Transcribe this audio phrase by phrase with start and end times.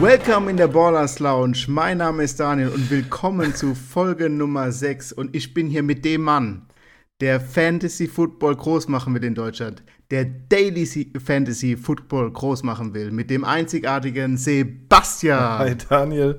[0.00, 1.66] Welcome in der Ballers Lounge.
[1.68, 5.12] Mein Name ist Daniel und willkommen zu Folge Nummer 6.
[5.12, 6.66] Und ich bin hier mit dem Mann,
[7.20, 10.84] der Fantasy Football groß machen will in Deutschland, der Daily
[11.24, 15.58] Fantasy Football groß machen will, mit dem einzigartigen Sebastian.
[15.58, 16.38] Hi Daniel.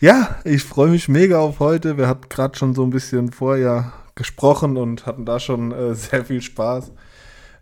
[0.00, 1.98] Ja, ich freue mich mega auf heute.
[1.98, 6.24] Wir hatten gerade schon so ein bisschen vorher gesprochen und hatten da schon äh, sehr
[6.24, 6.92] viel Spaß.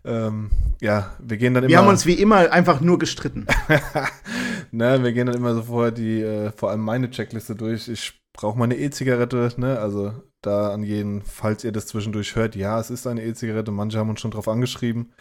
[0.05, 1.69] Ähm, ja, wir gehen dann immer.
[1.69, 3.45] Wir haben uns wie immer einfach nur gestritten.
[4.71, 7.87] ne, wir gehen dann immer so vorher die, äh, vor allem meine Checkliste durch.
[7.87, 9.79] Ich brauche meine E-Zigarette, ne?
[9.79, 13.71] Also da an jeden, falls ihr das zwischendurch hört, ja, es ist eine E-Zigarette.
[13.71, 15.13] Manche haben uns schon drauf angeschrieben.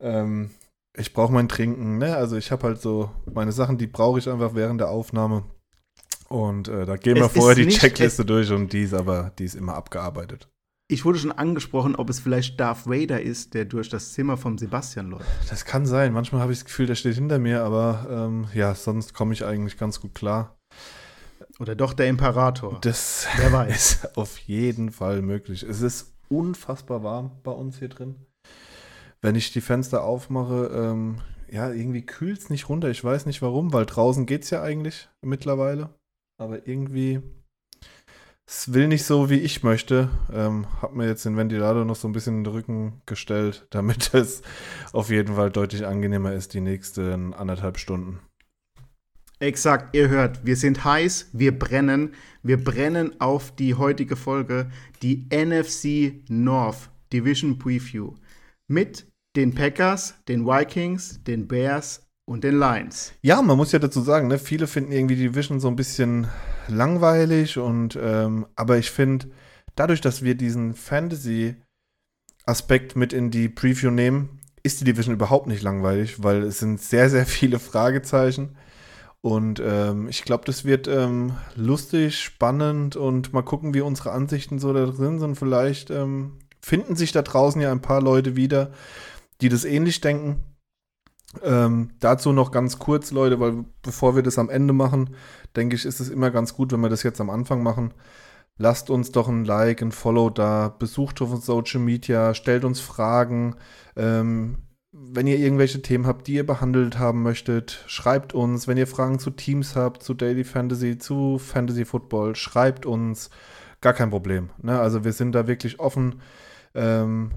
[0.00, 0.50] Ähm,
[0.96, 2.16] ich brauche mein Trinken, ne?
[2.16, 5.44] Also ich habe halt so meine Sachen, die brauche ich einfach während der Aufnahme.
[6.28, 9.44] Und äh, da gehen wir es vorher die Checkliste durch und die ist aber, die
[9.44, 10.48] ist immer abgearbeitet.
[10.90, 14.58] Ich wurde schon angesprochen, ob es vielleicht Darth Vader ist, der durch das Zimmer von
[14.58, 15.28] Sebastian läuft.
[15.48, 16.12] Das kann sein.
[16.12, 19.44] Manchmal habe ich das Gefühl, der steht hinter mir, aber ähm, ja, sonst komme ich
[19.44, 20.58] eigentlich ganz gut klar.
[21.60, 22.78] Oder doch der Imperator.
[22.80, 23.70] Das Wer weiß.
[24.02, 25.62] ist auf jeden Fall möglich.
[25.62, 28.16] Es ist unfassbar warm bei uns hier drin.
[29.20, 32.90] Wenn ich die Fenster aufmache, ähm, ja, irgendwie kühlt es nicht runter.
[32.90, 35.90] Ich weiß nicht warum, weil draußen geht es ja eigentlich mittlerweile.
[36.36, 37.22] Aber irgendwie
[38.50, 40.10] es will nicht so, wie ich möchte.
[40.32, 44.12] Ähm, hab mir jetzt den Ventilator noch so ein bisschen in den Rücken gestellt, damit
[44.12, 44.42] es
[44.92, 48.18] auf jeden Fall deutlich angenehmer ist die nächsten anderthalb Stunden.
[49.38, 54.70] Exakt, ihr hört, wir sind heiß, wir brennen, wir brennen auf die heutige Folge,
[55.00, 58.14] die NFC North Division Preview
[58.66, 63.12] mit den Packers, den Vikings, den Bears und den Lions.
[63.22, 66.26] Ja, man muss ja dazu sagen, ne, viele finden irgendwie die Division so ein bisschen
[66.70, 69.28] langweilig und ähm, aber ich finde,
[69.74, 75.62] dadurch, dass wir diesen Fantasy-Aspekt mit in die Preview nehmen, ist die Division überhaupt nicht
[75.62, 78.56] langweilig, weil es sind sehr, sehr viele Fragezeichen.
[79.22, 84.58] Und ähm, ich glaube, das wird ähm, lustig, spannend und mal gucken, wie unsere Ansichten
[84.58, 85.36] so da drin sind.
[85.36, 88.70] Vielleicht ähm, finden sich da draußen ja ein paar Leute wieder,
[89.42, 90.42] die das ähnlich denken.
[91.42, 95.10] Ähm, dazu noch ganz kurz, Leute, weil bevor wir das am Ende machen,
[95.54, 97.94] denke ich, ist es immer ganz gut, wenn wir das jetzt am Anfang machen.
[98.58, 103.56] Lasst uns doch ein Like, ein Follow da, besucht auf Social Media, stellt uns Fragen.
[103.96, 104.58] Ähm,
[104.92, 108.66] wenn ihr irgendwelche Themen habt, die ihr behandelt haben möchtet, schreibt uns.
[108.66, 113.30] Wenn ihr Fragen zu Teams habt, zu Daily Fantasy, zu Fantasy Football, schreibt uns.
[113.80, 114.50] Gar kein Problem.
[114.60, 114.78] Ne?
[114.78, 116.20] Also wir sind da wirklich offen.
[116.74, 117.30] Ähm,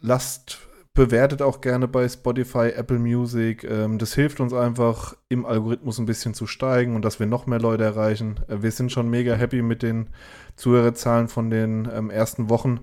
[0.00, 0.58] lasst
[0.96, 3.64] Bewertet auch gerne bei Spotify, Apple Music.
[3.64, 7.46] Ähm, das hilft uns einfach, im Algorithmus ein bisschen zu steigen und dass wir noch
[7.46, 8.38] mehr Leute erreichen.
[8.46, 10.10] Äh, wir sind schon mega happy mit den
[10.54, 12.78] Zuhörerzahlen von den ähm, ersten Wochen.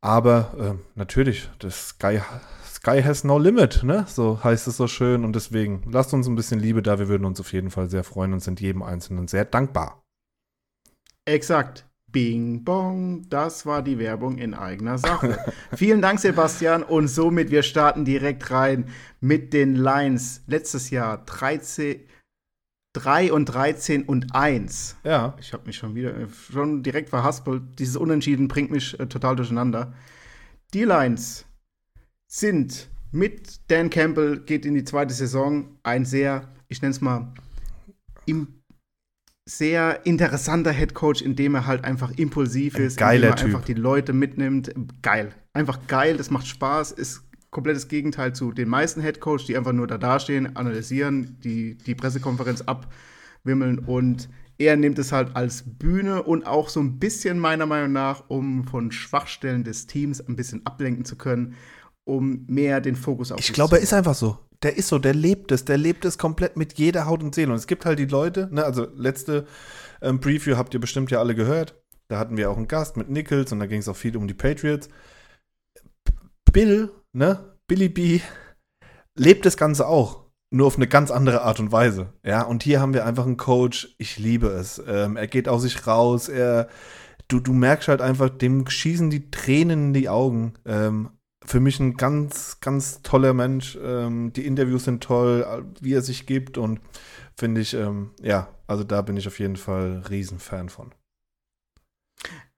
[0.00, 2.20] Aber äh, natürlich, das Sky,
[2.64, 4.04] Sky has no limit, ne?
[4.08, 5.24] So heißt es so schön.
[5.24, 6.98] Und deswegen lasst uns ein bisschen Liebe da.
[6.98, 10.02] Wir würden uns auf jeden Fall sehr freuen und sind jedem Einzelnen sehr dankbar.
[11.24, 11.85] Exakt.
[12.16, 15.38] Bing Bong, das war die Werbung in eigener Sache.
[15.76, 16.82] Vielen Dank, Sebastian.
[16.82, 18.86] Und somit, wir starten direkt rein
[19.20, 20.40] mit den Lines.
[20.46, 22.00] Letztes Jahr 13,
[22.94, 24.96] 3 und 13 und 1.
[25.04, 25.36] Ja.
[25.38, 27.78] Ich habe mich schon wieder, äh, schon direkt verhaspelt.
[27.78, 29.92] Dieses Unentschieden bringt mich äh, total durcheinander.
[30.72, 31.44] Die Lines
[32.28, 37.34] sind mit Dan Campbell, geht in die zweite Saison, ein sehr, ich nenne es mal,
[38.24, 38.55] im
[39.48, 43.46] sehr interessanter Headcoach, indem er halt einfach impulsiv ist, Ein geiler indem er typ.
[43.46, 44.74] einfach die Leute mitnimmt.
[45.02, 45.32] Geil.
[45.52, 49.86] Einfach geil, das macht Spaß, ist komplettes Gegenteil zu den meisten Headcoach, die einfach nur
[49.86, 56.46] da dastehen, analysieren, die, die Pressekonferenz abwimmeln und er nimmt es halt als Bühne und
[56.46, 61.04] auch so ein bisschen meiner Meinung nach, um von Schwachstellen des Teams ein bisschen ablenken
[61.04, 61.54] zu können,
[62.04, 65.14] um mehr den Fokus auf Ich glaube, er ist einfach so der ist so, der
[65.14, 67.52] lebt es, der lebt es komplett mit jeder Haut und Seele.
[67.52, 69.46] Und es gibt halt die Leute, ne, also letzte
[70.02, 71.80] ähm, Preview habt ihr bestimmt ja alle gehört.
[72.08, 74.28] Da hatten wir auch einen Gast mit Nichols und da ging es auch viel um
[74.28, 74.88] die Patriots.
[76.52, 78.20] Bill, ne, Billy B,
[79.16, 80.26] lebt das Ganze auch.
[80.50, 82.12] Nur auf eine ganz andere Art und Weise.
[82.24, 84.80] Ja, und hier haben wir einfach einen Coach, ich liebe es.
[84.86, 86.68] Ähm, er geht aus sich raus, er,
[87.26, 90.54] du, du merkst halt einfach, dem schießen die Tränen in die Augen.
[90.64, 91.10] Ähm,
[91.46, 93.78] für mich ein ganz, ganz toller Mensch.
[93.82, 96.80] Ähm, die Interviews sind toll, wie er sich gibt und
[97.36, 100.92] finde ich, ähm, ja, also da bin ich auf jeden Fall Riesenfan von.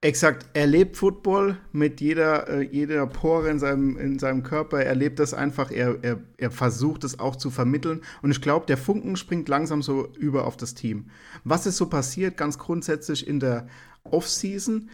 [0.01, 4.81] Exakt, er lebt Football mit jeder, äh, jeder Pore in seinem, in seinem Körper.
[4.81, 8.01] Er lebt das einfach, er, er, er versucht es auch zu vermitteln.
[8.21, 11.09] Und ich glaube, der Funken springt langsam so über auf das Team.
[11.43, 13.67] Was ist so passiert, ganz grundsätzlich in der
[14.03, 14.89] Offseason?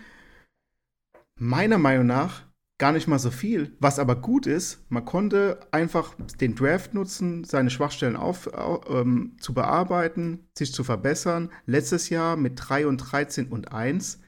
[1.38, 2.45] Meiner Meinung nach
[2.77, 3.75] gar nicht mal so viel.
[3.80, 8.50] Was aber gut ist, man konnte einfach den Draft nutzen, seine Schwachstellen auf,
[8.89, 11.51] ähm, zu bearbeiten, sich zu verbessern.
[11.66, 14.19] Letztes Jahr mit 3 und 13 und 1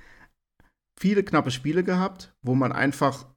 [1.00, 3.28] viele knappe Spiele gehabt, wo man einfach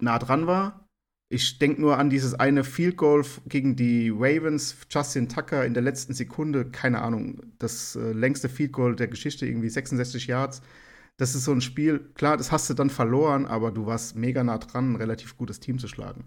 [0.00, 0.88] nah dran war.
[1.30, 5.82] Ich denke nur an dieses eine Field Goal gegen die Ravens, Justin Tucker in der
[5.82, 10.62] letzten Sekunde, keine Ahnung, das äh, längste Field Goal der Geschichte, irgendwie 66 Yards
[11.16, 14.42] das ist so ein Spiel, klar, das hast du dann verloren, aber du warst mega
[14.42, 16.24] nah dran, ein relativ gutes Team zu schlagen.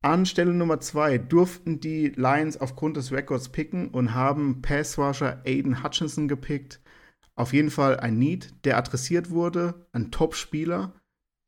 [0.00, 5.84] An Stelle Nummer zwei durften die Lions aufgrund des Records picken und haben Passwasher Aiden
[5.84, 6.80] Hutchinson gepickt.
[7.36, 10.92] Auf jeden Fall ein Need, der adressiert wurde, ein Top-Spieler,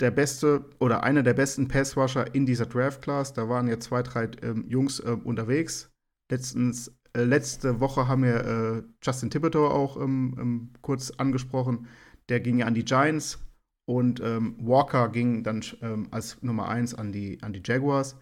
[0.00, 3.32] der beste oder einer der besten Passwasher in dieser Draft-Class.
[3.32, 5.90] Da waren ja zwei, drei ähm, Jungs äh, unterwegs.
[6.30, 11.88] Letztens, äh, letzte Woche haben wir äh, Justin Thibodeau auch ähm, ähm, kurz angesprochen
[12.28, 13.38] der ging ja an die Giants
[13.86, 18.16] und ähm, Walker ging dann ähm, als Nummer 1 an die, an die Jaguars.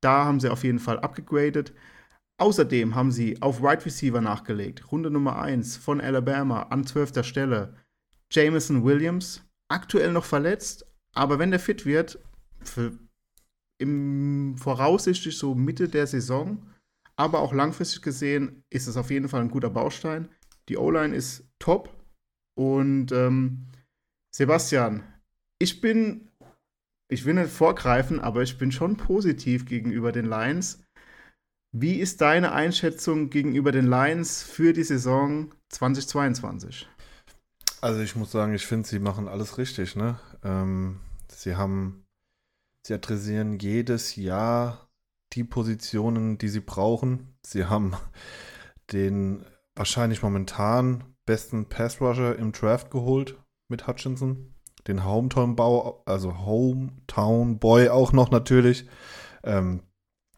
[0.00, 1.72] Da haben sie auf jeden Fall abgegradet.
[2.38, 4.90] Außerdem haben sie auf Wide right Receiver nachgelegt.
[4.90, 7.24] Runde Nummer 1 von Alabama an 12.
[7.24, 7.76] Stelle.
[8.30, 12.18] Jameson Williams, aktuell noch verletzt, aber wenn der fit wird,
[12.62, 12.98] für,
[13.78, 16.66] im voraussichtlich so Mitte der Saison,
[17.16, 20.28] aber auch langfristig gesehen, ist es auf jeden Fall ein guter Baustein.
[20.68, 21.90] Die O-Line ist top,
[22.54, 23.66] und ähm,
[24.34, 25.02] Sebastian,
[25.58, 26.28] ich bin,
[27.08, 30.82] ich will nicht vorgreifen, aber ich bin schon positiv gegenüber den Lions.
[31.72, 36.88] Wie ist deine Einschätzung gegenüber den Lions für die Saison 2022?
[37.80, 39.96] Also ich muss sagen, ich finde, sie machen alles richtig.
[39.96, 40.18] Ne?
[40.44, 42.04] Ähm, sie haben,
[42.86, 44.88] sie adressieren jedes Jahr
[45.32, 47.34] die Positionen, die sie brauchen.
[47.44, 47.94] Sie haben
[48.92, 49.44] den
[49.74, 53.36] wahrscheinlich momentan besten Pass-Rusher im Draft geholt
[53.68, 54.54] mit Hutchinson.
[54.88, 58.86] Den Hometown-Bau, also Hometown-Boy auch noch natürlich.
[59.44, 59.82] Ähm,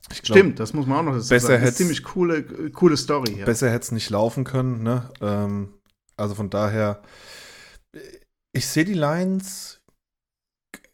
[0.08, 1.62] glaub, Stimmt, das muss man auch noch dazu besser sagen.
[1.62, 3.38] Das ist ziemlich coole, coole Story.
[3.38, 3.46] Ja.
[3.46, 4.82] Besser hätte es nicht laufen können.
[4.82, 5.10] Ne?
[5.22, 5.74] Ähm,
[6.16, 7.02] also von daher,
[8.52, 9.80] ich sehe die Lions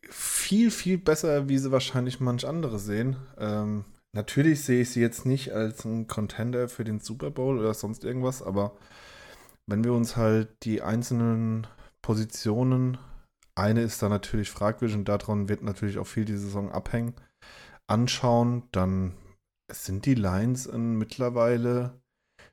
[0.08, 3.16] viel, viel besser, wie sie wahrscheinlich manch andere sehen.
[3.38, 7.74] Ähm, natürlich sehe ich sie jetzt nicht als ein Contender für den Super Bowl oder
[7.74, 8.76] sonst irgendwas, aber
[9.70, 11.66] wenn wir uns halt die einzelnen
[12.02, 12.98] Positionen,
[13.54, 17.14] eine ist da natürlich fragwürdig und daran wird natürlich auch viel die Saison abhängen,
[17.86, 19.14] anschauen, dann
[19.70, 22.00] sind die Lions ein mittlerweile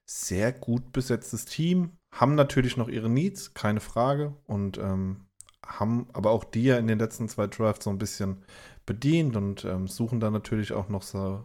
[0.05, 5.27] sehr gut besetztes Team, haben natürlich noch ihre Needs, keine Frage, und ähm,
[5.65, 8.43] haben aber auch die ja in den letzten zwei Drafts so ein bisschen
[8.85, 11.43] bedient und ähm, suchen da natürlich auch noch so,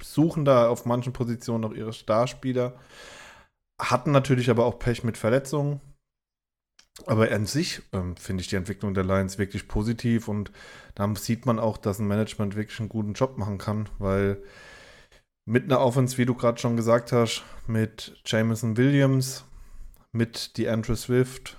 [0.00, 2.78] suchen da auf manchen Positionen noch ihre Starspieler
[3.80, 5.80] hatten natürlich aber auch Pech mit Verletzungen.
[7.06, 10.50] Aber an sich ähm, finde ich die Entwicklung der Lions wirklich positiv und
[10.96, 14.42] da sieht man auch, dass ein Management wirklich einen guten Job machen kann, weil
[15.46, 19.44] mit einer Offense, wie du gerade schon gesagt hast, mit Jameson Williams,
[20.12, 21.56] mit DeAndre Swift,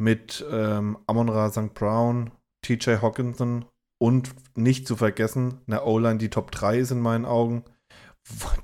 [0.00, 1.74] mit ähm, Amon-Ra St.
[1.74, 2.30] Brown,
[2.64, 3.66] TJ Hawkinson
[4.00, 7.64] und nicht zu vergessen, eine O-Line, die Top 3 ist in meinen Augen,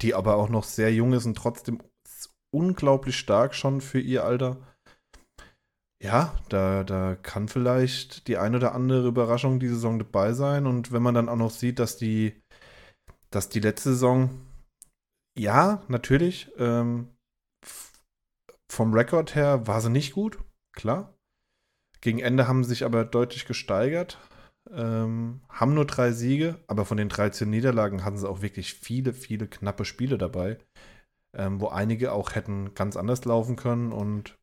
[0.03, 1.83] die aber auch noch sehr jung ist und trotzdem
[2.51, 4.57] unglaublich stark schon für ihr Alter.
[6.03, 10.67] Ja, da, da kann vielleicht die ein oder andere Überraschung die Saison dabei sein.
[10.67, 12.41] Und wenn man dann auch noch sieht, dass die,
[13.31, 14.31] dass die letzte Saison,
[15.37, 17.09] ja, natürlich, ähm,
[18.71, 20.39] vom Rekord her war sie nicht gut,
[20.73, 21.15] klar.
[22.01, 24.19] Gegen Ende haben sie sich aber deutlich gesteigert,
[24.71, 29.13] ähm, haben nur drei Siege, aber von den 13 Niederlagen hatten sie auch wirklich viele,
[29.13, 30.59] viele knappe Spiele dabei
[31.35, 34.39] ähm, wo einige auch hätten ganz anders laufen können und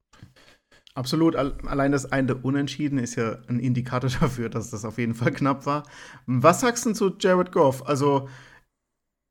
[0.95, 1.35] Absolut.
[1.35, 5.65] Allein das eine Unentschieden ist ja ein Indikator dafür, dass das auf jeden Fall knapp
[5.65, 5.83] war.
[6.25, 7.85] Was sagst du zu Jared Goff?
[7.85, 8.29] Also,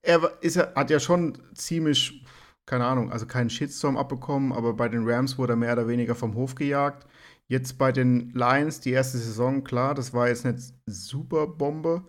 [0.03, 2.23] er ist ja, hat ja schon ziemlich,
[2.67, 6.15] keine Ahnung, also keinen Shitstorm abbekommen, aber bei den Rams wurde er mehr oder weniger
[6.15, 7.07] vom Hof gejagt.
[7.49, 12.05] Jetzt bei den Lions, die erste Saison, klar, das war jetzt nicht super Bombe,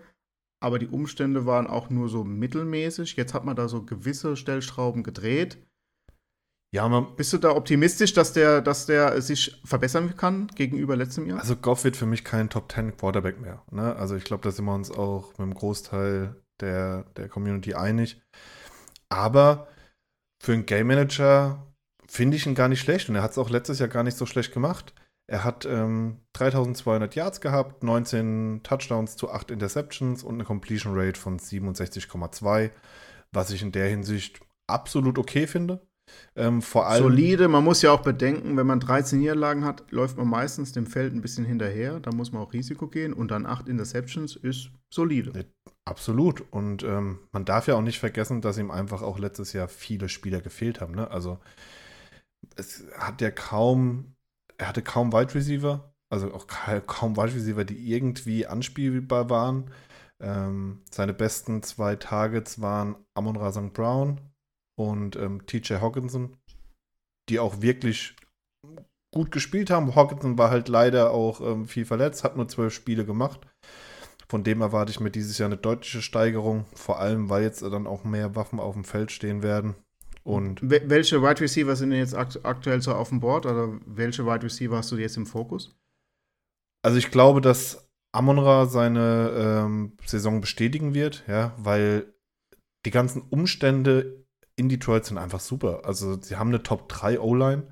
[0.65, 3.15] aber die Umstände waren auch nur so mittelmäßig.
[3.15, 5.59] Jetzt hat man da so gewisse Stellschrauben gedreht.
[6.73, 11.27] Ja, man, Bist du da optimistisch, dass der, dass der sich verbessern kann gegenüber letztem
[11.27, 11.39] Jahr?
[11.39, 13.63] Also Goff wird für mich kein Top 10 Quarterback mehr.
[13.69, 13.95] Ne?
[13.95, 18.19] Also ich glaube, da sind wir uns auch mit dem Großteil der, der Community einig.
[19.07, 19.67] Aber
[20.41, 21.63] für einen Game Manager
[22.07, 23.07] finde ich ihn gar nicht schlecht.
[23.07, 24.95] Und er hat es auch letztes Jahr gar nicht so schlecht gemacht.
[25.27, 31.19] Er hat ähm, 3200 Yards gehabt, 19 Touchdowns zu 8 Interceptions und eine Completion Rate
[31.19, 32.69] von 67,2,
[33.31, 35.81] was ich in der Hinsicht absolut okay finde.
[36.35, 40.17] Ähm, vor allem, Solide, man muss ja auch bedenken, wenn man 13 Niederlagen hat, läuft
[40.17, 41.99] man meistens dem Feld ein bisschen hinterher.
[41.99, 45.45] Da muss man auch Risiko gehen und dann 8 Interceptions ist solide.
[45.85, 46.43] Absolut.
[46.51, 50.09] Und ähm, man darf ja auch nicht vergessen, dass ihm einfach auch letztes Jahr viele
[50.09, 50.93] Spieler gefehlt haben.
[50.93, 51.09] Ne?
[51.09, 51.39] Also
[52.55, 54.14] es hat ja kaum,
[54.57, 59.71] er hatte kaum Wide Receiver, also auch kaum Wide Receiver, die irgendwie anspielbar waren.
[60.21, 63.51] Ähm, seine besten zwei Targets waren Amon Ra.
[63.73, 64.21] Brown
[64.79, 66.37] und ähm, TJ Hawkinson,
[67.29, 68.15] die auch wirklich
[69.13, 69.95] gut gespielt haben.
[69.95, 73.41] Hawkinson war halt leider auch ähm, viel verletzt, hat nur zwölf Spiele gemacht.
[74.27, 77.87] Von dem erwarte ich mir dieses Jahr eine deutliche Steigerung, vor allem weil jetzt dann
[77.87, 79.75] auch mehr Waffen auf dem Feld stehen werden.
[80.25, 84.25] Und welche Wide Receiver sind denn jetzt akt aktuell so auf dem Board oder welche
[84.25, 85.75] Wide Receiver hast du jetzt im Fokus?
[86.83, 92.11] Also ich glaube, dass Amonra seine ähm, Saison bestätigen wird, ja, weil
[92.85, 95.81] die ganzen Umstände in Detroit sind einfach super.
[95.85, 97.67] Also sie haben eine Top 3 O-Line.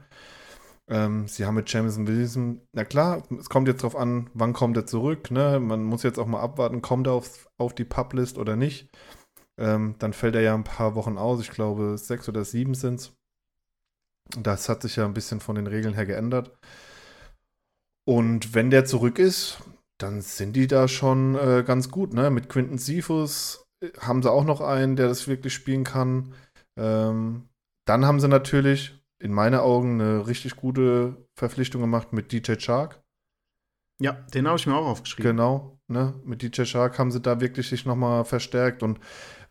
[0.89, 4.77] Ähm, sie haben mit Jameson Wilson, na klar, es kommt jetzt darauf an, wann kommt
[4.77, 5.31] er zurück.
[5.31, 5.60] Ne?
[5.60, 8.89] Man muss jetzt auch mal abwarten, kommt er auf, auf die Publist oder nicht.
[9.60, 11.41] Ähm, dann fällt er ja ein paar Wochen aus.
[11.41, 13.13] Ich glaube, sechs oder sieben sind es.
[14.38, 16.57] Das hat sich ja ein bisschen von den Regeln her geändert.
[18.05, 19.60] Und wenn der zurück ist,
[19.98, 22.13] dann sind die da schon äh, ganz gut.
[22.13, 22.29] Ne?
[22.29, 26.33] Mit Quinton Sifus äh, haben sie auch noch einen, der das wirklich spielen kann.
[26.77, 27.50] Ähm,
[27.86, 33.01] dann haben sie natürlich in meinen Augen eine richtig gute Verpflichtung gemacht mit DJ Shark.
[34.01, 35.31] Ja, den habe ich mir auch aufgeschrieben.
[35.31, 36.19] Genau, ne?
[36.25, 38.83] Mit DJ Shark haben sie da wirklich sich nochmal verstärkt.
[38.83, 39.00] Und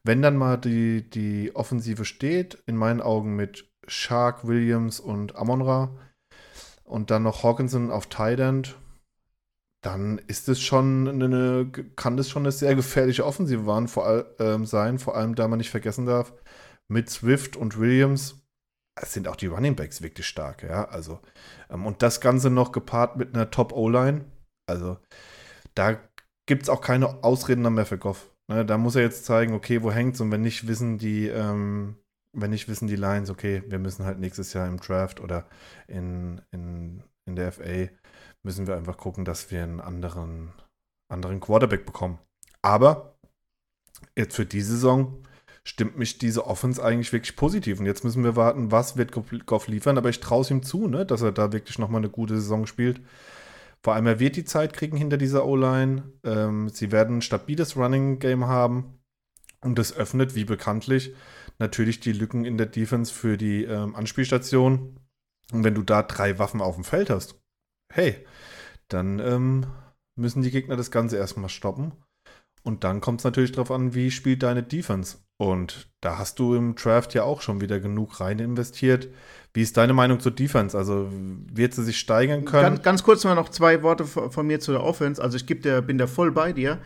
[0.04, 5.96] wenn dann mal die, die Offensive steht, in meinen Augen mit Shark, Williams und Amonra
[6.84, 8.76] und dann noch Hawkinson auf Tight End,
[9.82, 14.34] dann ist es schon eine, kann das schon eine sehr gefährliche Offensive waren, vor all,
[14.38, 16.32] ähm, sein, vor allem da man nicht vergessen darf,
[16.88, 18.42] mit Swift und Williams
[19.00, 20.84] sind auch die Running Backs wirklich stark, ja.
[20.84, 21.20] Also,
[21.70, 24.24] ähm, und das Ganze noch gepaart mit einer Top-O-Line.
[24.66, 24.98] Also,
[25.74, 25.98] da
[26.46, 28.31] gibt es auch keine Ausreden mehr für Goff.
[28.48, 30.20] Ne, da muss er jetzt zeigen, okay, wo hängt's?
[30.20, 31.96] Und wenn nicht wissen die, ähm,
[32.32, 35.46] wenn nicht wissen die Lines, okay, wir müssen halt nächstes Jahr im Draft oder
[35.86, 37.88] in, in, in der FA,
[38.42, 40.52] müssen wir einfach gucken, dass wir einen anderen,
[41.08, 42.18] anderen Quarterback bekommen.
[42.62, 43.16] Aber
[44.16, 45.22] jetzt für die Saison
[45.64, 47.78] stimmt mich diese Offense eigentlich wirklich positiv.
[47.78, 49.98] Und jetzt müssen wir warten, was wird Goff liefern.
[49.98, 52.66] Aber ich traue es ihm zu, ne, dass er da wirklich nochmal eine gute Saison
[52.66, 53.00] spielt.
[53.84, 56.12] Vor allem, er wird die Zeit kriegen hinter dieser O-Line.
[56.24, 59.00] Ähm, sie werden ein stabiles Running Game haben.
[59.60, 61.14] Und das öffnet, wie bekanntlich,
[61.58, 64.98] natürlich die Lücken in der Defense für die ähm, Anspielstation.
[65.52, 67.40] Und wenn du da drei Waffen auf dem Feld hast,
[67.92, 68.26] hey,
[68.88, 69.66] dann ähm,
[70.16, 71.92] müssen die Gegner das Ganze erstmal stoppen.
[72.62, 75.18] Und dann kommt es natürlich darauf an, wie spielt deine Defense.
[75.42, 79.08] Und da hast du im Draft ja auch schon wieder genug rein investiert.
[79.52, 80.78] Wie ist deine Meinung zur Defense?
[80.78, 82.62] Also wird sie sich steigern können?
[82.62, 85.20] Ganz, ganz kurz mal noch zwei Worte von mir zu der Offense.
[85.20, 86.78] Also ich der, bin da voll bei dir.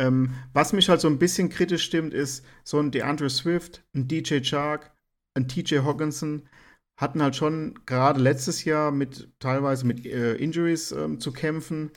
[0.00, 4.08] Ähm, was mich halt so ein bisschen kritisch stimmt, ist so ein DeAndre Swift, ein
[4.08, 4.90] DJ Chark,
[5.36, 6.48] ein TJ Hawkinson
[6.96, 11.92] hatten halt schon gerade letztes Jahr mit teilweise mit äh, Injuries ähm, zu kämpfen.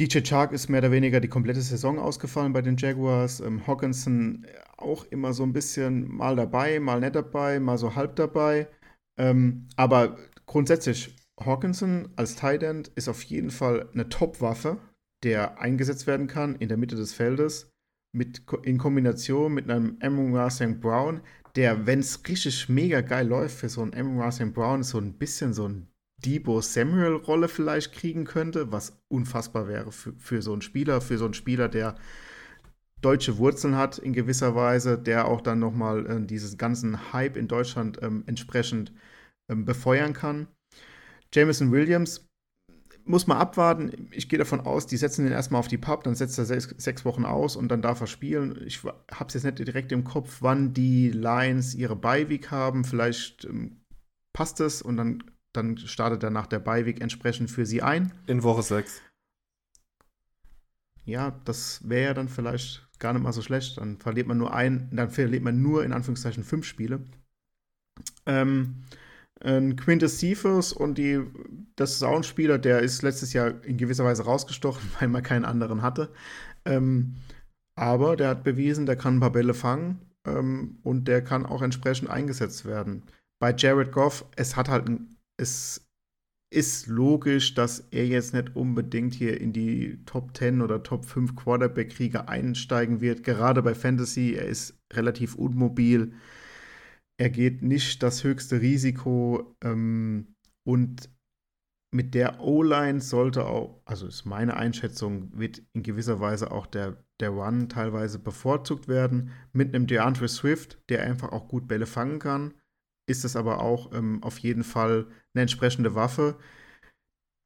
[0.00, 3.40] DJ Chark ist mehr oder weniger die komplette Saison ausgefallen bei den Jaguars.
[3.40, 8.14] Ähm, Hawkinson auch immer so ein bisschen mal dabei, mal nicht dabei, mal so halb
[8.14, 8.68] dabei.
[9.18, 14.78] Ähm, aber grundsätzlich, Hawkinson als Tight End ist auf jeden Fall eine Top-Waffe,
[15.24, 17.72] der eingesetzt werden kann in der Mitte des Feldes.
[18.14, 20.80] Mit, in Kombination mit einem Amon St.
[20.80, 21.20] Brown,
[21.56, 24.54] der, wenn es richtig mega geil läuft für so einen Amon St.
[24.54, 25.88] Brown, so ein bisschen so ein
[26.24, 31.24] Debo Samuel-Rolle vielleicht kriegen könnte, was unfassbar wäre für, für so einen Spieler, für so
[31.24, 31.96] einen Spieler, der
[33.00, 37.46] deutsche Wurzeln hat in gewisser Weise, der auch dann nochmal äh, diesen ganzen Hype in
[37.46, 38.92] Deutschland ähm, entsprechend
[39.48, 40.48] ähm, befeuern kann.
[41.32, 42.26] Jameson Williams
[43.04, 44.08] muss man abwarten.
[44.10, 46.74] Ich gehe davon aus, die setzen ihn erstmal auf die Pub, dann setzt er sechs,
[46.76, 48.60] sechs Wochen aus und dann darf er spielen.
[48.66, 52.84] Ich habe es jetzt nicht direkt im Kopf, wann die Lions ihre Beiweek haben.
[52.84, 53.80] Vielleicht ähm,
[54.36, 58.12] passt es und dann dann startet er nach der Beiweg entsprechend für sie ein.
[58.26, 59.02] In Woche 6.
[61.04, 63.78] Ja, das wäre ja dann vielleicht gar nicht mal so schlecht.
[63.78, 67.00] Dann verliert man nur ein, dann verliert man nur in Anführungszeichen fünf Spiele.
[68.26, 68.84] Ähm,
[69.40, 71.20] ein Quintus Cephas und die,
[71.76, 75.22] das ist auch ein Spieler, der ist letztes Jahr in gewisser Weise rausgestochen, weil man
[75.22, 76.12] keinen anderen hatte.
[76.64, 77.16] Ähm,
[77.74, 81.62] aber der hat bewiesen, der kann ein paar Bälle fangen ähm, und der kann auch
[81.62, 83.04] entsprechend eingesetzt werden.
[83.40, 85.88] Bei Jared Goff, es hat halt ein es
[86.50, 91.36] ist logisch, dass er jetzt nicht unbedingt hier in die Top 10 oder Top 5
[91.36, 93.22] Quarterback-Kriege einsteigen wird.
[93.22, 96.14] Gerade bei Fantasy, er ist relativ unmobil.
[97.20, 101.10] er geht nicht das höchste Risiko ähm, und
[101.90, 107.02] mit der O-Line sollte auch, also ist meine Einschätzung, wird in gewisser Weise auch der,
[107.20, 109.30] der Run teilweise bevorzugt werden.
[109.52, 112.54] Mit einem DeAndre Swift, der einfach auch gut Bälle fangen kann,
[113.08, 115.06] ist es aber auch ähm, auf jeden Fall
[115.38, 116.36] eine entsprechende Waffe.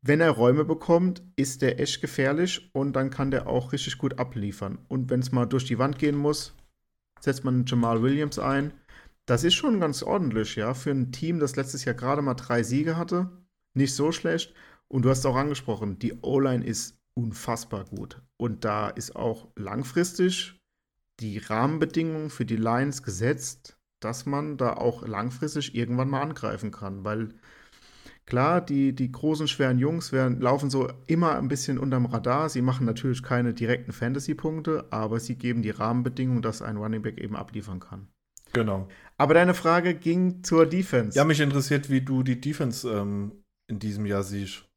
[0.05, 4.19] Wenn er Räume bekommt, ist der echt gefährlich und dann kann der auch richtig gut
[4.19, 4.79] abliefern.
[4.89, 6.55] Und wenn es mal durch die Wand gehen muss,
[7.21, 8.73] setzt man Jamal Williams ein.
[9.27, 12.65] Das ist schon ganz ordentlich, ja, für ein Team, das letztes Jahr gerade mal drei
[12.65, 13.31] Siege hatte
[13.75, 14.55] nicht so schlecht.
[14.89, 18.21] Und du hast auch angesprochen, die O-Line ist unfassbar gut.
[18.37, 20.61] Und da ist auch langfristig
[21.21, 27.05] die Rahmenbedingungen für die Lions gesetzt, dass man da auch langfristig irgendwann mal angreifen kann.
[27.05, 27.35] Weil
[28.27, 32.49] klar, die, die großen, schweren Jungs werden, laufen so immer ein bisschen unterm Radar.
[32.49, 37.19] Sie machen natürlich keine direkten Fantasy-Punkte, aber sie geben die Rahmenbedingungen, dass ein Running Back
[37.19, 38.09] eben abliefern kann.
[38.53, 38.89] Genau.
[39.17, 41.17] Aber deine Frage ging zur Defense.
[41.17, 44.69] Ja, mich interessiert, wie du die Defense ähm, in diesem Jahr siehst?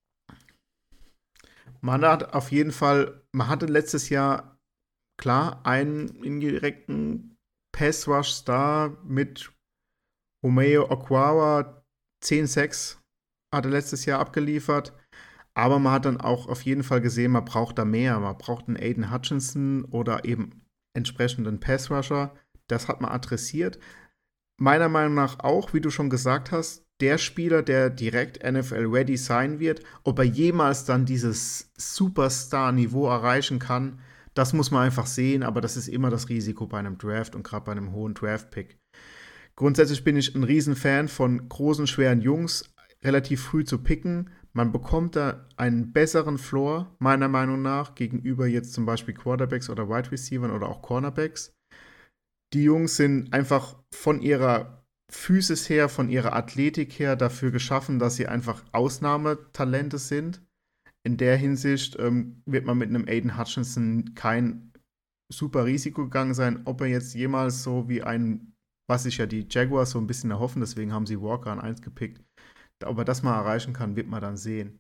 [1.81, 4.57] Man hat auf jeden Fall, man hatte letztes Jahr
[5.17, 7.37] klar einen indirekten
[7.73, 9.51] Pass-Rush-Star mit
[10.43, 11.83] Romeo Aquara
[12.23, 12.97] 10-6
[13.55, 14.93] hat er letztes Jahr abgeliefert.
[15.53, 18.19] Aber man hat dann auch auf jeden Fall gesehen, man braucht da mehr.
[18.19, 20.61] Man braucht einen Aiden Hutchinson oder eben
[20.93, 22.35] entsprechenden Pass-Rusher.
[22.67, 23.79] Das hat man adressiert.
[24.57, 29.59] Meiner Meinung nach auch, wie du schon gesagt hast, der Spieler, der direkt NFL-ready sein
[29.59, 33.99] wird, ob er jemals dann dieses Superstar-Niveau erreichen kann,
[34.33, 37.43] das muss man einfach sehen, aber das ist immer das Risiko bei einem Draft und
[37.43, 38.77] gerade bei einem hohen Draft-Pick.
[39.55, 42.74] Grundsätzlich bin ich ein Riesenfan von großen, schweren Jungs,
[43.05, 44.29] relativ früh zu picken.
[44.53, 49.89] Man bekommt da einen besseren Floor, meiner Meinung nach, gegenüber jetzt zum Beispiel Quarterbacks oder
[49.89, 51.53] Wide Receivers oder auch Cornerbacks.
[52.53, 58.15] Die Jungs sind einfach von ihrer Physis her, von ihrer Athletik her dafür geschaffen, dass
[58.15, 60.41] sie einfach Ausnahmetalente sind.
[61.03, 64.71] In der Hinsicht ähm, wird man mit einem Aiden Hutchinson kein
[65.31, 68.53] super Risiko gegangen sein, ob er jetzt jemals so wie ein,
[68.87, 71.81] was sich ja die Jaguars so ein bisschen erhoffen, deswegen haben sie Walker an 1
[71.81, 72.24] gepickt.
[72.83, 74.79] Ob er das mal erreichen kann, wird man dann sehen.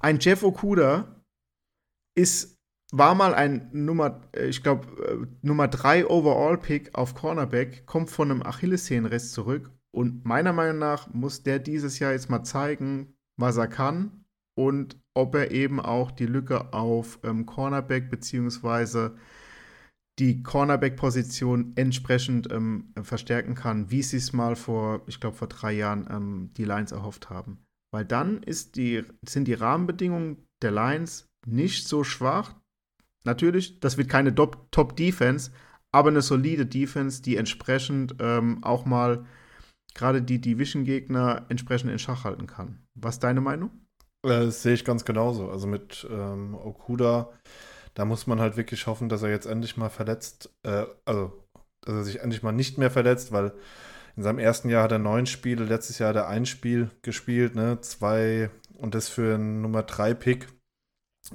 [0.00, 1.22] Ein Jeff Okuda
[2.14, 2.60] ist
[2.92, 8.30] war mal ein Nummer, äh, ich glaube, äh, Nummer 3 Overall-Pick auf Cornerback, kommt von
[8.30, 13.56] einem Achillessehnenriss zurück und meiner Meinung nach muss der dieses Jahr jetzt mal zeigen, was
[13.56, 14.24] er kann
[14.58, 19.16] und ob er eben auch die Lücke auf ähm, Cornerback beziehungsweise
[20.18, 25.72] die Cornerback-Position entsprechend ähm, verstärken kann, wie sie es mal vor, ich glaube, vor drei
[25.72, 27.64] Jahren ähm, die Lions erhofft haben.
[27.92, 28.42] Weil dann
[28.76, 32.54] die, sind die Rahmenbedingungen der Lions nicht so schwach,
[33.24, 35.50] Natürlich, das wird keine Top-Defense,
[35.92, 39.26] aber eine solide Defense, die entsprechend ähm, auch mal
[39.94, 42.78] gerade die Division-Gegner entsprechend in Schach halten kann.
[42.94, 43.70] Was ist deine Meinung?
[44.24, 45.50] Äh, das sehe ich ganz genauso.
[45.50, 47.30] Also mit ähm, Okuda,
[48.00, 51.44] da muss man halt wirklich hoffen, dass er jetzt endlich mal verletzt, äh, also
[51.82, 53.52] dass er sich endlich mal nicht mehr verletzt, weil
[54.16, 57.54] in seinem ersten Jahr hat er neun Spiele, letztes Jahr hat er ein Spiel gespielt,
[57.54, 60.48] ne, zwei und das für einen Nummer drei Pick.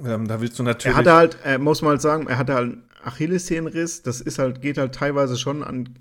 [0.04, 0.96] Ähm, da willst du natürlich.
[0.96, 4.02] Er hatte halt, äh, muss man halt sagen, er hatte halt einen Achillessehnenriss.
[4.02, 6.00] Das ist halt, geht halt teilweise schon an,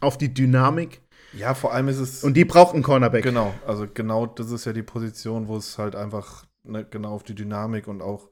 [0.00, 1.02] auf die Dynamik.
[1.34, 2.24] Ja, vor allem ist es.
[2.24, 3.22] Und die braucht einen Cornerback.
[3.22, 7.22] Genau, also genau das ist ja die Position, wo es halt einfach ne, genau auf
[7.22, 8.30] die Dynamik und auch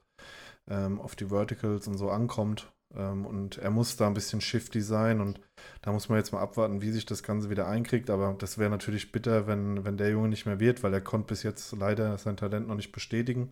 [0.68, 2.72] ähm, auf die Verticals und so ankommt.
[2.94, 5.40] Ähm, und er muss da ein bisschen shifty sein und
[5.82, 8.10] da muss man jetzt mal abwarten, wie sich das Ganze wieder einkriegt.
[8.10, 11.28] Aber das wäre natürlich bitter, wenn, wenn der Junge nicht mehr wird, weil er konnte
[11.28, 13.50] bis jetzt leider sein Talent noch nicht bestätigen.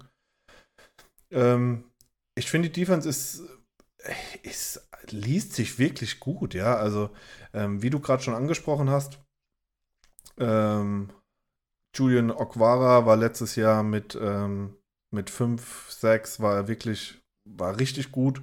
[1.31, 1.85] Ähm,
[2.35, 3.43] ich finde, die Defense ist,
[4.43, 6.77] ist, liest sich wirklich gut, ja.
[6.77, 7.11] Also,
[7.53, 9.19] ähm, wie du gerade schon angesprochen hast,
[10.39, 11.11] ähm,
[11.95, 14.77] Julian Okwara war letztes Jahr mit, ähm,
[15.13, 18.43] mit 5, 6, war er wirklich, war richtig gut.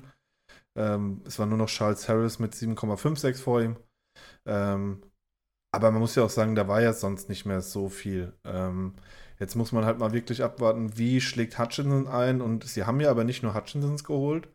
[0.78, 3.78] Ähm, es war nur noch Charles Harris mit 7,56 vor ihm.
[4.48, 5.04] Ähm,
[5.74, 8.34] aber man muss ja auch sagen, da war ja sonst nicht mehr so viel.
[8.44, 8.96] Ähm,
[9.40, 12.42] Jetzt muss man halt mal wirklich abwarten, wie schlägt Hutchinson ein.
[12.42, 14.50] Und sie haben ja aber nicht nur Hutchinsons geholt,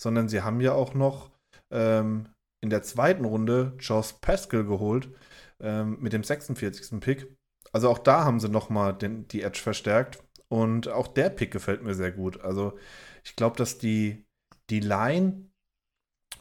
[0.00, 1.30] sondern sie haben ja auch noch
[1.70, 2.28] ähm,
[2.62, 5.10] in der zweiten Runde Josh Pascal geholt
[5.60, 7.00] ähm, mit dem 46.
[7.00, 7.36] Pick.
[7.72, 10.24] Also auch da haben sie nochmal die Edge verstärkt.
[10.52, 12.40] Und auch der Pick gefällt mir sehr gut.
[12.42, 12.76] Also
[13.24, 14.26] ich glaube, dass die,
[14.68, 15.50] die Line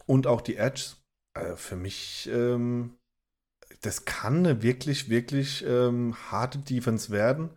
[0.06, 0.96] und auch die Edge
[1.36, 2.98] äh, für mich, ähm,
[3.82, 7.52] das kann eine wirklich, wirklich ähm, harte Defense werden.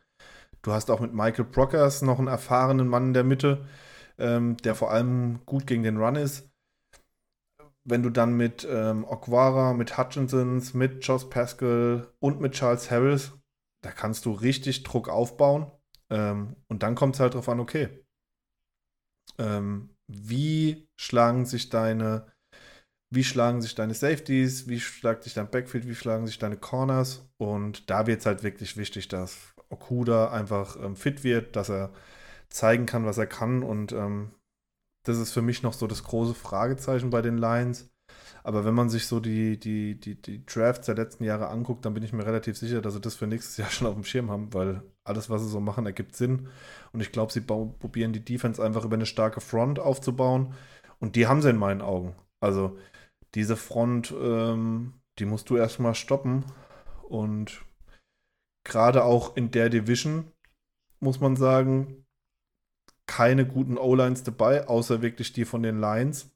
[0.63, 3.67] Du hast auch mit Michael Brockers noch einen erfahrenen Mann in der Mitte,
[4.19, 6.51] ähm, der vor allem gut gegen den Run ist.
[7.85, 13.33] wenn du dann mit ähm, Okwara, mit Hutchinsons, mit Joss Pascal und mit Charles Harris,
[13.83, 15.71] da kannst du richtig Druck aufbauen.
[16.13, 17.89] Ähm, und dann kommt es halt darauf an, okay,
[19.39, 22.27] ähm, wie schlagen sich deine,
[23.11, 27.27] wie schlagen sich deine Safeties, wie schlagt sich dein Backfield, wie schlagen sich deine Corners.
[27.39, 31.93] Und da wird es halt wirklich wichtig, dass Okuda einfach ähm, fit wird, dass er
[32.51, 33.63] zeigen kann, was er kann.
[33.63, 34.35] Und ähm,
[35.05, 37.91] das ist für mich noch so das große Fragezeichen bei den Lions.
[38.45, 41.95] Aber wenn man sich so die, die, die, die Drafts der letzten Jahre anguckt, dann
[41.95, 44.31] bin ich mir relativ sicher, dass sie das für nächstes Jahr schon auf dem Schirm
[44.31, 46.49] haben, weil alles, was sie so machen, ergibt Sinn.
[46.93, 50.55] Und ich glaube, sie probieren die Defense einfach über eine starke Front aufzubauen.
[50.99, 52.15] Und die haben sie in meinen Augen.
[52.41, 52.79] Also
[53.35, 56.45] diese Front, ähm, die musst du erstmal stoppen.
[57.09, 57.63] Und
[58.65, 60.31] gerade auch in der Division,
[61.01, 62.03] muss man sagen,
[63.07, 66.31] keine guten O-Lines dabei, außer wirklich die von den Lions.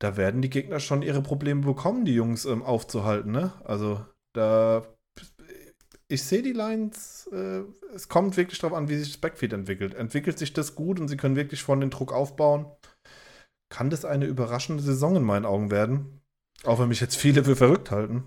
[0.00, 3.32] Da werden die Gegner schon ihre Probleme bekommen, die Jungs ähm, aufzuhalten.
[3.32, 3.52] Ne?
[3.64, 4.86] Also da,
[6.06, 7.62] ich sehe die Lions, äh,
[7.94, 9.94] es kommt wirklich darauf an, wie sich das Backfield entwickelt.
[9.94, 12.66] Entwickelt sich das gut und sie können wirklich von den Druck aufbauen,
[13.70, 16.20] kann das eine überraschende Saison in meinen Augen werden.
[16.64, 18.24] Auch wenn mich jetzt viele für verrückt halten.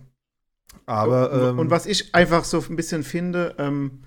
[0.86, 1.49] Aber.
[1.49, 4.03] Ähm, und was ich einfach so ein bisschen finde, ähm,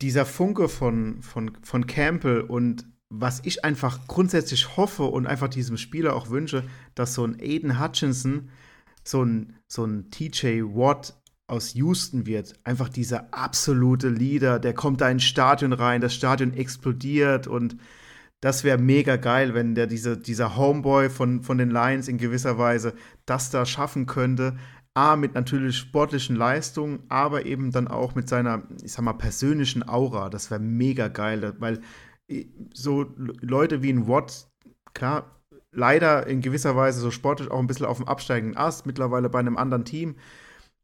[0.00, 5.76] dieser Funke von, von, von Campbell und was ich einfach grundsätzlich hoffe und einfach diesem
[5.76, 8.48] Spieler auch wünsche, dass so ein Aiden Hutchinson,
[9.04, 11.14] so ein, so ein TJ Watt
[11.46, 12.54] aus Houston wird.
[12.64, 17.76] Einfach dieser absolute Leader, der kommt da ins Stadion rein, das Stadion explodiert und
[18.40, 22.56] das wäre mega geil, wenn der diese, dieser Homeboy von, von den Lions in gewisser
[22.56, 22.94] Weise
[23.26, 24.56] das da schaffen könnte.
[24.94, 29.86] A, mit natürlich sportlichen Leistungen, aber eben dann auch mit seiner, ich sag mal, persönlichen
[29.86, 30.28] Aura.
[30.28, 31.80] Das wäre mega geil, weil
[32.72, 34.48] so Leute wie ein Watt,
[34.94, 35.42] klar,
[35.72, 39.38] leider in gewisser Weise so sportlich auch ein bisschen auf dem absteigenden Ast, mittlerweile bei
[39.38, 40.16] einem anderen Team.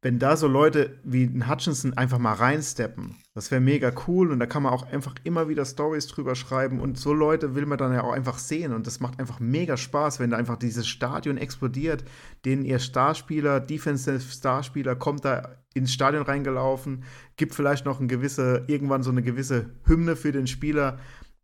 [0.00, 4.38] Wenn da so Leute wie ein Hutchinson einfach mal reinsteppen, das wäre mega cool und
[4.38, 7.78] da kann man auch einfach immer wieder Stories drüber schreiben und so Leute will man
[7.78, 10.86] dann ja auch einfach sehen und das macht einfach mega Spaß, wenn da einfach dieses
[10.86, 12.04] Stadion explodiert,
[12.44, 17.02] den ihr Starspieler, Defensive Starspieler kommt da ins Stadion reingelaufen,
[17.36, 20.98] gibt vielleicht noch ein gewisse, irgendwann so eine gewisse Hymne für den Spieler,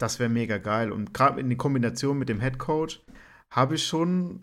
[0.04, 3.02] das wäre mega geil und gerade in Kombination mit dem Head Coach
[3.50, 4.42] habe ich schon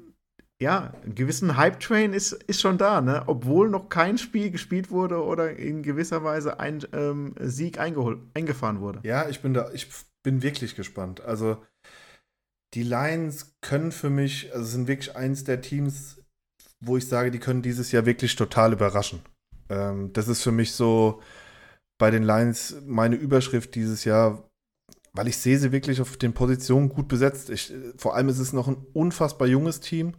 [0.62, 3.24] ja, einen gewissen Hype-Train ist, ist schon da, ne?
[3.26, 9.00] Obwohl noch kein Spiel gespielt wurde oder in gewisser Weise ein ähm, Sieg eingefahren wurde.
[9.02, 9.88] Ja, ich bin da, ich
[10.22, 11.22] bin wirklich gespannt.
[11.22, 11.58] Also
[12.76, 16.22] die Lions können für mich, also sind wirklich eins der Teams,
[16.80, 19.22] wo ich sage, die können dieses Jahr wirklich total überraschen.
[19.70, 21.24] Ähm, das ist für mich so
[21.98, 24.51] bei den Lions meine Überschrift dieses Jahr,
[25.14, 27.50] weil ich sehe sie wirklich auf den Positionen gut besetzt.
[27.50, 30.14] Ich, vor allem ist es noch ein unfassbar junges Team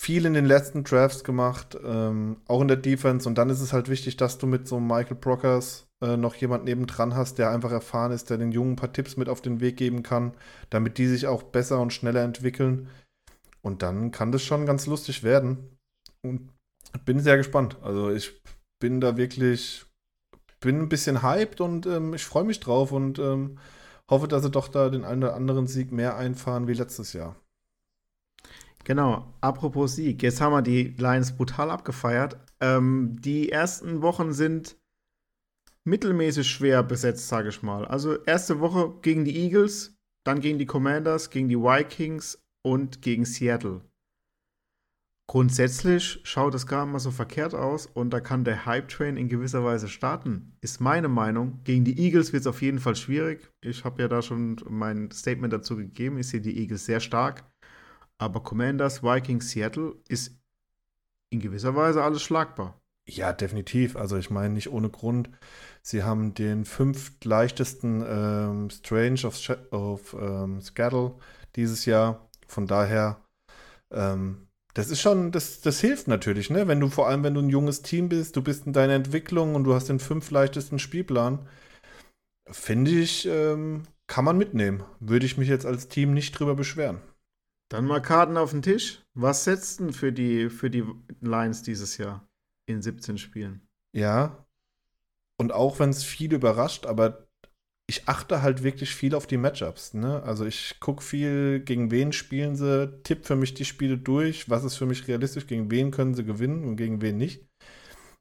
[0.00, 3.28] viel in den letzten Drafts gemacht, ähm, auch in der Defense.
[3.28, 6.64] Und dann ist es halt wichtig, dass du mit so Michael Brockers äh, noch jemand
[6.64, 9.60] nebendran hast, der einfach erfahren ist, der den Jungen ein paar Tipps mit auf den
[9.60, 10.34] Weg geben kann,
[10.70, 12.88] damit die sich auch besser und schneller entwickeln.
[13.60, 15.76] Und dann kann das schon ganz lustig werden.
[16.22, 16.52] Und
[17.04, 17.76] bin sehr gespannt.
[17.82, 18.40] Also ich
[18.80, 19.84] bin da wirklich,
[20.60, 23.58] bin ein bisschen hyped und ähm, ich freue mich drauf und ähm,
[24.08, 27.36] hoffe, dass sie doch da den einen oder anderen Sieg mehr einfahren wie letztes Jahr.
[28.84, 32.38] Genau, apropos Sieg, jetzt haben wir die Lions brutal abgefeiert.
[32.60, 34.78] Ähm, die ersten Wochen sind
[35.84, 37.84] mittelmäßig schwer besetzt, sage ich mal.
[37.84, 43.24] Also erste Woche gegen die Eagles, dann gegen die Commanders, gegen die Vikings und gegen
[43.24, 43.82] Seattle.
[45.30, 49.28] Grundsätzlich schaut es gar nicht mal so verkehrt aus und da kann der Hype-Train in
[49.28, 51.60] gewisser Weise starten, ist meine Meinung.
[51.64, 53.46] Gegen die Eagles wird es auf jeden Fall schwierig.
[53.60, 56.16] Ich habe ja da schon mein Statement dazu gegeben.
[56.18, 57.44] Ich sehe die Eagles sehr stark.
[58.16, 60.34] Aber Commanders, Vikings, Seattle ist
[61.28, 62.80] in gewisser Weise alles schlagbar.
[63.06, 63.96] Ja, definitiv.
[63.96, 65.28] Also ich meine nicht ohne Grund.
[65.82, 71.16] Sie haben den fünft leichtesten ähm, Strange of, of ähm, Scattle
[71.54, 72.30] dieses Jahr.
[72.46, 73.20] Von daher,
[73.90, 74.47] ähm,
[74.78, 76.68] das ist schon, das, das hilft natürlich, ne?
[76.68, 79.56] Wenn du vor allem, wenn du ein junges Team bist, du bist in deiner Entwicklung
[79.56, 81.48] und du hast den fünf leichtesten Spielplan,
[82.48, 84.84] finde ich, ähm, kann man mitnehmen.
[85.00, 87.00] Würde ich mich jetzt als Team nicht drüber beschweren.
[87.68, 89.02] Dann mal Karten auf den Tisch.
[89.14, 90.84] Was setzt denn für die, für die
[91.20, 92.28] Lions dieses Jahr
[92.66, 93.66] in 17 Spielen?
[93.92, 94.46] Ja.
[95.40, 97.27] Und auch wenn es viel überrascht, aber
[97.88, 99.94] ich achte halt wirklich viel auf die Matchups.
[99.94, 100.22] Ne?
[100.22, 104.62] Also ich gucke viel, gegen wen spielen sie, tipp für mich die Spiele durch, was
[104.62, 107.46] ist für mich realistisch, gegen wen können sie gewinnen und gegen wen nicht.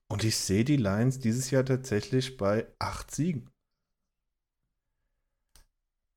[0.09, 3.49] Und ich sehe die Lions dieses Jahr tatsächlich bei acht Siegen.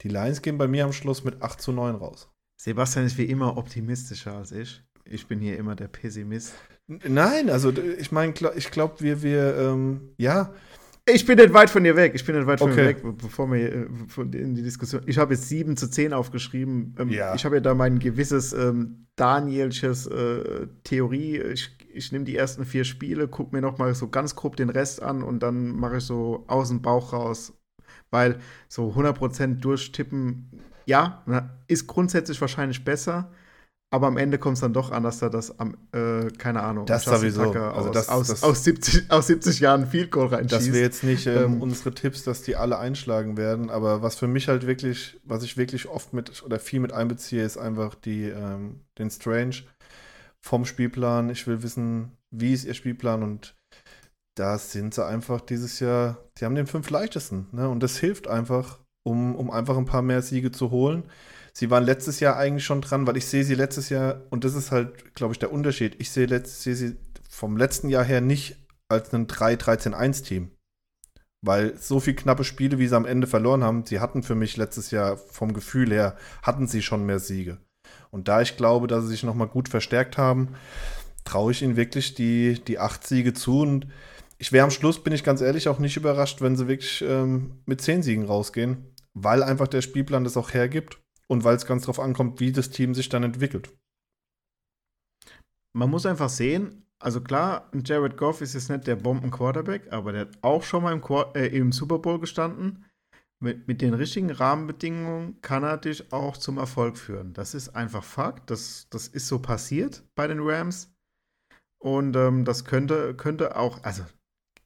[0.02, 2.30] Die Lions gehen bei mir am Schluss mit 8 zu 9 raus.
[2.60, 4.82] Sebastian ist wie immer optimistischer als ich.
[5.04, 6.54] Ich bin hier immer der Pessimist.
[6.86, 10.54] Nein, also ich meine, ich glaube, wir, wir, ähm, ja.
[11.06, 12.12] Ich bin nicht weit von dir weg.
[12.14, 12.94] Ich bin nicht weit von okay.
[12.94, 15.02] dir weg, bevor wir äh, in die Diskussion.
[15.06, 16.94] Ich habe jetzt 7 zu 10 aufgeschrieben.
[16.98, 17.34] Ähm, ja.
[17.34, 21.38] Ich habe ja da mein gewisses ähm, Danielsches äh, Theorie.
[21.38, 24.70] Ich, ich nehme die ersten vier Spiele, gucke mir noch mal so ganz grob den
[24.70, 27.52] Rest an und dann mache ich so aus dem Bauch raus.
[28.10, 30.50] Weil so 100% durchtippen,
[30.84, 31.24] ja,
[31.66, 33.30] ist grundsätzlich wahrscheinlich besser.
[33.92, 36.86] Aber am Ende kommt es dann doch an, dass da das am, äh, keine Ahnung,
[36.86, 37.46] das sowieso.
[37.46, 40.52] Tucker also das, aus, das, aus, 70, aus 70 Jahren Field Goal reinschießt.
[40.52, 44.14] Das wäre jetzt nicht ähm, ähm, unsere Tipps, dass die alle einschlagen werden, aber was
[44.14, 47.96] für mich halt wirklich, was ich wirklich oft mit oder viel mit einbeziehe, ist einfach
[47.96, 49.56] die, ähm, den Strange
[50.40, 51.28] vom Spielplan.
[51.28, 53.56] Ich will wissen, wie ist ihr Spielplan und
[54.36, 57.68] da sind sie einfach dieses Jahr, die haben den fünf leichtesten, ne?
[57.68, 61.02] Und das hilft einfach, um, um einfach ein paar mehr Siege zu holen.
[61.52, 64.54] Sie waren letztes Jahr eigentlich schon dran, weil ich sehe sie letztes Jahr, und das
[64.54, 65.96] ist halt, glaube ich, der Unterschied.
[65.98, 66.96] Ich sehe, sehe sie
[67.28, 68.56] vom letzten Jahr her nicht
[68.88, 70.50] als ein 3-13-1-Team.
[71.42, 74.56] Weil so viele knappe Spiele, wie sie am Ende verloren haben, sie hatten für mich
[74.56, 77.58] letztes Jahr vom Gefühl her, hatten sie schon mehr Siege.
[78.10, 80.54] Und da ich glaube, dass sie sich nochmal gut verstärkt haben,
[81.24, 83.60] traue ich ihnen wirklich die, die acht Siege zu.
[83.60, 83.86] Und
[84.38, 87.62] ich wäre am Schluss, bin ich ganz ehrlich, auch nicht überrascht, wenn sie wirklich ähm,
[87.64, 91.00] mit zehn Siegen rausgehen, weil einfach der Spielplan das auch hergibt
[91.30, 93.72] und weil es ganz darauf ankommt, wie das Team sich dann entwickelt.
[95.72, 100.22] Man muss einfach sehen, also klar, Jared Goff ist jetzt nicht der Bomben-Quarterback, aber der
[100.22, 101.02] hat auch schon mal im,
[101.36, 102.84] äh, im Super Bowl gestanden.
[103.38, 107.32] Mit, mit, den richtigen Rahmenbedingungen kann er dich auch zum Erfolg führen.
[107.32, 108.50] Das ist einfach Fakt.
[108.50, 110.92] Das, das ist so passiert bei den Rams.
[111.78, 114.04] Und ähm, das könnte, könnte auch, also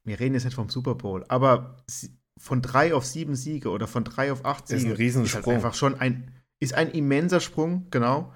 [0.03, 1.77] wir reden jetzt nicht vom Super Bowl, aber
[2.39, 5.41] von drei auf sieben Siege oder von drei auf acht Siege ist ein Riesensprung.
[5.41, 8.33] Ist halt einfach schon ein, ist ein immenser Sprung, genau.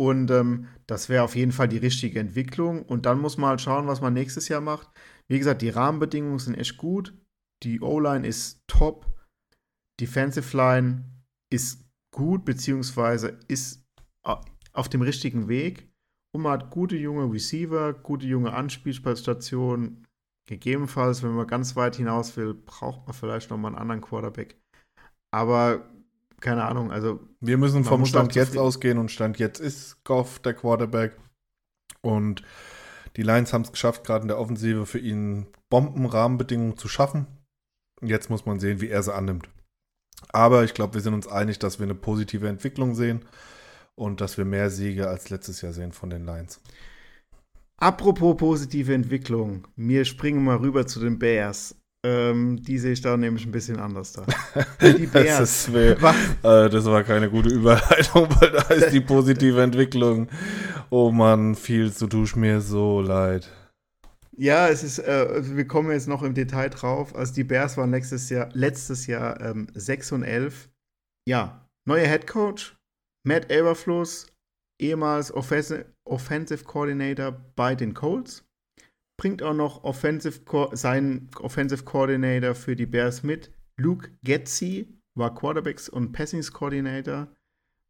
[0.00, 2.82] Und ähm, das wäre auf jeden Fall die richtige Entwicklung.
[2.82, 4.88] Und dann muss man halt schauen, was man nächstes Jahr macht.
[5.28, 7.14] Wie gesagt, die Rahmenbedingungen sind echt gut.
[7.62, 9.06] Die O-Line ist top.
[10.00, 11.04] Defensive Line
[11.52, 13.86] ist gut, beziehungsweise ist
[14.72, 15.92] auf dem richtigen Weg.
[16.34, 20.06] Und man hat gute junge Receiver, gute junge Anspielstationen.
[20.48, 24.58] Gegebenenfalls, wenn man ganz weit hinaus will, braucht man vielleicht nochmal einen anderen Quarterback.
[25.30, 25.88] Aber
[26.40, 27.20] keine Ahnung, also.
[27.40, 31.16] Wir müssen vom Stand jetzt ausgehen und Stand jetzt ist Goff der Quarterback.
[32.02, 32.42] Und
[33.16, 37.26] die Lions haben es geschafft, gerade in der Offensive für ihn Bombenrahmenbedingungen zu schaffen.
[38.02, 39.48] Jetzt muss man sehen, wie er sie annimmt.
[40.32, 43.24] Aber ich glaube, wir sind uns einig, dass wir eine positive Entwicklung sehen
[43.94, 46.60] und dass wir mehr Siege als letztes Jahr sehen von den Lions.
[47.76, 51.79] Apropos positive Entwicklung, wir springen mal rüber zu den Bears.
[52.02, 54.24] Ähm, die sehe ich da nämlich ein bisschen anders da.
[54.80, 55.66] Die Bears.
[55.66, 60.28] das, äh, das war keine gute Überleitung, weil da ist die positive Entwicklung.
[60.88, 63.50] Oh Mann, viel zu tust mir so leid.
[64.34, 67.14] Ja, es ist, äh, wir kommen jetzt noch im Detail drauf.
[67.14, 70.70] Also die Bears waren letztes Jahr, letztes Jahr ähm, 6 und 11.
[71.28, 72.76] Ja, neuer Head Coach,
[73.26, 74.26] Matt Aberfluss,
[74.80, 78.49] ehemals Offensive Coordinator bei den Colts
[79.20, 80.40] bringt auch noch Offensive
[80.72, 83.52] seinen Offensive Coordinator für die Bears mit.
[83.76, 87.28] Luke Getzi war Quarterbacks und Passings Coordinator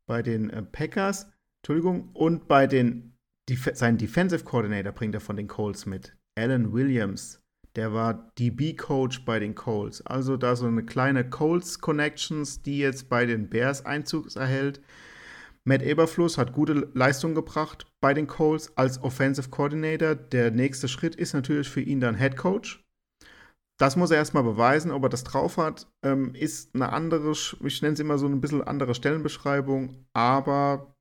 [0.08, 1.30] bei den äh, Packers.
[1.62, 2.10] Entschuldigung.
[2.14, 3.16] Und bei den
[3.48, 6.16] Def seinen Defensive Coordinator bringt er von den Colts mit.
[6.36, 7.40] Alan Williams.
[7.76, 10.04] Der war DB-Coach bei den Colts.
[10.04, 14.80] Also da so eine kleine Colts-Connections, die jetzt bei den Bears Einzug erhält.
[15.64, 20.14] Matt Eberfluss hat gute Leistung gebracht bei den Colts als Offensive Coordinator.
[20.14, 22.84] Der nächste Schritt ist natürlich für ihn dann Head Coach.
[23.78, 25.90] Das muss er erstmal beweisen, ob er das drauf hat.
[26.04, 30.94] Ähm, ist eine andere, ich nenne es immer so ein bisschen andere Stellenbeschreibung, aber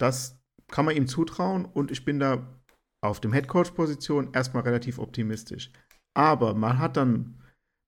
[0.00, 2.60] das kann man ihm zutrauen und ich bin da
[3.04, 5.70] auf dem Head Coach Position erstmal relativ optimistisch.
[6.14, 7.40] Aber man hat dann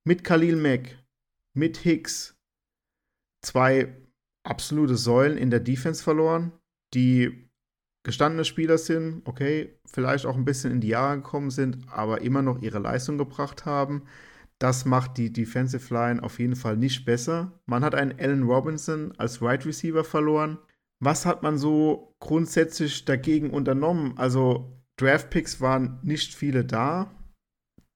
[0.04, 1.02] mit Khalil Mack,
[1.54, 2.36] mit Hicks
[3.44, 4.07] zwei
[4.48, 6.52] absolute Säulen in der Defense verloren,
[6.94, 7.48] die
[8.04, 12.42] gestandene Spieler sind, okay, vielleicht auch ein bisschen in die Jahre gekommen sind, aber immer
[12.42, 14.04] noch ihre Leistung gebracht haben.
[14.58, 17.60] Das macht die Defensive Line auf jeden Fall nicht besser.
[17.66, 20.58] Man hat einen Allen Robinson als Wide right Receiver verloren.
[21.00, 24.14] Was hat man so grundsätzlich dagegen unternommen?
[24.16, 27.14] Also Draft Picks waren nicht viele da.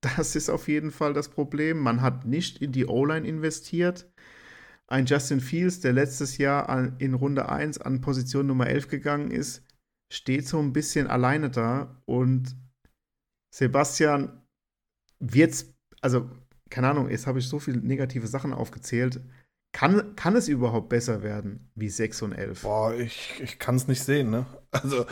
[0.03, 1.79] Das ist auf jeden Fall das Problem.
[1.79, 4.12] Man hat nicht in die O-Line investiert.
[4.93, 9.31] Ein Justin Fields, der letztes Jahr an, in Runde 1 an Position Nummer 11 gegangen
[9.31, 9.63] ist,
[10.13, 12.55] steht so ein bisschen alleine da und
[13.55, 14.43] Sebastian
[15.19, 16.31] wird's, also
[16.69, 19.23] keine Ahnung, jetzt habe ich so viele negative Sachen aufgezählt.
[19.73, 22.61] kann, kann es überhaupt besser werden wie 6 und 11?
[22.61, 24.45] Boah, ich, ich kann es nicht sehen, ne?
[24.73, 25.07] Also,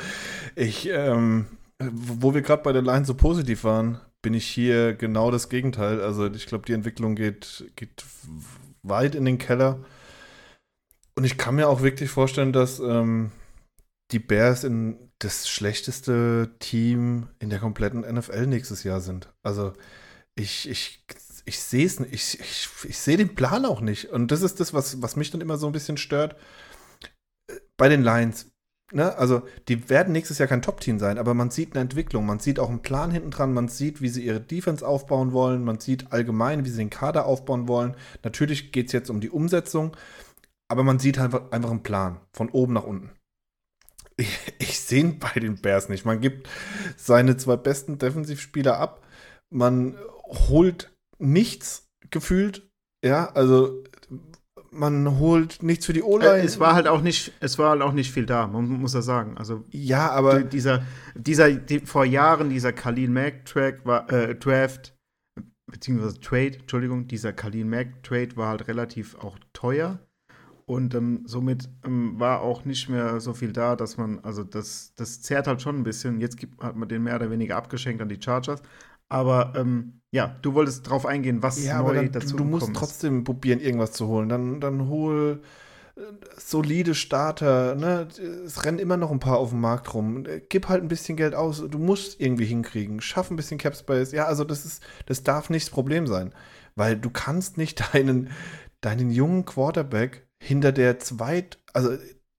[0.56, 1.46] ich, ähm,
[1.78, 6.02] wo wir gerade bei der Line so positiv waren, bin ich hier genau das Gegenteil.
[6.02, 8.04] Also, ich glaube, die Entwicklung geht, geht
[8.82, 9.84] weit in den Keller.
[11.16, 13.32] Und ich kann mir auch wirklich vorstellen, dass ähm,
[14.10, 19.32] die Bears in das schlechteste Team in der kompletten NFL nächstes Jahr sind.
[19.42, 19.74] Also
[20.34, 21.04] ich, ich,
[21.44, 24.06] ich sehe es nicht, ich, ich, ich sehe den Plan auch nicht.
[24.06, 26.36] Und das ist das, was, was mich dann immer so ein bisschen stört.
[27.76, 28.49] Bei den Lions,
[28.92, 32.40] ne, also die werden nächstes Jahr kein Top-Team sein, aber man sieht eine Entwicklung, man
[32.40, 35.81] sieht auch einen Plan hinten dran, man sieht, wie sie ihre Defense aufbauen wollen, man
[35.81, 37.96] sieht allgemein, wie sie den Kader aufbauen wollen.
[38.22, 39.96] Natürlich geht es jetzt um die Umsetzung,
[40.68, 43.11] aber man sieht halt einfach einen Plan von oben nach unten.
[44.16, 46.05] Ich, ich sehe ihn bei den Bears nicht.
[46.05, 46.48] Man gibt
[46.96, 49.03] seine zwei besten Defensivspieler ab.
[49.48, 49.96] Man
[50.48, 52.70] holt nichts gefühlt.
[53.03, 53.83] Ja, also
[54.70, 56.38] man holt nichts für die O-Line.
[56.38, 58.94] Äh, es war halt auch nicht, es war halt auch nicht viel da, man muss
[58.94, 59.37] ja sagen.
[59.37, 60.83] Also ja, aber dieser,
[61.14, 64.94] dieser die, vor Jahren dieser Khalil Mack Track war äh, Draft
[65.70, 70.00] beziehungsweise Trade, Entschuldigung, dieser Khalil Mack Trade war halt relativ auch teuer.
[70.66, 74.92] Und ähm, somit ähm, war auch nicht mehr so viel da, dass man, also das,
[74.94, 76.20] das zerrt halt schon ein bisschen.
[76.20, 78.62] Jetzt gibt, hat man den mehr oder weniger abgeschenkt an die Chargers.
[79.10, 83.24] Aber ähm, ja, du wolltest drauf eingehen, was ja, neu dann, dazu Du musst trotzdem
[83.24, 84.28] probieren, irgendwas zu holen.
[84.28, 85.42] Dann, dann hol
[85.96, 86.00] äh,
[86.36, 87.74] solide Starter.
[87.74, 88.08] Ne?
[88.46, 90.24] Es rennen immer noch ein paar auf dem Markt rum.
[90.48, 91.62] Gib halt ein bisschen Geld aus.
[91.68, 93.00] Du musst irgendwie hinkriegen.
[93.00, 94.12] Schaff ein bisschen Cap Space.
[94.12, 96.32] Ja, also das ist, das darf nicht das Problem sein.
[96.76, 98.30] Weil du kannst nicht deinen,
[98.80, 101.90] deinen jungen Quarterback hinter der zweit, also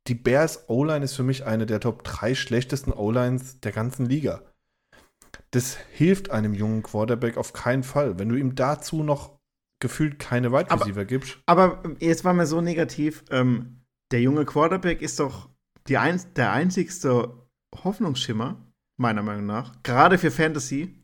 [0.08, 4.42] die Bears O-Line ist für mich eine der Top 3 schlechtesten O-Lines der ganzen Liga.
[5.52, 8.18] Das hilft einem jungen Quarterback auf keinen Fall.
[8.18, 9.40] Wenn du ihm dazu noch
[9.80, 11.40] gefühlt keine Wide Receiver gibst.
[11.46, 13.26] Aber jetzt war mir so negativ.
[13.32, 15.50] Ähm, der junge Quarterback ist doch
[15.88, 17.48] die ein, der einzigste
[17.84, 18.66] Hoffnungsschimmer,
[18.98, 19.82] meiner Meinung nach.
[19.84, 21.04] Gerade für Fantasy.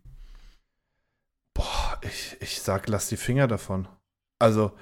[1.54, 3.88] Boah, ich, ich sag, lass die Finger davon.
[4.40, 4.74] Also,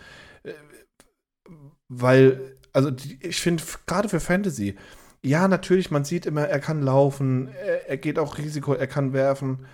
[1.87, 4.75] weil, also ich finde, gerade für Fantasy,
[5.25, 9.13] ja, natürlich, man sieht immer, er kann laufen, er, er geht auch Risiko, er kann
[9.13, 9.65] werfen.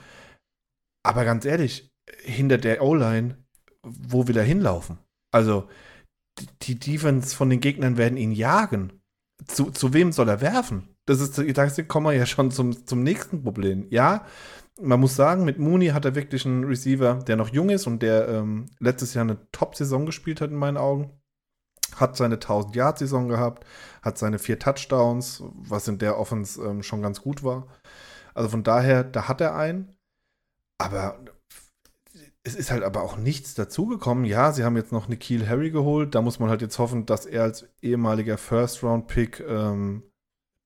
[1.04, 1.92] Aber ganz ehrlich,
[2.24, 3.38] hinter der O-Line,
[3.84, 4.98] wo will er hinlaufen?
[5.32, 5.68] Also,
[6.62, 9.02] die Defense von den Gegnern werden ihn jagen.
[9.46, 10.96] Zu, zu wem soll er werfen?
[11.06, 13.88] Das ist, da kommen wir ja schon zum, zum nächsten Problem.
[13.90, 14.26] Ja,
[14.80, 18.02] man muss sagen, mit Mooney hat er wirklich einen Receiver, der noch jung ist und
[18.02, 21.21] der ähm, letztes Jahr eine Top-Saison gespielt hat, in meinen Augen
[21.96, 23.66] hat seine 1000-Yard-Saison gehabt,
[24.02, 27.68] hat seine vier Touchdowns, was in der Offense ähm, schon ganz gut war.
[28.34, 29.96] Also von daher, da hat er einen.
[30.80, 31.20] Aber
[32.44, 34.26] es ist halt aber auch nichts dazugekommen.
[34.26, 36.16] Ja, sie haben jetzt noch Nikhil Harry geholt.
[36.16, 40.04] Da muss man halt jetzt hoffen, dass er als ehemaliger First-Round-Pick ähm,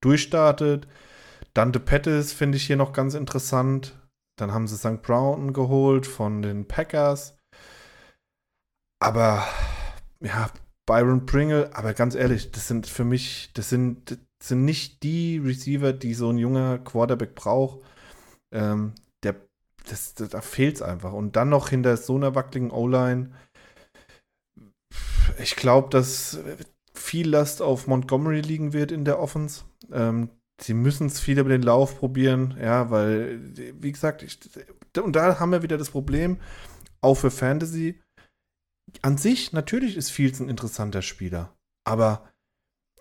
[0.02, 0.88] durchstartet.
[1.52, 3.98] Dante Pettis finde ich hier noch ganz interessant.
[4.38, 5.02] Dann haben sie St.
[5.02, 7.38] Brown geholt von den Packers.
[9.00, 9.46] Aber
[10.20, 10.50] ja,
[10.86, 15.38] Byron Pringle, aber ganz ehrlich, das sind für mich, das sind, das sind nicht die
[15.38, 17.80] Receiver, die so ein junger Quarterback braucht.
[18.52, 18.94] Ähm,
[19.24, 19.34] der,
[19.88, 21.12] das, das, da fehlt es einfach.
[21.12, 23.32] Und dann noch hinter so einer wackeligen O-Line.
[25.38, 26.38] Ich glaube, dass
[26.94, 29.64] viel Last auf Montgomery liegen wird in der Offense.
[29.92, 33.40] Ähm, sie müssen es viel über den Lauf probieren, ja, weil,
[33.80, 34.38] wie gesagt, ich,
[35.02, 36.38] und da haben wir wieder das Problem,
[37.00, 38.00] auch für Fantasy
[39.02, 41.56] an sich, natürlich ist Fields ein interessanter Spieler.
[41.84, 42.28] Aber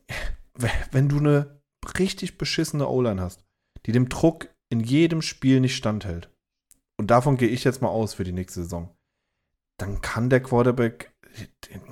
[0.91, 1.61] wenn du eine
[1.99, 3.43] richtig beschissene O-Line hast,
[3.85, 6.29] die dem Druck in jedem Spiel nicht standhält,
[6.97, 8.95] und davon gehe ich jetzt mal aus für die nächste Saison,
[9.77, 11.13] dann kann der Quarterback,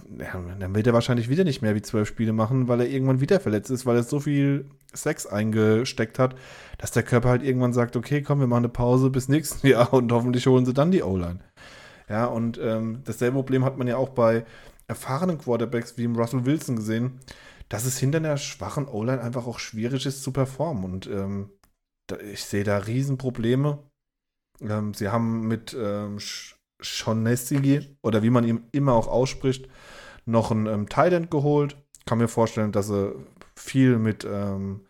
[0.07, 3.41] dann wird er wahrscheinlich wieder nicht mehr wie zwölf Spiele machen, weil er irgendwann wieder
[3.41, 6.35] verletzt ist, weil er so viel Sex eingesteckt hat,
[6.77, 9.91] dass der Körper halt irgendwann sagt, okay, komm, wir machen eine Pause bis nächstes Jahr
[9.93, 11.39] und hoffentlich holen sie dann die O-Line.
[12.09, 14.45] Ja, und ähm, dasselbe Problem hat man ja auch bei
[14.87, 17.19] erfahrenen Quarterbacks wie im Russell Wilson gesehen,
[17.69, 20.83] dass es hinter einer schwachen O-Line einfach auch schwierig ist zu performen.
[20.83, 21.49] Und ähm,
[22.07, 23.79] da, ich sehe da Riesenprobleme.
[24.61, 26.19] Ähm, sie haben mit ähm,
[26.81, 29.67] Shaughnessy oder wie man ihn immer auch ausspricht,
[30.25, 31.77] noch einen ähm, Thailand geholt.
[32.05, 33.15] Kann mir vorstellen, dass sie
[33.55, 34.85] viel mit ähm,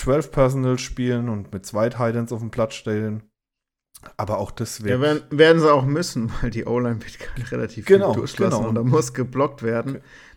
[0.00, 3.22] 12 Personal spielen und mit zwei Titans auf dem Platz stellen.
[4.16, 4.90] Aber auch das wird.
[4.90, 8.68] Ja, werden, werden, sie auch müssen, weil die O-Line wird relativ genau, viel durchlassen genau.
[8.68, 9.96] und da muss geblockt werden.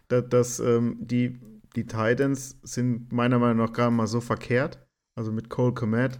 [0.09, 0.24] Okay.
[0.30, 1.39] Dass, ähm, die,
[1.76, 4.80] die Titans sind meiner Meinung nach gar mal so verkehrt.
[5.15, 6.20] Also mit Cole Komet.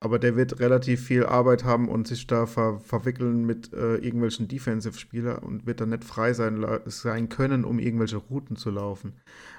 [0.00, 4.46] Aber der wird relativ viel Arbeit haben und sich da ver verwickeln mit äh, irgendwelchen
[4.46, 9.14] Defensive-Spieler und wird dann nicht frei sein, sein können, um irgendwelche Routen zu laufen.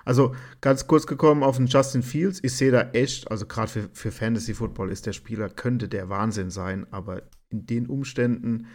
[0.06, 2.40] Also ganz kurz gekommen auf den Justin Fields.
[2.44, 6.08] Ich sehe da echt, also gerade für, für Fantasy Football ist der Spieler, könnte der
[6.10, 8.68] Wahnsinn sein, aber in den Umständen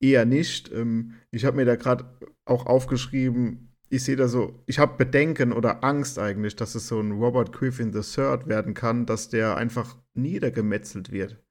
[0.00, 0.72] eher nicht.
[0.72, 2.06] Ähm, ich habe mir da gerade
[2.46, 6.98] auch aufgeschrieben, ich sehe da so, ich habe Bedenken oder Angst eigentlich, dass es so
[6.98, 11.42] ein Robert Griffin III werden kann, dass der einfach niedergemetzelt wird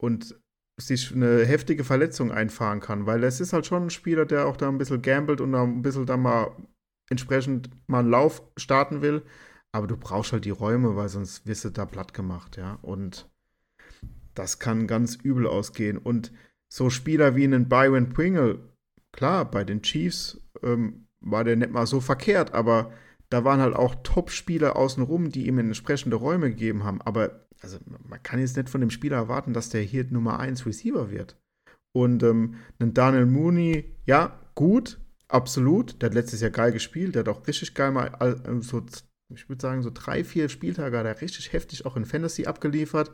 [0.00, 0.38] und
[0.78, 4.56] sich eine heftige Verletzung einfahren kann, weil es ist halt schon ein Spieler, der auch
[4.56, 6.54] da ein bisschen gambelt und da ein bisschen da mal
[7.08, 9.22] entsprechend mal einen Lauf starten will,
[9.72, 13.30] aber du brauchst halt die Räume, weil sonst wirst du da platt gemacht, ja, und
[14.34, 15.98] das kann ganz übel ausgehen.
[15.98, 16.32] Und
[16.72, 18.58] so Spieler wie einen Byron Pringle,
[19.12, 22.92] klar, bei den Chiefs ähm, war der nicht mal so verkehrt, aber
[23.30, 27.00] da waren halt auch Top-Spieler außenrum, die ihm entsprechende Räume gegeben haben.
[27.02, 30.66] Aber also, man kann jetzt nicht von dem Spieler erwarten, dass der hier Nummer 1
[30.66, 31.36] Receiver wird.
[31.94, 34.98] Und ähm, ein Daniel Mooney, ja, gut,
[35.28, 36.00] absolut.
[36.00, 37.14] Der hat letztes Jahr geil gespielt.
[37.14, 38.84] Der hat auch richtig geil mal äh, so,
[39.32, 43.12] ich würde sagen, so drei, vier Spieltage hat er richtig heftig auch in Fantasy abgeliefert.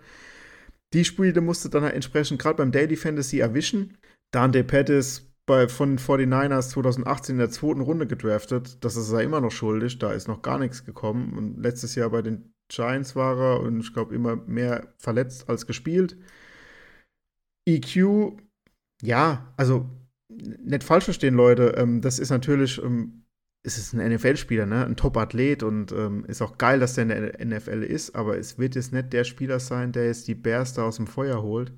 [0.93, 3.97] Die Spiele musste dann halt entsprechend gerade beim Daily Fantasy erwischen.
[4.31, 8.85] Dante Pettis, bei, von 49ers 2018 in der zweiten Runde gedraftet.
[8.85, 9.99] Das ist er immer noch schuldig.
[9.99, 11.37] Da ist noch gar nichts gekommen.
[11.37, 15.67] Und letztes Jahr bei den Giants war er und ich glaube immer mehr verletzt als
[15.67, 16.17] gespielt.
[17.67, 18.39] EQ,
[19.03, 19.89] ja, also
[20.29, 21.75] nicht falsch verstehen, Leute.
[21.77, 23.25] Ähm, das ist natürlich, ähm,
[23.65, 24.87] es ist ein NFL-Spieler, ne?
[24.87, 28.59] Ein Top-Athlet und ähm, ist auch geil, dass der in der NFL ist, aber es
[28.59, 31.73] wird jetzt nicht der Spieler sein, der jetzt die Bears da aus dem Feuer holt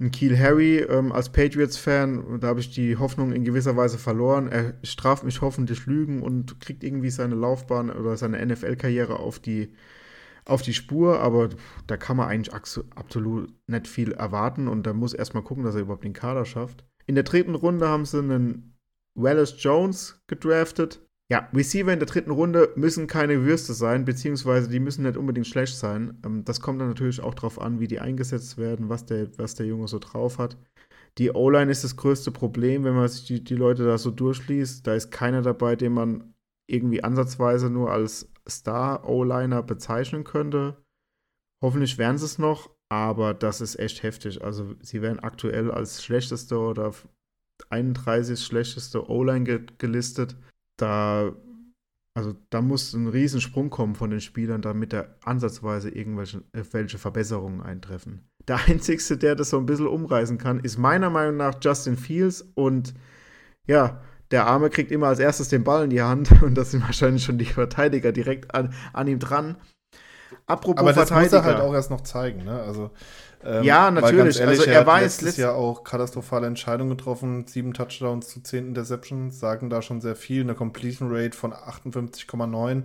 [0.00, 4.48] ein Keel Harry ähm, als Patriots-Fan, da habe ich die Hoffnung in gewisser Weise verloren.
[4.48, 9.72] Er straft mich hoffentlich Lügen und kriegt irgendwie seine Laufbahn oder seine NFL-Karriere auf die,
[10.44, 11.50] auf die Spur, aber
[11.86, 12.54] da kann man eigentlich
[12.96, 16.84] absolut nicht viel erwarten und da muss erstmal gucken, dass er überhaupt den Kader schafft.
[17.06, 18.76] In der dritten Runde haben sie einen
[19.14, 21.00] Wallace Jones gedraftet.
[21.30, 25.46] Ja, Receiver in der dritten Runde müssen keine Würste sein, beziehungsweise die müssen nicht unbedingt
[25.46, 26.20] schlecht sein.
[26.24, 29.54] Ähm, das kommt dann natürlich auch darauf an, wie die eingesetzt werden, was der, was
[29.54, 30.58] der Junge so drauf hat.
[31.16, 34.86] Die O-Line ist das größte Problem, wenn man sich die, die Leute da so durchliest.
[34.86, 36.34] Da ist keiner dabei, den man
[36.68, 40.76] irgendwie ansatzweise nur als Star-O-Liner bezeichnen könnte.
[41.62, 44.42] Hoffentlich werden sie es noch, aber das ist echt heftig.
[44.44, 46.92] Also sie werden aktuell als schlechteste oder
[47.70, 50.36] 31 schlechteste O-Line ge gelistet
[50.76, 51.32] da,
[52.14, 57.60] also da muss ein Riesensprung kommen von den Spielern, damit da ansatzweise irgendwelche welche Verbesserungen
[57.60, 58.28] eintreffen.
[58.48, 62.42] Der Einzige, der das so ein bisschen umreißen kann, ist meiner Meinung nach Justin Fields
[62.54, 62.94] und
[63.66, 66.82] ja, der Arme kriegt immer als erstes den Ball in die Hand und das sind
[66.82, 69.56] wahrscheinlich schon die Verteidiger direkt an, an ihm dran.
[70.46, 72.60] Apropos Aber das muss er halt auch erst noch zeigen, ne?
[72.62, 72.90] Also
[73.44, 74.40] ähm, ja, natürlich.
[74.40, 77.46] Ehrlich, also er, er jetzt letztes Jahr auch katastrophale Entscheidungen getroffen.
[77.46, 80.42] Sieben Touchdowns zu zehn Interceptions sagen da schon sehr viel.
[80.42, 82.84] Eine Completion Rate von 58,9.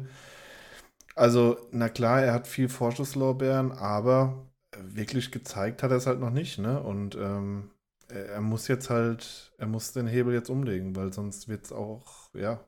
[1.15, 4.45] Also, na klar, er hat viel Vorschusslorbeeren, aber
[4.77, 6.81] wirklich gezeigt hat er es halt noch nicht, ne?
[6.81, 7.71] Und ähm,
[8.09, 12.33] er muss jetzt halt, er muss den Hebel jetzt umlegen, weil sonst wird es auch,
[12.33, 12.59] ja,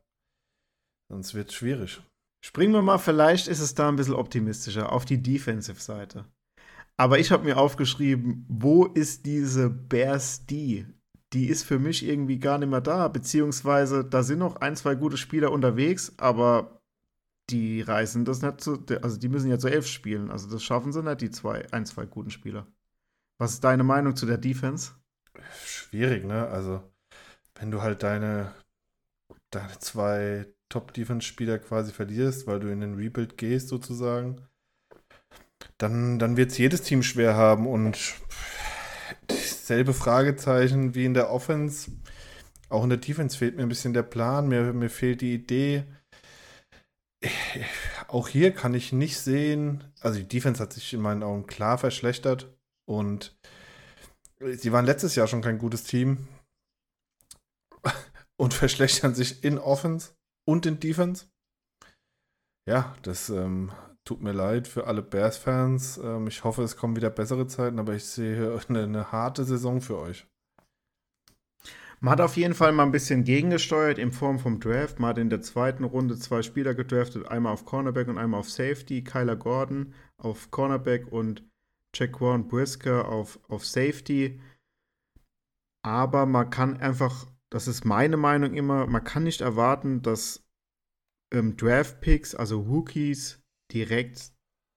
[1.10, 2.02] sonst wird es schwierig.
[2.42, 6.26] Springen wir mal, vielleicht ist es da ein bisschen optimistischer auf die Defensive-Seite.
[6.98, 10.86] Aber ich habe mir aufgeschrieben, wo ist diese Bears die?
[11.34, 14.96] Die ist für mich irgendwie gar nicht mehr da, beziehungsweise da sind noch ein, zwei
[14.96, 16.82] gute Spieler unterwegs, aber
[17.50, 20.92] die reißen das nicht zu, also die müssen ja zu elf spielen, also das schaffen
[20.92, 22.68] sie nicht, die zwei, ein, zwei guten Spieler.
[23.38, 24.92] Was ist deine Meinung zu der Defense?
[25.66, 26.48] Schwierig, ne?
[26.48, 26.84] Also,
[27.56, 28.54] wenn du halt deine,
[29.50, 34.42] deine zwei Top-Defense-Spieler quasi verlierst, weil du in den Rebuild gehst, sozusagen,
[35.78, 38.16] dann, dann wird es jedes Team schwer haben und
[39.28, 41.92] dasselbe Fragezeichen wie in der Offense.
[42.70, 45.84] Auch in der Defense fehlt mir ein bisschen der Plan, mir, mir fehlt die Idee.
[48.08, 51.78] Auch hier kann ich nicht sehen, also die Defense hat sich in meinen Augen klar
[51.78, 52.52] verschlechtert
[52.86, 53.38] und
[54.40, 56.28] sie waren letztes Jahr schon kein gutes Team
[58.38, 60.14] und verschlechtern sich in Offense
[60.46, 61.26] und in Defense.
[62.68, 63.72] Ja, das ähm,
[64.06, 66.00] tut mir leid für alle Bears-Fans.
[66.04, 69.82] Ähm, ich hoffe, es kommen wieder bessere Zeiten, aber ich sehe eine, eine, harte Saison
[69.82, 70.28] für euch.
[72.00, 75.00] Man hat auf jeden Fall mal ein bisschen gegengesteuert in Form vom Draft.
[75.00, 78.50] Man hat in der zweiten Runde zwei Spieler gedraftet, einmal auf Cornerback und einmal auf
[78.50, 79.04] Safety.
[79.04, 81.44] Kyler Gordon auf Cornerback und
[81.94, 84.40] Jaquan Brisker auf, auf Safety.
[85.84, 90.44] Aber man kann einfach, das ist meine Meinung immer, man kann nicht erwarten, dass
[91.32, 94.32] ähm, Draft-Picks, also Rookies, direkt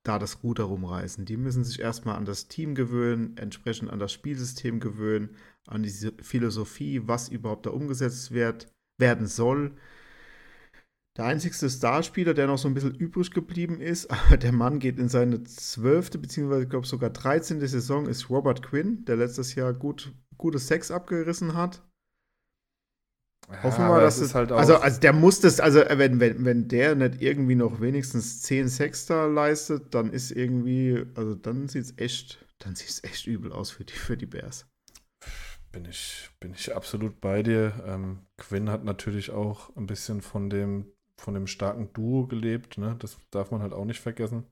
[0.05, 1.25] da das Ruder rumreißen.
[1.25, 6.12] Die müssen sich erstmal an das Team gewöhnen, entsprechend an das Spielsystem gewöhnen, an diese
[6.20, 8.66] Philosophie, was überhaupt da umgesetzt wird,
[8.99, 9.77] werden soll.
[11.16, 14.99] Der einzigste Starspieler, der noch so ein bisschen übrig geblieben ist, aber der Mann geht
[14.99, 17.61] in seine zwölfte, beziehungsweise ich glaube sogar 13.
[17.66, 21.83] Saison, ist Robert Quinn, der letztes Jahr gut, gutes Sex abgerissen hat.
[23.51, 26.45] Ja, Hoffen wir dass es halt auch also, also der muss das, also wenn, wenn,
[26.45, 31.84] wenn der nicht irgendwie noch wenigstens 10 Sexter leistet, dann ist irgendwie, also dann sieht
[31.84, 34.66] es echt, dann sieht es echt übel aus für die, für die Bears.
[35.72, 37.84] Bin ich, bin ich absolut bei dir.
[37.86, 40.86] Ähm, Quinn hat natürlich auch ein bisschen von dem,
[41.18, 42.97] von dem starken Duo gelebt, ne?
[43.01, 44.45] Das darf man halt auch nicht vergessen.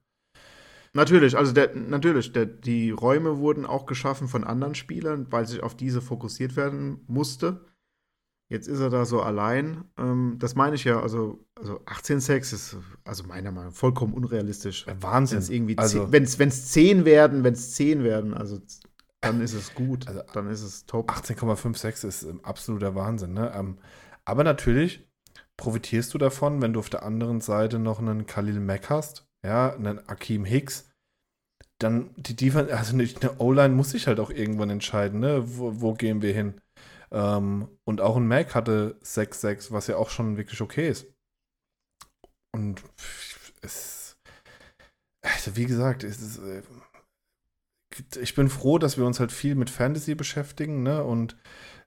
[0.95, 5.63] Natürlich, also der, natürlich, der, die Räume wurden auch geschaffen von anderen Spielern, weil sich
[5.63, 7.65] auf diese fokussiert werden musste.
[8.53, 9.85] Jetzt ist er da so allein.
[9.97, 14.13] Ähm, das meine ich ja, also, also 18 Sex ist also meiner Meinung nach vollkommen
[14.13, 14.87] unrealistisch.
[15.01, 15.39] Wahnsinn.
[15.39, 18.61] Wenn's irgendwie also, wenn es 10 werden, wenn es 10 werden, also
[19.23, 21.11] dann ist es gut, also, dann ist es top.
[21.11, 23.51] 18,56 ist absoluter Wahnsinn, ne?
[23.57, 23.79] Ähm,
[24.27, 25.09] aber natürlich
[25.57, 29.75] profitierst du davon, wenn du auf der anderen Seite noch einen Khalil Mack hast, ja,
[29.75, 30.91] einen Akeem Hicks,
[31.79, 35.43] dann die Defense, also eine O-Line muss sich halt auch irgendwann entscheiden, ne?
[35.47, 36.61] Wo, wo gehen wir hin?
[37.13, 41.07] Ähm, und auch ein Mac hatte 6-6, was ja auch schon wirklich okay ist.
[42.55, 42.83] Und
[43.61, 44.17] es,
[45.23, 46.63] also wie gesagt, es ist, äh,
[48.21, 51.05] ich bin froh, dass wir uns halt viel mit Fantasy beschäftigen, ne?
[51.05, 51.37] Und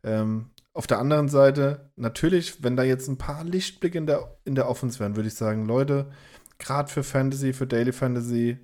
[0.03, 4.55] ähm, auf der anderen Seite, natürlich, wenn da jetzt ein paar Lichtblicke in der, in
[4.55, 6.11] der Offense wären, würde ich sagen, Leute,
[6.59, 8.59] gerade für Fantasy, für Daily Fantasy,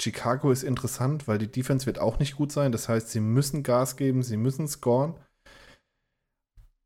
[0.00, 2.70] Chicago ist interessant, weil die Defense wird auch nicht gut sein.
[2.70, 5.18] Das heißt, sie müssen Gas geben, sie müssen scoren.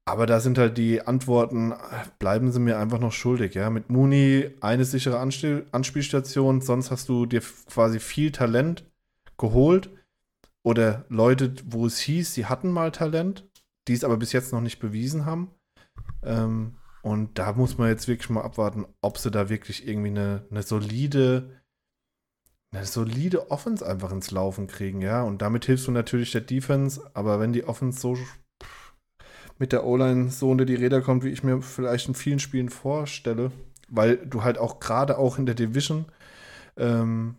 [0.05, 1.75] Aber da sind halt die Antworten,
[2.19, 3.71] bleiben sie mir einfach noch schuldig, ja.
[3.71, 8.85] Mit Mooney eine sichere Anspiel Anspielstation, sonst hast du dir quasi viel Talent
[9.39, 9.91] geholt.
[10.65, 13.49] Oder Leute, wo es hieß, sie hatten mal Talent,
[13.89, 15.51] die es aber bis jetzt noch nicht bewiesen haben.
[16.23, 20.47] Ähm, und da muss man jetzt wirklich mal abwarten, ob sie da wirklich irgendwie eine,
[20.51, 21.63] eine solide,
[22.73, 25.23] eine solide Offense einfach ins Laufen kriegen, ja.
[25.23, 28.17] Und damit hilfst du natürlich der Defense, aber wenn die Offense so
[29.63, 32.69] mit der O-Line so unter die Räder kommt, wie ich mir vielleicht in vielen Spielen
[32.69, 33.53] vorstelle,
[33.89, 36.07] weil du halt auch gerade auch in der Division
[36.77, 37.37] ähm,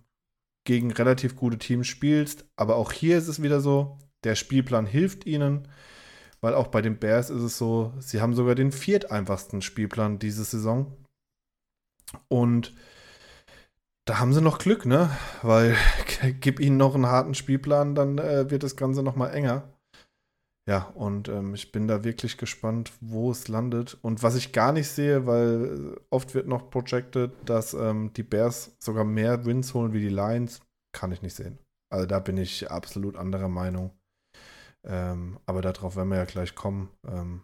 [0.64, 2.46] gegen relativ gute Teams spielst.
[2.56, 5.68] Aber auch hier ist es wieder so, der Spielplan hilft ihnen,
[6.40, 10.46] weil auch bei den Bears ist es so, sie haben sogar den vierteinfachsten Spielplan diese
[10.46, 10.96] Saison.
[12.30, 12.74] Und
[14.06, 15.10] da haben sie noch Glück, ne?
[15.42, 15.76] Weil
[16.40, 19.73] gib ihnen noch einen harten Spielplan, dann äh, wird das Ganze noch mal enger.
[20.70, 23.97] Ja, und ähm, ich bin da wirklich gespannt, wo es landet.
[24.01, 28.76] Und was ich gar nicht sehe, weil oft wird noch projected, dass ähm, die Bears
[28.80, 30.61] sogar mehr Wins holen wie die Lions,
[30.93, 31.59] kann ich nicht sehen.
[31.91, 33.91] Also da bin ich absolut anderer Meinung.
[34.86, 36.89] Ähm, aber darauf werden wir ja gleich kommen.
[37.07, 37.41] Ähm,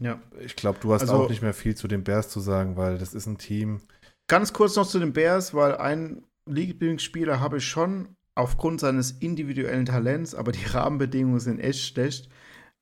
[0.00, 0.20] ja.
[0.40, 2.96] Ich glaube, du hast also, auch nicht mehr viel zu den Bears zu sagen, weil
[2.96, 3.82] das ist ein Team.
[4.28, 9.84] Ganz kurz noch zu den Bears, weil ein Lieblingsspieler habe ich schon, aufgrund seines individuellen
[9.84, 12.30] Talents, aber die Rahmenbedingungen sind echt schlecht.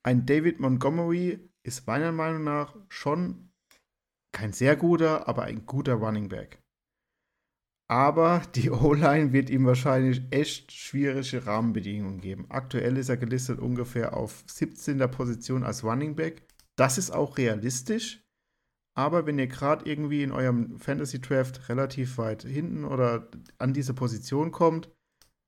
[0.05, 3.51] Ein David Montgomery ist meiner Meinung nach schon
[4.33, 6.63] kein sehr guter, aber ein guter Running Back.
[7.91, 12.47] Aber die O-Line wird ihm wahrscheinlich echt schwierige Rahmenbedingungen geben.
[12.51, 14.99] Aktuell ist er gelistet ungefähr auf 17.
[15.11, 16.47] Position als Running Back.
[16.77, 18.23] Das ist auch realistisch.
[18.97, 23.29] Aber wenn ihr gerade irgendwie in eurem Fantasy Draft relativ weit hinten oder
[23.59, 24.89] an diese Position kommt,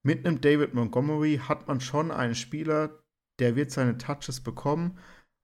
[0.02, 3.02] mit einem David Montgomery hat man schon einen Spieler,
[3.38, 4.98] der wird seine Touches bekommen.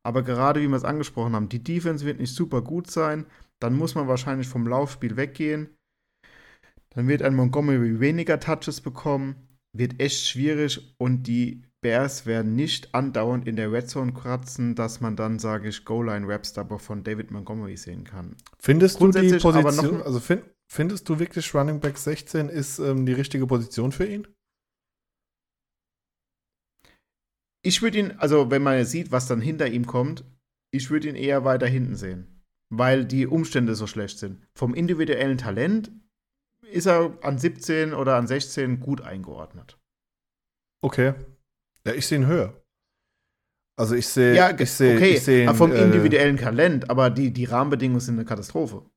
[0.05, 3.27] Aber gerade wie wir es angesprochen haben, die Defense wird nicht super gut sein.
[3.61, 5.77] Dann muss man wahrscheinlich vom Laufspiel weggehen.
[6.91, 9.35] Dann wird ein Montgomery weniger Touches bekommen.
[9.77, 10.95] Wird echt schwierig.
[10.99, 15.69] Und die Bears werden nicht andauernd in der Red Zone kratzen, dass man dann, sage
[15.69, 18.37] ich, Goal-Line-Raps aber von David Montgomery sehen kann.
[18.59, 23.13] Findest du die Position, also find, findest du wirklich Running Back 16 ist ähm, die
[23.13, 24.27] richtige Position für ihn?
[27.67, 30.25] Ich würde ihn, also wenn man sieht, was dann hinter ihm kommt,
[30.73, 34.47] ich würde ihn eher weiter hinten sehen, weil die Umstände so schlecht sind.
[34.57, 35.91] Vom individuellen Talent
[36.71, 39.81] ist er an 17 oder an 16 gut eingeordnet.
[40.81, 41.15] Okay.
[41.85, 42.63] Ja, ich sehe ihn höher.
[43.77, 47.33] Also ich sehe, ja, ich sehe, okay, ich sehe vom äh, individuellen Talent, aber die,
[47.33, 48.89] die Rahmenbedingungen sind eine Katastrophe.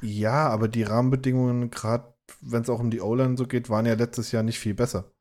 [0.00, 3.94] Ja, aber die Rahmenbedingungen, gerade wenn es auch um die O-Line so geht, waren ja
[3.94, 5.12] letztes Jahr nicht viel besser.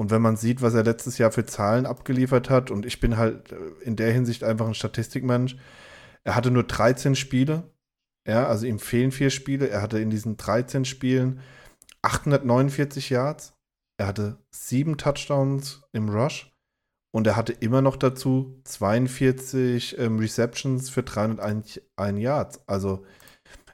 [0.00, 3.18] Und wenn man sieht, was er letztes Jahr für Zahlen abgeliefert hat, und ich bin
[3.18, 5.58] halt äh, in der Hinsicht einfach ein Statistikmensch,
[6.24, 7.70] er hatte nur 13 Spiele,
[8.26, 9.68] ja, also ihm fehlen vier Spiele.
[9.68, 11.40] Er hatte in diesen 13 Spielen
[12.00, 13.52] 849 Yards.
[13.98, 16.50] Er hatte sieben Touchdowns im Rush.
[17.14, 21.78] Und er hatte immer noch dazu 42 ähm, Receptions für 301
[22.14, 22.66] Yards.
[22.66, 23.04] Also,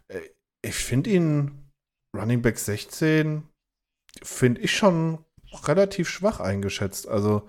[0.09, 0.23] äh,
[0.61, 1.71] ich finde ihn
[2.17, 3.45] Running Back 16,
[4.25, 5.25] finde ich schon
[5.65, 7.09] relativ schwach eingeschätzt.
[7.09, 7.49] Also,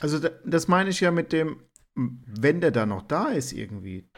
[0.00, 1.62] also das meine ich ja mit dem,
[1.94, 4.08] wenn der da noch da ist irgendwie,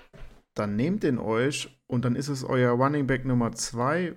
[0.54, 4.14] dann nehmt den euch und dann ist es euer Running Back Nummer 2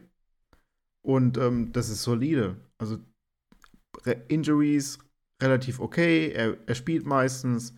[1.02, 2.58] und ähm, das ist solide.
[2.78, 2.98] Also
[4.06, 5.00] Re Injuries
[5.42, 7.74] relativ okay, er, er spielt meistens.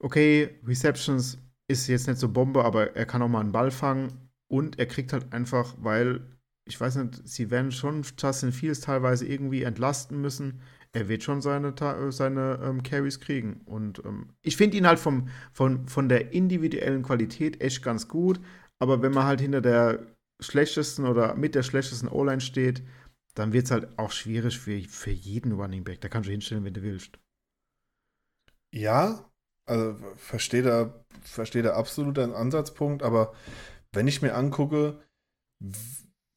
[0.00, 1.38] Okay, Receptions
[1.68, 4.86] ist jetzt nicht so Bombe, aber er kann auch mal einen Ball fangen und er
[4.86, 6.31] kriegt halt einfach, weil
[6.64, 10.60] ich weiß nicht, sie werden schon Justin Fields teilweise irgendwie entlasten müssen.
[10.92, 11.74] Er wird schon seine,
[12.10, 13.62] seine ähm, Carries kriegen.
[13.64, 18.40] Und ähm, ich finde ihn halt vom, von, von der individuellen Qualität echt ganz gut.
[18.78, 20.06] Aber wenn man halt hinter der
[20.40, 22.82] schlechtesten oder mit der schlechtesten O-Line steht,
[23.34, 26.00] dann wird es halt auch schwierig für, für jeden Running Back.
[26.00, 27.18] Da kannst du hinstellen, wenn du willst.
[28.74, 29.30] Ja,
[29.66, 33.32] also verstehe da, verstehe da absolut einen Ansatzpunkt, aber
[33.92, 35.00] wenn ich mir angucke,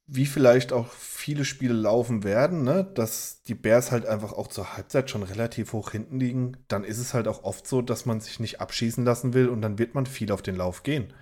[0.08, 4.78] wie vielleicht auch viele Spiele laufen werden, ne, dass die Bears halt einfach auch zur
[4.78, 8.20] Halbzeit schon relativ hoch hinten liegen, dann ist es halt auch oft so, dass man
[8.20, 11.14] sich nicht abschießen lassen will und dann wird man viel auf den Lauf gehen.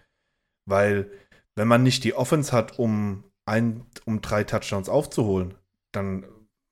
[0.66, 1.10] Weil,
[1.56, 5.56] wenn man nicht die Offense hat, um, ein, um drei Touchdowns aufzuholen,
[5.94, 6.26] dann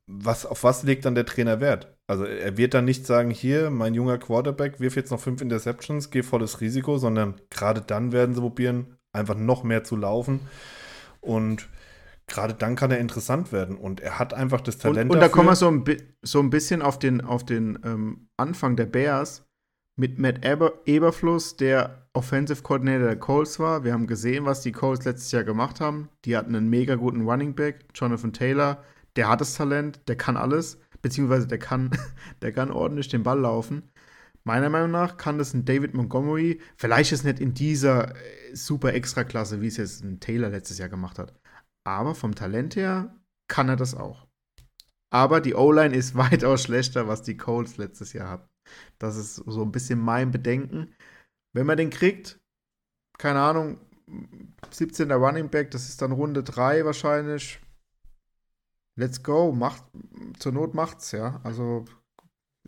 [0.08, 1.96] was, auf was legt dann der Trainer Wert?
[2.08, 6.10] Also er wird dann nicht sagen, hier, mein junger Quarterback, wirf jetzt noch fünf Interceptions,
[6.12, 10.42] geh volles Risiko, sondern gerade dann werden sie probieren, einfach noch mehr zu laufen.
[11.22, 11.70] Und
[12.32, 13.78] gerade dann kann er interessant werden.
[13.78, 15.12] Und er hat einfach das Talent.
[15.12, 15.84] Und, und da kommen wir so ein,
[16.24, 19.46] so ein bisschen auf den, auf den ähm, Anfang der Bears
[19.96, 23.84] mit Matt Eber Eberfluss, der Offensive Coordinator der Colts war.
[23.84, 26.10] Wir haben gesehen, was die Colts letztes Jahr gemacht haben.
[26.26, 28.84] Die hatten einen mega guten Running Back, Jonathan Taylor.
[29.16, 31.92] Der hat das Talent, der kann alles, beziehungsweise der kann,
[32.42, 33.92] der kann ordentlich den Ball laufen.
[34.44, 38.94] Meiner Meinung nach kann das ein David Montgomery, vielleicht ist nicht in dieser äh, super
[38.94, 41.34] Extraklasse, wie es jetzt ein Taylor letztes Jahr gemacht hat.
[41.84, 43.16] Aber vom Talent her
[43.48, 44.28] kann er das auch.
[45.10, 48.50] Aber die O-Line ist weitaus schlechter, was die Colts letztes Jahr hatten.
[49.00, 50.96] Das ist so ein bisschen mein Bedenken.
[51.54, 52.40] Wenn man den kriegt,
[53.18, 53.80] keine Ahnung,
[54.72, 57.60] 17er Running Back, das ist dann Runde 3 wahrscheinlich.
[58.96, 59.84] Let's go, macht,
[60.38, 61.42] zur Not macht's, ja.
[61.44, 61.86] Also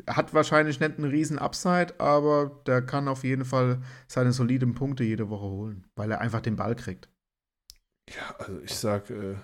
[0.07, 5.03] hat wahrscheinlich nicht einen riesen Upside, aber der kann auf jeden Fall seine soliden Punkte
[5.03, 7.09] jede Woche holen, weil er einfach den Ball kriegt.
[8.09, 9.35] Ja, also ich sag, äh,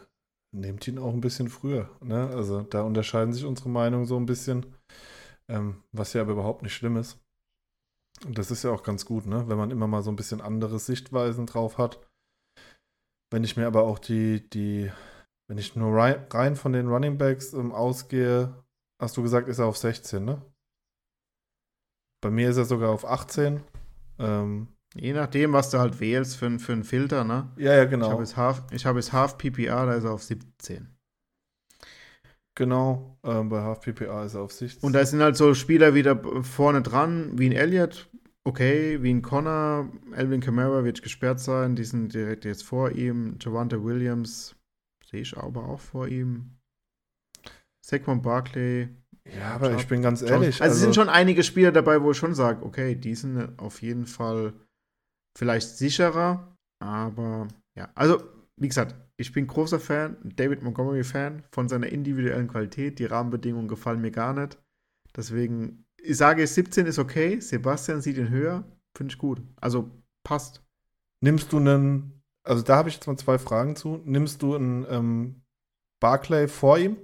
[0.52, 1.90] nehmt ihn auch ein bisschen früher.
[2.02, 2.30] Ne?
[2.30, 4.66] Also da unterscheiden sich unsere Meinungen so ein bisschen,
[5.48, 7.20] ähm, was ja aber überhaupt nicht schlimm ist.
[8.26, 9.48] Und das ist ja auch ganz gut, ne?
[9.48, 12.06] wenn man immer mal so ein bisschen andere Sichtweisen drauf hat.
[13.32, 14.92] Wenn ich mir aber auch die, die,
[15.48, 18.64] wenn ich nur rein von den Running Backs ähm, ausgehe,
[19.00, 20.42] hast du gesagt, ist er auf 16, ne?
[22.22, 23.64] Bei mir ist er sogar auf 18.
[24.18, 27.52] Ähm, Je nachdem, was du halt wählst für, für einen Filter, ne?
[27.58, 28.08] Ja, ja, genau.
[28.08, 30.88] Ich habe jetzt, Half, hab jetzt Half PPA, da ist er auf 17.
[32.56, 34.86] Genau, ähm, bei Half PPA ist er auf 16.
[34.86, 38.10] Und da sind halt so Spieler wieder vorne dran, wie ein Elliott,
[38.44, 43.38] okay, wie ein Connor, Elvin Kamara wird gesperrt sein, die sind direkt jetzt vor ihm,
[43.40, 44.56] Javante Williams
[45.06, 46.58] sehe ich aber auch vor ihm.
[47.86, 48.90] Saquon Barkley,
[49.38, 50.62] ja, aber ich bin ganz ehrlich.
[50.62, 53.58] Also, also, es sind schon einige Spieler dabei, wo ich schon sage, okay, die sind
[53.60, 54.54] auf jeden Fall
[55.38, 58.22] vielleicht sicherer, aber ja, also
[58.60, 63.00] wie gesagt, ich bin großer Fan, David Montgomery-Fan von seiner individuellen Qualität.
[63.00, 64.58] Die Rahmenbedingungen gefallen mir gar nicht.
[65.16, 67.40] Deswegen, ich sage, 17 ist okay.
[67.40, 68.64] Sebastian sieht ihn höher.
[68.96, 69.42] Finde ich gut.
[69.60, 69.90] Also
[70.24, 70.64] passt.
[71.22, 74.02] Nimmst du einen, also da habe ich jetzt mal zwei Fragen zu.
[74.06, 75.42] Nimmst du einen ähm,
[76.00, 76.98] Barclay vor ihm?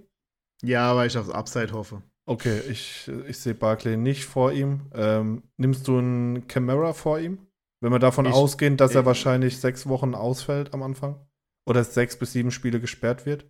[0.62, 2.02] Ja, weil ich aufs Upside hoffe.
[2.26, 4.82] Okay, ich, ich sehe Barclay nicht vor ihm.
[4.94, 7.40] Ähm, nimmst du einen Camera vor ihm?
[7.82, 11.20] Wenn wir davon ich, ausgehen, dass ich, er wahrscheinlich sechs Wochen ausfällt am Anfang?
[11.68, 13.46] Oder sechs bis sieben Spiele gesperrt wird?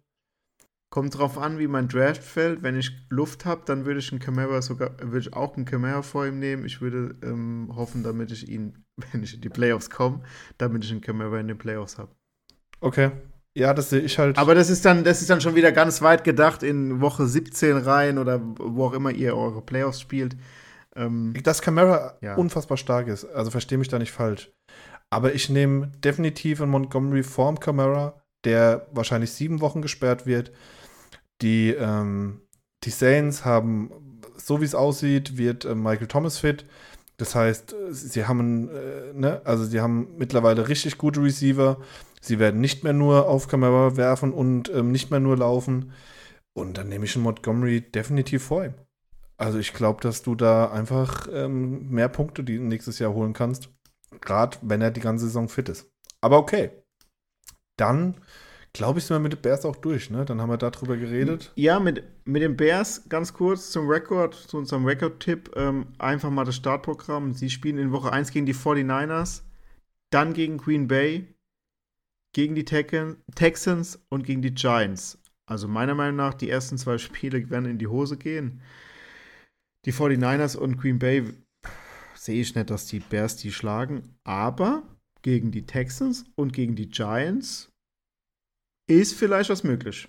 [0.90, 2.64] Kommt drauf an, wie mein Draft fällt.
[2.64, 6.02] Wenn ich Luft habe, dann würde ich einen Camera sogar, würde ich auch einen Camera
[6.02, 6.64] vor ihm nehmen.
[6.66, 10.22] Ich würde ähm, hoffen, damit ich ihn, wenn ich in die Playoffs komme,
[10.58, 12.16] damit ich einen Camera in den Playoffs habe.
[12.80, 13.12] Okay.
[13.58, 14.38] Ja, das sehe ich halt.
[14.38, 17.78] Aber das ist dann, das ist dann schon wieder ganz weit gedacht in Woche 17
[17.78, 20.36] rein oder wo auch immer ihr eure Playoffs spielt.
[20.96, 22.36] Ähm, Dass Camara ja.
[22.36, 24.52] unfassbar stark ist, also verstehe mich da nicht falsch.
[25.10, 30.52] Aber ich nehme definitiv in Montgomery Form Camara, der wahrscheinlich sieben Wochen gesperrt wird.
[31.42, 32.42] Die, ähm,
[32.84, 36.66] die Saints haben, so wie es aussieht, wird äh, Michael Thomas fit.
[37.18, 41.78] Das heißt, sie haben, äh, ne, also sie haben mittlerweile richtig gute Receiver.
[42.22, 45.92] Sie werden nicht mehr nur auf Kamera werfen und ähm, nicht mehr nur laufen.
[46.54, 48.74] Und dann nehme ich einen Montgomery definitiv vor ihm.
[49.38, 53.70] Also ich glaube, dass du da einfach ähm, mehr Punkte die nächstes Jahr holen kannst.
[54.22, 55.92] Gerade wenn er die ganze Saison fit ist.
[56.22, 56.72] Aber okay.
[57.78, 58.22] Dann
[58.76, 60.26] glaube ich, sind wir mit den Bears auch durch, ne?
[60.26, 61.52] Dann haben wir darüber geredet.
[61.56, 65.52] Ja, mit, mit den Bears ganz kurz zum Rekord, zu unserem Rekord-Tipp.
[65.56, 67.34] Ähm, einfach mal das Startprogramm.
[67.34, 69.44] Sie spielen in Woche 1 gegen die 49ers,
[70.12, 71.36] dann gegen Green Bay,
[72.34, 75.22] gegen die Texans und gegen die Giants.
[75.46, 78.62] Also meiner Meinung nach, die ersten zwei Spiele werden in die Hose gehen.
[79.86, 81.32] Die 49ers und Green Bay
[82.16, 84.84] sehe ich nicht, dass die Bears die schlagen, aber
[85.22, 87.72] gegen die Texans und gegen die Giants
[88.88, 90.08] ist vielleicht was möglich.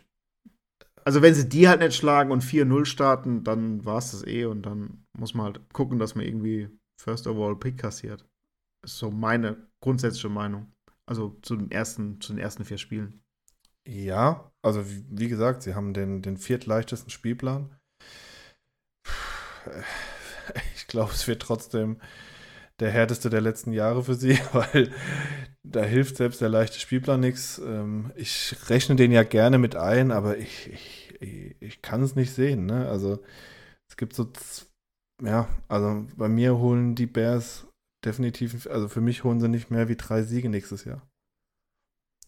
[1.05, 4.47] Also wenn sie die halt nicht schlagen und 4-0 starten, dann war es das eh
[4.47, 6.69] und dann muss man halt gucken, dass man irgendwie
[7.01, 8.27] First of All Pick kassiert.
[8.85, 10.73] Ist so meine grundsätzliche Meinung.
[11.07, 13.23] Also zu den ersten, zu den ersten vier Spielen.
[13.87, 17.76] Ja, also wie, wie gesagt, sie haben den, den viertleichtesten Spielplan.
[20.77, 22.01] Ich glaube, es wird trotzdem
[22.79, 24.93] der härteste der letzten Jahre für sie, weil
[25.65, 27.59] da hilft selbst der leichte Spielplan nichts.
[27.59, 30.71] Ähm, ich rechne den ja gerne mit ein, aber ich,
[31.21, 32.67] ich, ich kann es nicht sehen.
[32.67, 32.89] Ne?
[32.89, 33.19] Also
[33.89, 34.31] es gibt so,
[35.23, 37.67] ja, also bei mir holen die Bears
[38.05, 41.03] definitiv, also für mich holen sie nicht mehr wie drei Siege nächstes Jahr.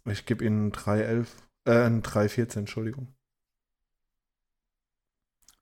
[0.07, 1.26] Ich gebe ihnen 3-11,
[1.66, 3.14] äh, 3-14, Entschuldigung.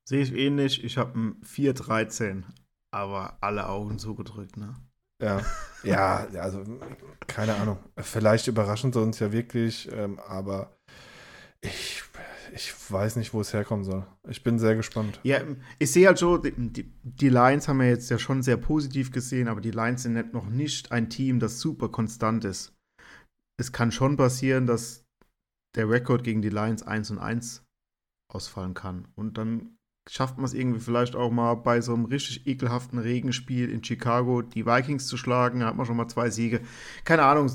[0.09, 0.85] Sehe ich ähnlich.
[0.85, 2.45] Ich habe ein 4-13
[2.97, 4.75] aber alle Augen zugedrückt, ne?
[5.23, 5.45] Ja,
[5.83, 6.63] ja, also
[7.27, 7.79] keine Ahnung.
[7.99, 10.77] Vielleicht überraschen sie uns ja wirklich, ähm, aber
[11.63, 12.03] ich,
[12.55, 14.07] ich weiß nicht, wo es herkommen soll.
[14.29, 15.21] Ich bin sehr gespannt.
[15.23, 15.43] Ja,
[15.79, 19.49] ich sehe halt so, die, die Lions haben wir jetzt ja schon sehr positiv gesehen,
[19.49, 22.75] aber die Lions sind noch nicht ein Team, das super konstant ist.
[23.59, 25.05] Es kann schon passieren, dass
[25.77, 27.63] der Rekord gegen die Lions 1 und 1
[28.33, 29.09] ausfallen kann.
[29.15, 29.76] Und dann
[30.09, 34.43] schafft man es irgendwie vielleicht auch mal bei so einem richtig ekelhaften Regenspiel in Chicago
[34.43, 35.61] die Vikings zu schlagen.
[35.61, 36.61] Da hat man schon mal zwei Siege.
[37.05, 37.51] Keine Ahnung,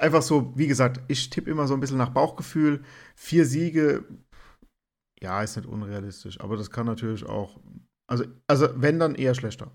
[0.00, 2.82] einfach so, wie gesagt, ich tippe immer so ein bisschen nach Bauchgefühl.
[3.14, 4.04] Vier Siege,
[5.20, 7.60] ja, ist nicht unrealistisch, aber das kann natürlich auch,
[8.06, 9.70] also, also wenn dann eher schlechter.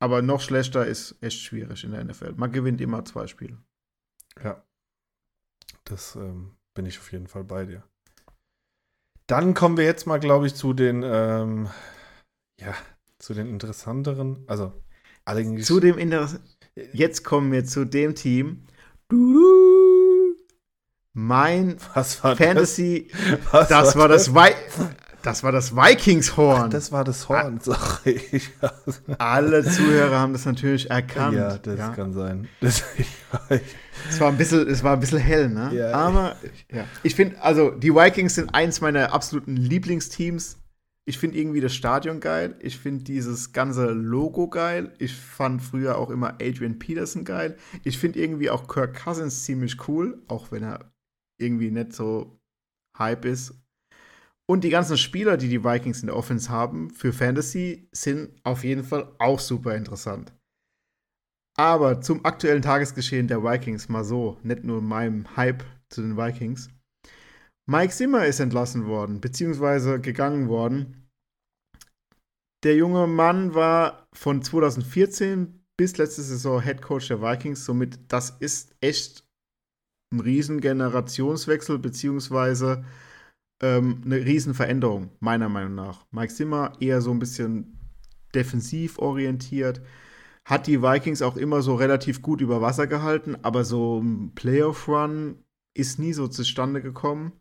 [0.00, 2.32] Aber noch schlechter ist echt schwierig in der NFL.
[2.36, 3.58] Man gewinnt immer zwei Spiele.
[4.42, 4.64] Ja,
[5.84, 7.84] das ähm, bin ich auf jeden Fall bei dir.
[9.26, 11.68] Dann kommen wir jetzt mal, glaube ich, zu den, ähm,
[12.60, 12.74] ja,
[13.18, 14.72] zu den interessanteren, also
[15.24, 15.66] allerdings.
[15.66, 16.40] Zu dem Interess
[16.92, 18.64] Jetzt kommen wir zu dem Team.
[19.08, 20.36] Du, du,
[21.12, 23.08] mein Fantasy.
[23.10, 24.34] Das, Was das war das, das?
[25.22, 26.70] Das war das Vikingshorn.
[26.70, 28.50] Das war das Horn, sag ich.
[29.18, 31.36] Alle Zuhörer haben das natürlich erkannt.
[31.36, 31.88] Ja, das ja.
[31.90, 32.48] kann sein.
[32.60, 32.82] Das,
[34.08, 35.70] es, war ein bisschen, es war ein bisschen hell, ne?
[35.74, 35.92] Ja.
[35.92, 36.36] Aber
[36.72, 36.84] ja.
[37.02, 40.58] ich finde, also die Vikings sind eins meiner absoluten Lieblingsteams.
[41.04, 42.56] Ich finde irgendwie das Stadion geil.
[42.60, 44.92] Ich finde dieses ganze Logo geil.
[44.98, 47.56] Ich fand früher auch immer Adrian Peterson geil.
[47.84, 50.92] Ich finde irgendwie auch Kirk Cousins ziemlich cool, auch wenn er
[51.38, 52.38] irgendwie nicht so
[52.98, 53.61] Hype ist
[54.48, 58.64] und die ganzen Spieler, die die Vikings in der Offense haben, für Fantasy sind auf
[58.64, 60.32] jeden Fall auch super interessant.
[61.56, 66.70] Aber zum aktuellen Tagesgeschehen der Vikings mal so, nicht nur meinem Hype zu den Vikings.
[67.68, 71.08] Mike Zimmer ist entlassen worden, beziehungsweise gegangen worden.
[72.64, 78.30] Der junge Mann war von 2014 bis letzte Saison Head Coach der Vikings, somit das
[78.40, 79.24] ist echt
[80.12, 82.84] ein riesen Generationswechsel, beziehungsweise
[83.62, 86.04] ähm, eine Riesenveränderung, meiner Meinung nach.
[86.10, 87.78] Mike Zimmer eher so ein bisschen
[88.34, 89.80] defensiv orientiert,
[90.44, 95.36] hat die Vikings auch immer so relativ gut über Wasser gehalten, aber so ein Playoff-Run
[95.74, 97.32] ist nie so zustande gekommen.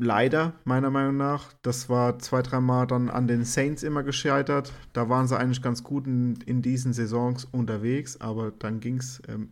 [0.00, 1.52] Leider, meiner Meinung nach.
[1.62, 4.72] Das war zwei, dreimal dann an den Saints immer gescheitert.
[4.92, 9.20] Da waren sie eigentlich ganz gut in, in diesen Saisons unterwegs, aber dann ging es
[9.26, 9.48] ähm,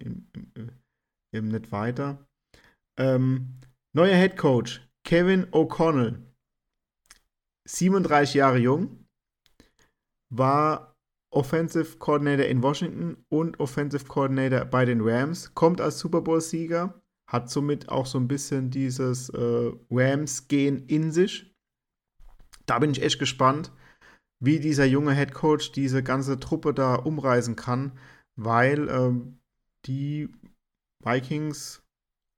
[0.54, 2.24] äh, eben nicht weiter.
[2.96, 3.56] Ähm,
[3.92, 6.18] neuer Head Coach, Kevin O'Connell,
[7.68, 9.06] 37 Jahre jung,
[10.30, 10.96] war
[11.32, 17.00] Offensive Coordinator in Washington und Offensive Coordinator bei den Rams, kommt als Super Bowl-Sieger,
[17.30, 21.54] hat somit auch so ein bisschen dieses äh, Rams-Gen in sich.
[22.66, 23.70] Da bin ich echt gespannt,
[24.42, 27.96] wie dieser junge Head Coach diese ganze Truppe da umreisen kann,
[28.34, 29.38] weil ähm,
[29.86, 30.34] die
[31.04, 31.86] Vikings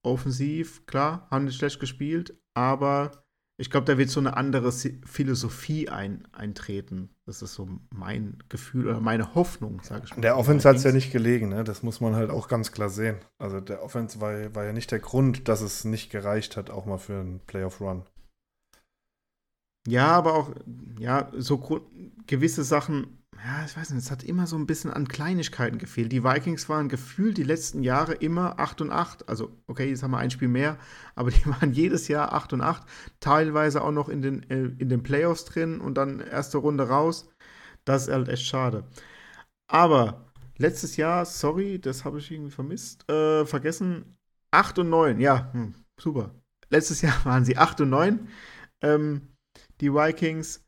[0.05, 3.13] offensiv, klar, haben nicht schlecht gespielt, aber
[3.61, 7.11] Ich glaube, da wird so eine andere Philosophie ein, eintreten.
[7.27, 10.23] Das ist so mein Gefühl oder meine Hoffnung, sage ich mal.
[10.23, 11.65] Der Offense hat es ja nicht gelegen, ne?
[11.65, 13.17] das muss man halt auch ganz klar sehen.
[13.39, 16.87] Also der Offense war, war ja nicht der Grund, dass es nicht gereicht hat, auch
[16.87, 18.05] mal für einen Playoff-Run.
[19.89, 20.55] Ja, aber auch,
[21.01, 21.83] ja, so
[22.29, 26.13] gewisse Sachen ja, ich weiß nicht, es hat immer so ein bisschen an Kleinigkeiten gefehlt.
[26.13, 29.29] Die Vikings waren gefühlt die letzten Jahre immer 8 und 8.
[29.29, 30.79] Also, okay, jetzt haben wir ein Spiel mehr,
[31.15, 32.83] aber die waren jedes Jahr 8 und 8.
[33.21, 37.29] Teilweise auch noch in den, äh, in den Playoffs drin und dann erste Runde raus.
[37.85, 38.85] Das ist halt echt schade.
[39.69, 44.17] Aber letztes Jahr, sorry, das habe ich irgendwie vermisst, äh, vergessen,
[44.51, 45.21] 8 und 9.
[45.21, 46.35] Ja, hm, super.
[46.71, 48.29] Letztes Jahr waren sie 8 und 9.
[48.83, 49.29] Ähm,
[49.81, 50.65] die Vikings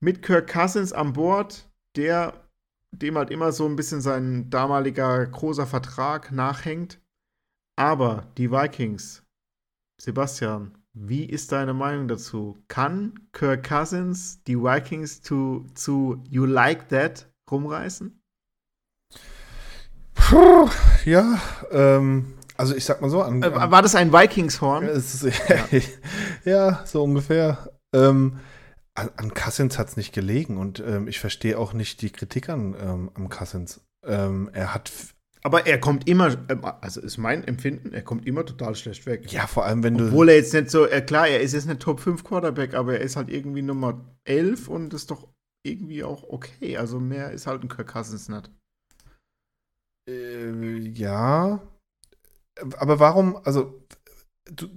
[0.00, 2.34] mit Kirk Cousins an Bord der
[2.92, 7.00] dem halt immer so ein bisschen sein damaliger großer Vertrag nachhängt.
[7.76, 9.22] Aber die Vikings,
[10.00, 12.58] Sebastian, wie ist deine Meinung dazu?
[12.68, 18.20] Kann Kirk Cousins die Vikings zu, zu You Like That rumreißen?
[20.14, 20.68] Puh,
[21.04, 23.22] ja, ähm, also ich sag mal so.
[23.22, 24.86] An, äh, war das ein Vikings-Horn?
[24.86, 25.80] Ja,
[26.44, 27.70] ja, so ungefähr.
[27.94, 28.38] Ähm,
[29.00, 32.48] an, an Cousins hat es nicht gelegen und ähm, ich verstehe auch nicht die Kritik
[32.48, 33.80] an ähm, am Cousins.
[34.06, 34.92] Ähm, er hat.
[35.42, 39.32] Aber er kommt immer, ähm, also ist mein Empfinden, er kommt immer total schlecht weg.
[39.32, 40.12] Ja, vor allem, wenn Obwohl du.
[40.12, 42.98] Obwohl er jetzt nicht so, äh, klar, er ist jetzt nicht Top 5 Quarterback, aber
[42.98, 45.28] er ist halt irgendwie Nummer 11 und ist doch
[45.62, 46.76] irgendwie auch okay.
[46.76, 48.50] Also mehr ist halt ein Kirk Cousins nicht.
[50.08, 51.60] Äh, ja.
[52.76, 53.82] Aber warum, also,
[54.50, 54.68] du,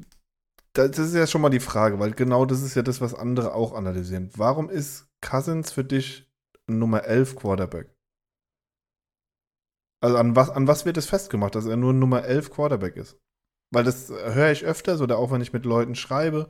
[0.74, 3.54] das ist ja schon mal die Frage, weil genau das ist ja das, was andere
[3.54, 4.32] auch analysieren.
[4.36, 6.28] Warum ist Cousins für dich
[6.68, 7.96] Nummer 11 Quarterback?
[10.02, 13.18] Also an was, an was wird es festgemacht, dass er nur Nummer 11 Quarterback ist?
[13.72, 16.50] Weil das höre ich öfters oder auch wenn ich mit Leuten schreibe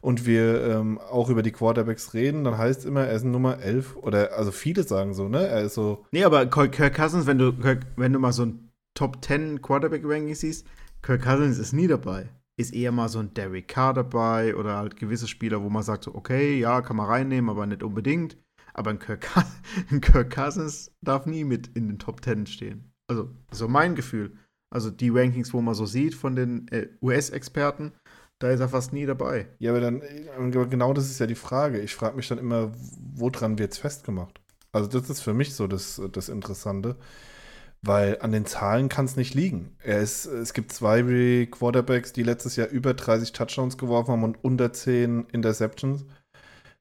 [0.00, 3.60] und wir ähm, auch über die Quarterbacks reden, dann heißt es immer, er ist Nummer
[3.60, 5.46] 11 oder also viele sagen so, ne?
[5.46, 6.06] Er ist so.
[6.12, 7.52] Nee, aber Kirk Cousins, wenn du,
[7.96, 10.66] wenn du mal so ein Top 10 Quarterback-Ranking siehst,
[11.02, 14.96] Kirk Cousins ist nie dabei ist eher mal so ein Derek Carr dabei oder halt
[14.96, 18.38] gewisse Spieler, wo man sagt, so, okay, ja, kann man reinnehmen, aber nicht unbedingt.
[18.72, 19.28] Aber ein Kirk,
[19.90, 22.92] ein Kirk Cousins darf nie mit in den Top Ten stehen.
[23.08, 24.36] Also, so mein Gefühl.
[24.70, 27.92] Also die Rankings, wo man so sieht von den äh, US-Experten,
[28.38, 29.48] da ist er fast nie dabei.
[29.58, 30.02] Ja, aber dann,
[30.68, 31.80] genau das ist ja die Frage.
[31.80, 32.72] Ich frage mich dann immer,
[33.14, 34.40] woran wird es festgemacht?
[34.72, 36.96] Also, das ist für mich so das, das Interessante.
[37.86, 39.76] Weil an den Zahlen kann es nicht liegen.
[39.78, 44.42] Er ist, es gibt zwei Quarterbacks, die letztes Jahr über 30 Touchdowns geworfen haben und
[44.42, 46.04] unter 10 Interceptions.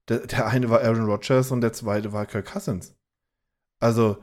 [0.08, 2.96] Der, der eine war Aaron Rodgers und der zweite war Kirk Cousins.
[3.80, 4.18] Also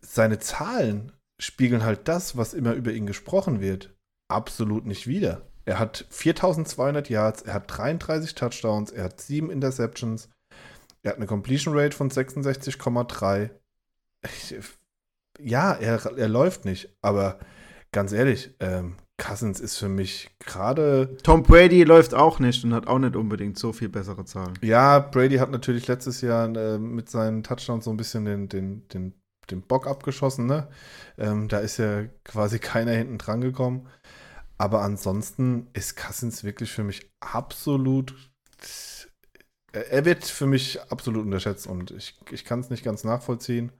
[0.00, 3.94] seine Zahlen spiegeln halt das, was immer über ihn gesprochen wird,
[4.28, 5.46] absolut nicht wider.
[5.64, 10.30] Er hat 4200 Yards, er hat 33 Touchdowns, er hat 7 Interceptions,
[11.02, 13.50] er hat eine Completion Rate von 66,3
[15.38, 17.38] ja, er, er läuft nicht, aber
[17.92, 21.16] ganz ehrlich, ähm, Cousins ist für mich gerade.
[21.24, 24.54] Tom Brady läuft auch nicht und hat auch nicht unbedingt so viel bessere Zahlen.
[24.62, 28.86] Ja, Brady hat natürlich letztes Jahr äh, mit seinen Touchdowns so ein bisschen den, den,
[28.88, 29.14] den,
[29.50, 30.68] den Bock abgeschossen, ne?
[31.18, 33.88] Ähm, da ist ja quasi keiner hinten dran gekommen.
[34.56, 38.14] Aber ansonsten ist Cousins wirklich für mich absolut.
[39.72, 43.72] Er wird für mich absolut unterschätzt und ich, ich kann es nicht ganz nachvollziehen.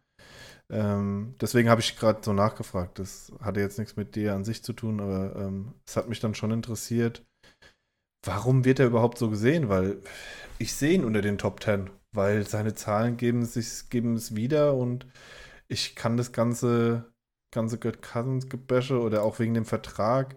[0.70, 2.98] Ähm, deswegen habe ich gerade so nachgefragt.
[2.98, 6.20] Das hatte jetzt nichts mit dir an sich zu tun, aber ähm, es hat mich
[6.20, 7.24] dann schon interessiert,
[8.24, 9.68] warum wird er überhaupt so gesehen?
[9.68, 9.98] Weil
[10.58, 14.74] ich sehe ihn unter den Top Ten, weil seine Zahlen geben, sich, geben es wieder
[14.74, 15.06] und
[15.68, 17.12] ich kann das ganze,
[17.54, 20.36] ganze Good Cousins Gebäsche oder auch wegen dem Vertrag.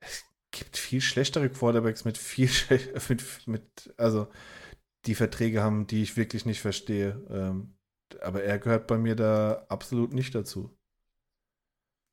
[0.00, 2.50] Es gibt viel schlechtere Quarterbacks mit viel
[3.08, 4.28] mit, mit also
[5.06, 7.22] die Verträge haben, die ich wirklich nicht verstehe.
[7.30, 7.75] Ähm,
[8.22, 10.70] aber er gehört bei mir da absolut nicht dazu.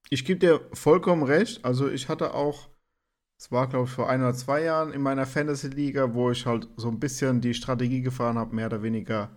[0.09, 1.63] Ich gebe dir vollkommen recht.
[1.65, 2.69] Also ich hatte auch,
[3.39, 6.67] es war glaube ich vor ein oder zwei Jahren in meiner Fantasy-Liga, wo ich halt
[6.77, 9.31] so ein bisschen die Strategie gefahren habe, mehr oder weniger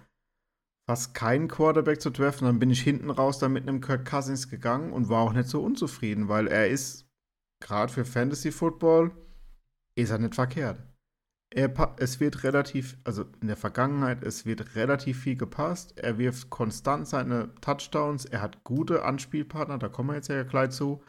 [0.88, 2.44] fast keinen Quarterback zu treffen.
[2.44, 5.48] Dann bin ich hinten raus dann mit einem Kirk Cousins gegangen und war auch nicht
[5.48, 7.08] so unzufrieden, weil er ist
[7.60, 9.10] gerade für Fantasy Football
[9.94, 10.78] ist er nicht verkehrt.
[11.54, 15.96] Er, es wird relativ, also in der Vergangenheit, es wird relativ viel gepasst.
[15.96, 18.24] Er wirft konstant seine Touchdowns.
[18.24, 21.02] Er hat gute Anspielpartner, da kommen wir jetzt ja gleich zu.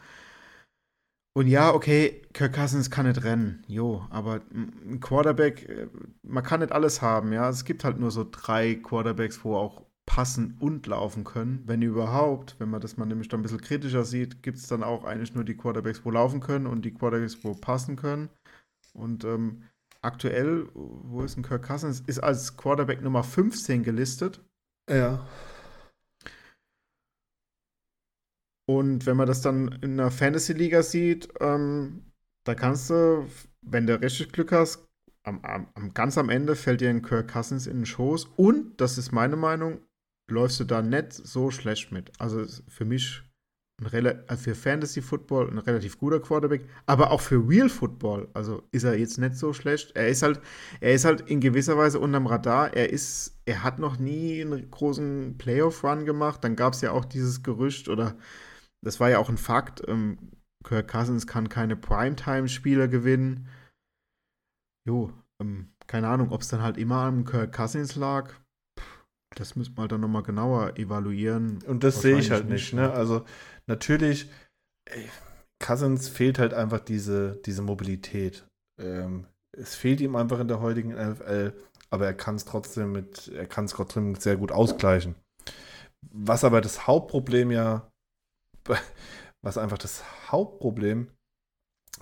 [1.38, 5.86] Und ja, okay, Kirk Cousins kann nicht rennen, jo, aber ein Quarterback, äh,
[6.22, 7.48] man kann nicht alles haben, ja.
[7.48, 12.56] Es gibt halt nur so drei Quarterbacks, wo auch passen und laufen können, wenn überhaupt.
[12.58, 15.34] Wenn man das mal nämlich dann ein bisschen kritischer sieht, gibt es dann auch eigentlich
[15.34, 18.30] nur die Quarterbacks, wo laufen können und die Quarterbacks, wo passen können.
[18.94, 19.64] Und ähm,
[20.02, 24.40] aktuell, wo ist ein Kirk Cousins, ist als Quarterback Nummer 15 gelistet.
[24.88, 25.26] Ja.
[28.68, 32.12] Und wenn man das dann in einer Fantasy-Liga sieht, ähm,
[32.44, 33.26] da kannst du,
[33.62, 34.86] wenn du richtig Glück hast,
[35.24, 38.26] am, am, ganz am Ende fällt dir ein Kirk Cousins in den Schoß.
[38.36, 39.80] Und, das ist meine Meinung,
[40.30, 42.12] läufst du da nicht so schlecht mit.
[42.20, 43.22] Also für mich
[43.80, 48.98] für Fantasy Football ein relativ guter Quarterback, aber auch für Real Football, also ist er
[48.98, 49.94] jetzt nicht so schlecht.
[49.94, 50.40] Er ist halt,
[50.80, 52.74] er ist halt in gewisser Weise unterm Radar.
[52.74, 56.42] Er ist, er hat noch nie einen großen Playoff-Run gemacht.
[56.42, 58.16] Dann gab es ja auch dieses Gerücht oder
[58.84, 59.82] das war ja auch ein Fakt.
[59.86, 60.18] Ähm,
[60.64, 63.46] Kirk Cousins kann keine Primetime-Spieler gewinnen.
[64.88, 68.34] Jo, ähm, keine Ahnung, ob es dann halt immer am Kirk Cousins lag.
[69.36, 71.62] Das müsste man halt dann nochmal genauer evaluieren.
[71.66, 72.90] Und das sehe ich halt nicht, ne?
[72.90, 73.24] Also
[73.68, 74.28] natürlich,
[74.86, 75.08] ey,
[75.60, 78.46] Cousins fehlt halt einfach diese, diese Mobilität.
[78.80, 81.52] Ähm, es fehlt ihm einfach in der heutigen NFL,
[81.90, 85.14] aber er kann es trotzdem mit, er kann es trotzdem sehr gut ausgleichen.
[86.10, 87.90] Was aber das Hauptproblem ja,
[89.42, 91.10] was einfach das Hauptproblem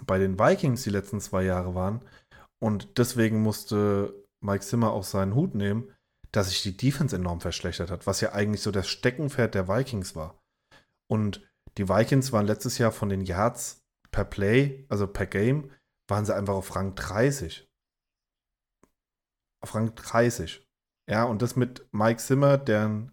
[0.04, 2.02] bei den Vikings die letzten zwei Jahre waren,
[2.58, 5.92] und deswegen musste Mike Zimmer auch seinen Hut nehmen,
[6.32, 10.16] dass sich die Defense enorm verschlechtert hat, was ja eigentlich so das Steckenpferd der Vikings
[10.16, 10.38] war.
[11.10, 11.46] Und
[11.78, 15.70] die Vikings waren letztes Jahr von den Yards per Play, also per Game,
[16.08, 17.68] waren sie einfach auf Rang 30.
[19.62, 20.66] Auf Rang 30.
[21.08, 23.12] Ja, und das mit Mike Zimmer, der ein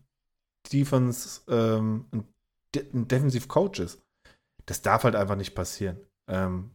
[0.72, 2.28] Defense, ähm, ein,
[2.74, 4.01] De ein Defensive Coach ist.
[4.66, 5.99] Das darf halt einfach nicht passieren.
[6.28, 6.72] Ähm,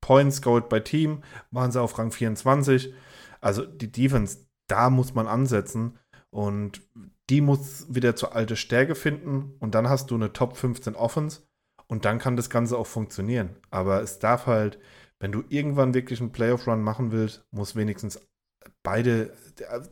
[0.00, 2.94] Points scored bei Team waren sie auf Rang 24.
[3.40, 5.98] Also die Defense, da muss man ansetzen
[6.30, 6.82] und
[7.30, 11.42] die muss wieder zur alte Stärke finden und dann hast du eine Top 15 Offense
[11.88, 13.56] und dann kann das Ganze auch funktionieren.
[13.70, 14.78] Aber es darf halt,
[15.18, 18.20] wenn du irgendwann wirklich einen Playoff-Run machen willst, muss wenigstens
[18.82, 19.32] beide,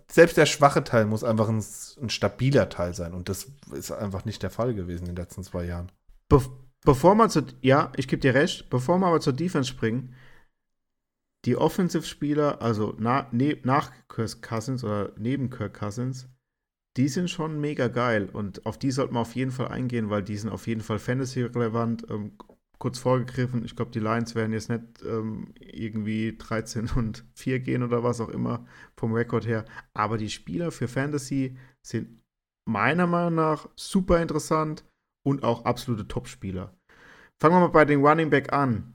[0.08, 1.64] selbst der schwache Teil muss einfach ein,
[2.00, 5.42] ein, stabiler Teil sein und das ist einfach nicht der Fall gewesen in den letzten
[5.42, 5.90] zwei Jahren.
[6.28, 6.40] Be
[6.84, 10.14] bevor man zu, ja, ich gebe dir recht, bevor wir aber zur Defense springen,
[11.46, 16.28] die Offensive-Spieler, also na, ne, nach Kirk Cousins oder neben Kirk Cousins,
[16.96, 20.22] die sind schon mega geil und auf die sollte man auf jeden Fall eingehen, weil
[20.22, 22.06] die sind auf jeden Fall Fantasy-relevant.
[22.10, 22.32] Ähm,
[22.78, 27.82] kurz vorgegriffen, ich glaube, die Lions werden jetzt nicht ähm, irgendwie 13 und 4 gehen
[27.82, 28.66] oder was auch immer
[28.96, 29.64] vom Rekord her,
[29.94, 32.20] aber die Spieler für Fantasy sind
[32.68, 34.84] meiner Meinung nach super interessant
[35.26, 36.74] und auch absolute Top-Spieler.
[37.40, 38.94] Fangen wir mal bei den Running Back an.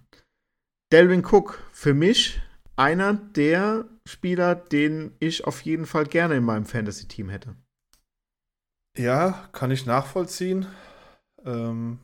[0.91, 2.41] Delvin Cook, für mich
[2.75, 7.55] einer der Spieler, den ich auf jeden Fall gerne in meinem Fantasy-Team hätte.
[8.97, 10.67] Ja, kann ich nachvollziehen.
[11.45, 11.99] Ähm,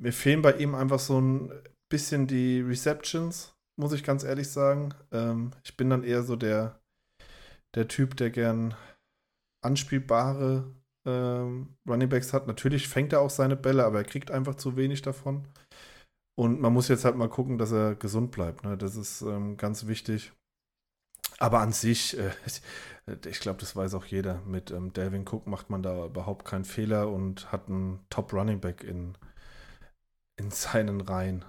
[0.00, 1.52] mir fehlen bei ihm einfach so ein
[1.88, 4.94] bisschen die Receptions, muss ich ganz ehrlich sagen.
[5.12, 6.80] Ähm, ich bin dann eher so der,
[7.74, 8.74] der Typ, der gern
[9.62, 10.74] anspielbare
[11.06, 12.46] ähm, Runningbacks hat.
[12.46, 15.46] Natürlich fängt er auch seine Bälle, aber er kriegt einfach zu wenig davon.
[16.38, 18.64] Und man muss jetzt halt mal gucken, dass er gesund bleibt.
[18.64, 18.76] Ne?
[18.76, 20.32] Das ist ähm, ganz wichtig.
[21.38, 22.30] Aber an sich, äh,
[23.06, 24.40] ich glaube, das weiß auch jeder.
[24.42, 28.60] Mit ähm, Delvin Cook macht man da überhaupt keinen Fehler und hat einen Top Running
[28.60, 29.16] Back in,
[30.36, 31.44] in seinen Reihen.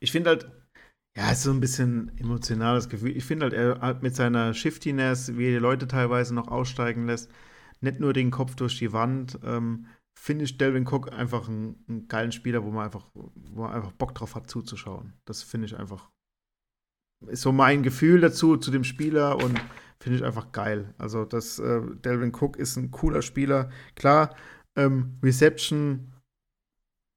[0.00, 0.50] Ich finde halt,
[1.16, 3.16] ja, ist so ein bisschen emotionales Gefühl.
[3.16, 7.06] Ich finde halt, er hat mit seiner Shiftiness, wie er die Leute teilweise noch aussteigen
[7.06, 7.30] lässt,
[7.80, 9.86] nicht nur den Kopf durch die Wand, ähm,
[10.18, 13.92] finde ich Delvin Cook einfach einen, einen, geilen Spieler, wo man einfach, wo man einfach
[13.92, 15.12] Bock drauf hat zuzuschauen.
[15.24, 16.10] Das finde ich einfach,
[17.28, 19.60] ist so mein Gefühl dazu, zu dem Spieler und
[20.00, 20.94] finde ich einfach geil.
[20.98, 23.70] Also das, äh, Delvin Cook ist ein cooler Spieler.
[23.94, 24.34] Klar,
[24.76, 26.12] ähm, Reception,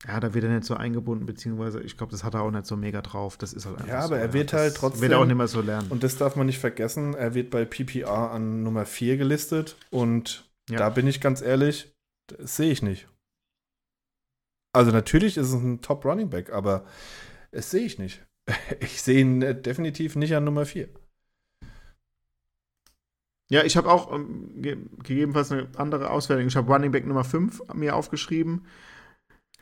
[0.08, 2.66] ja, da wird er nicht so eingebunden, beziehungsweise ich glaube, das hat er auch nicht
[2.66, 3.38] so mega drauf.
[3.38, 5.02] Das ist halt einfach Ja, aber so, er wird ja, halt trotzdem.
[5.02, 5.90] Wird er auch nicht mehr so lernen.
[5.90, 10.50] Und das darf man nicht vergessen, er wird bei PPR an Nummer 4 gelistet und
[10.70, 10.78] ja.
[10.78, 11.94] da bin ich ganz ehrlich,
[12.28, 13.08] das sehe ich nicht.
[14.74, 16.86] Also natürlich ist es ein Top Running Back, aber
[17.52, 18.26] das sehe ich nicht.
[18.80, 20.90] Ich sehe ihn äh, definitiv nicht an Nummer 4.
[23.50, 26.48] Ja, ich habe auch ähm, ge gegebenenfalls eine andere Auswertung.
[26.48, 28.66] Ich habe Running Back Nummer 5 mir aufgeschrieben.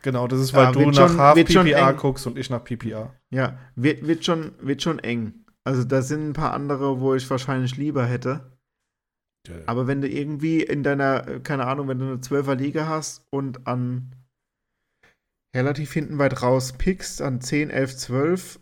[0.01, 3.13] Genau, das ist, weil ja, du nach schon, Half PPA guckst und ich nach PPA.
[3.31, 5.45] Ja, wird, wird, schon, wird schon eng.
[5.63, 8.51] Also da sind ein paar andere, wo ich wahrscheinlich lieber hätte.
[9.67, 13.27] Aber wenn du irgendwie in deiner, äh, keine Ahnung, wenn du eine 12er Liga hast
[13.29, 14.15] und an
[15.55, 18.59] relativ hinten weit raus pickst, an 10, 11, 12,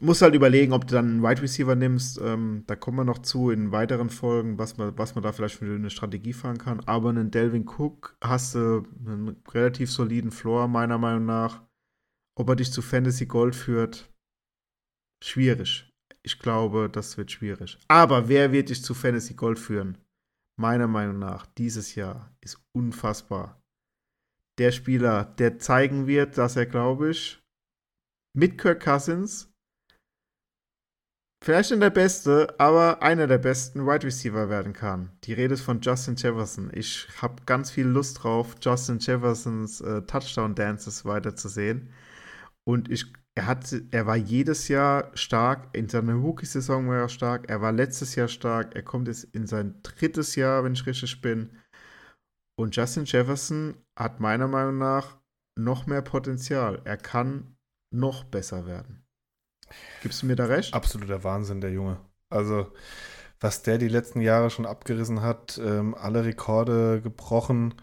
[0.00, 2.18] musst halt überlegen, ob du dann einen Wide Receiver nimmst.
[2.20, 5.56] Ähm, da kommen wir noch zu in weiteren Folgen, was man, was man da vielleicht
[5.56, 6.80] für eine Strategie fahren kann.
[6.86, 11.62] Aber einen Delvin Cook hast du einen relativ soliden Floor, meiner Meinung nach.
[12.38, 14.10] Ob er dich zu Fantasy Gold führt,
[15.22, 15.90] schwierig.
[16.22, 17.78] Ich glaube, das wird schwierig.
[17.88, 19.98] Aber wer wird dich zu Fantasy Gold führen?
[20.58, 23.60] Meiner Meinung nach, dieses Jahr ist unfassbar.
[24.58, 27.42] Der Spieler, der zeigen wird, dass er, glaube ich,
[28.34, 29.51] mit Kirk Cousins
[31.42, 35.10] vielleicht nicht der beste, aber einer der besten Wide Receiver werden kann.
[35.24, 36.70] Die Rede ist von Justin Jefferson.
[36.72, 41.90] Ich habe ganz viel Lust drauf, Justin Jeffersons äh, Touchdown Dances weiterzusehen.
[42.64, 45.68] Und ich, er, hat, er war jedes Jahr stark.
[45.72, 47.48] In seiner Rookie-Saison war er stark.
[47.48, 48.74] Er war letztes Jahr stark.
[48.76, 51.50] Er kommt jetzt in sein drittes Jahr, wenn ich richtig bin.
[52.56, 55.18] Und Justin Jefferson hat meiner Meinung nach
[55.58, 56.80] noch mehr Potenzial.
[56.84, 57.56] Er kann
[57.92, 59.01] noch besser werden.
[60.02, 60.74] Gibst du mir da recht?
[60.74, 61.98] Absoluter Wahnsinn, der Junge.
[62.30, 62.72] Also,
[63.40, 67.74] was der die letzten Jahre schon abgerissen hat, ähm, alle Rekorde gebrochen.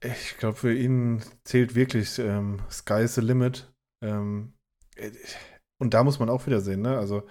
[0.00, 3.72] Ich, glaube, für ihn zählt wirklich ähm, Sky's the Limit.
[4.02, 4.54] Ähm,
[5.78, 6.98] und da muss man auch wieder sehen, ne?
[6.98, 7.26] Also,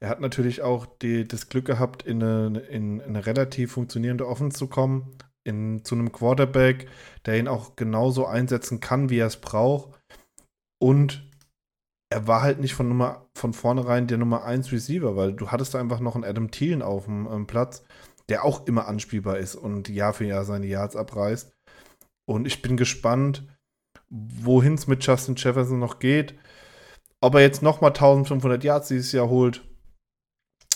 [0.00, 4.58] er hat natürlich auch die, das Glück gehabt, in eine, in eine relativ funktionierende Offense
[4.58, 6.88] zu kommen, in, zu einem Quarterback,
[7.24, 9.98] der ihn auch genauso einsetzen kann, wie er es braucht.
[10.78, 11.30] Und
[12.10, 15.74] er war halt nicht von Nummer von vornherein der Nummer 1 Receiver, weil du hattest
[15.74, 17.84] einfach noch einen Adam Thielen auf dem ähm, Platz,
[18.28, 21.52] der auch immer anspielbar ist und Jahr für Jahr seine Yards abreißt.
[22.26, 23.46] Und ich bin gespannt,
[24.08, 26.38] wohin es mit Justin Jefferson noch geht.
[27.20, 29.64] Ob er jetzt nochmal 1500 Yards dieses Jahr holt,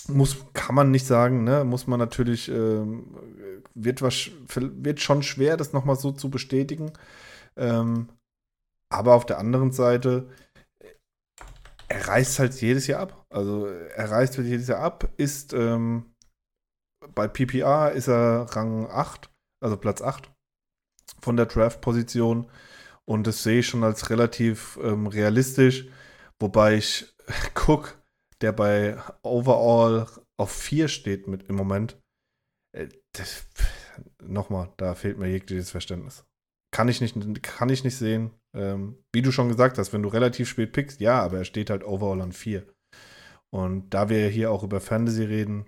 [0.09, 1.65] muss, kann man nicht sagen, ne?
[1.65, 3.17] Muss man natürlich, ähm,
[3.75, 6.93] wird, was, wird schon schwer, das nochmal so zu bestätigen.
[7.57, 8.09] Ähm,
[8.89, 10.29] aber auf der anderen Seite,
[11.91, 13.27] er reißt halt jedes Jahr ab.
[13.31, 16.15] Also er reißt halt jedes Jahr ab, ist ähm,
[17.15, 19.31] bei PPR ist er Rang 8,
[19.63, 20.31] also Platz 8
[21.21, 22.49] von der Draft-Position.
[23.09, 25.89] Und das sehe ich schon als relativ ähm, realistisch.
[26.39, 27.13] Wobei ich
[27.55, 28.01] Cook,
[28.41, 30.07] der bei Overall
[30.39, 32.01] auf 4 steht mit im Moment,
[32.73, 32.89] äh,
[34.23, 36.25] nochmal, da fehlt mir jegliches Verständnis.
[36.73, 38.31] Kann ich nicht, kann ich nicht sehen.
[38.55, 41.71] Ähm, wie du schon gesagt hast, wenn du relativ spät pickst, ja, aber er steht
[41.71, 42.65] halt overall an 4.
[43.51, 45.67] Und da wir hier auch über Fantasy reden.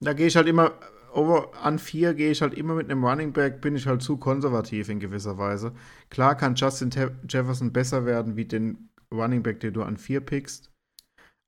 [0.00, 0.72] Da gehe ich halt immer,
[1.12, 4.16] over, an 4 gehe ich halt immer mit einem Running Back, bin ich halt zu
[4.16, 5.72] konservativ in gewisser Weise.
[6.08, 6.90] Klar kann Justin
[7.28, 10.69] Jefferson besser werden wie den Running Back, den du an 4 pickst.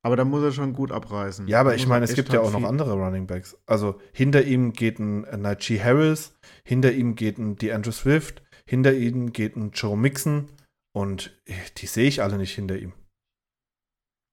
[0.04, 1.46] Aber da muss er schon gut abreißen.
[1.46, 3.56] Ja, aber ich meine, es gibt ja auch noch andere Running Backs.
[3.66, 9.32] Also hinter ihm geht ein Najee Harris, hinter ihm geht ein DeAndre Swift, hinter ihm
[9.32, 10.50] geht ein Joe Mixon
[10.92, 11.40] und
[11.78, 12.94] die sehe ich alle nicht hinter ihm.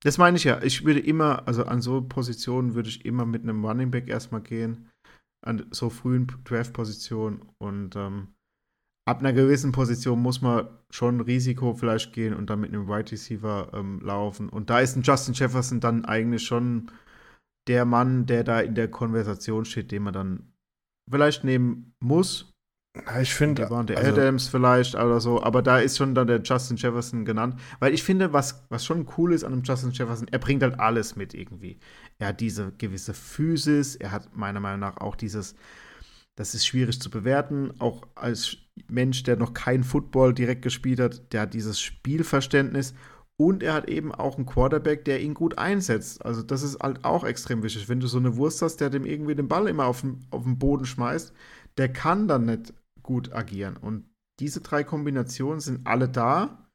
[0.01, 0.61] Das meine ich ja.
[0.63, 4.41] Ich würde immer, also an so Positionen würde ich immer mit einem Running Back erstmal
[4.41, 4.89] gehen.
[5.41, 7.49] An so frühen Draft-Positionen.
[7.57, 8.33] Und ähm,
[9.09, 13.11] ab einer gewissen Position muss man schon Risiko vielleicht gehen und dann mit einem Wide
[13.11, 14.49] Receiver ähm, laufen.
[14.49, 16.91] Und da ist ein Justin Jefferson dann eigentlich schon
[17.67, 20.53] der Mann, der da in der Konversation steht, den man dann
[21.09, 22.53] vielleicht nehmen muss,
[23.21, 23.67] ich finde.
[23.67, 27.59] Der also, Adams vielleicht oder so, aber da ist schon dann der Justin Jefferson genannt.
[27.79, 30.79] Weil ich finde, was, was schon cool ist an dem Justin Jefferson, er bringt halt
[30.79, 31.79] alles mit irgendwie.
[32.17, 35.55] Er hat diese gewisse Physis, er hat meiner Meinung nach auch dieses,
[36.35, 38.57] das ist schwierig zu bewerten, auch als
[38.87, 42.93] Mensch, der noch kein Football direkt gespielt hat, der hat dieses Spielverständnis
[43.37, 46.25] und er hat eben auch einen Quarterback, der ihn gut einsetzt.
[46.25, 47.87] Also das ist halt auch extrem wichtig.
[47.87, 50.43] Wenn du so eine Wurst hast, der dem irgendwie den Ball immer auf den, auf
[50.43, 51.33] den Boden schmeißt,
[51.77, 53.77] der kann dann nicht gut agieren.
[53.77, 54.03] Und
[54.39, 56.69] diese drei Kombinationen sind alle da.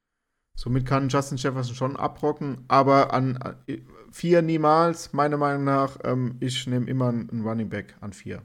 [0.57, 3.81] Somit kann Justin Jefferson schon abrocken, aber an äh,
[4.11, 5.99] vier niemals, meiner Meinung nach.
[6.05, 8.43] Ähm, ich nehme immer einen Running Back an vier.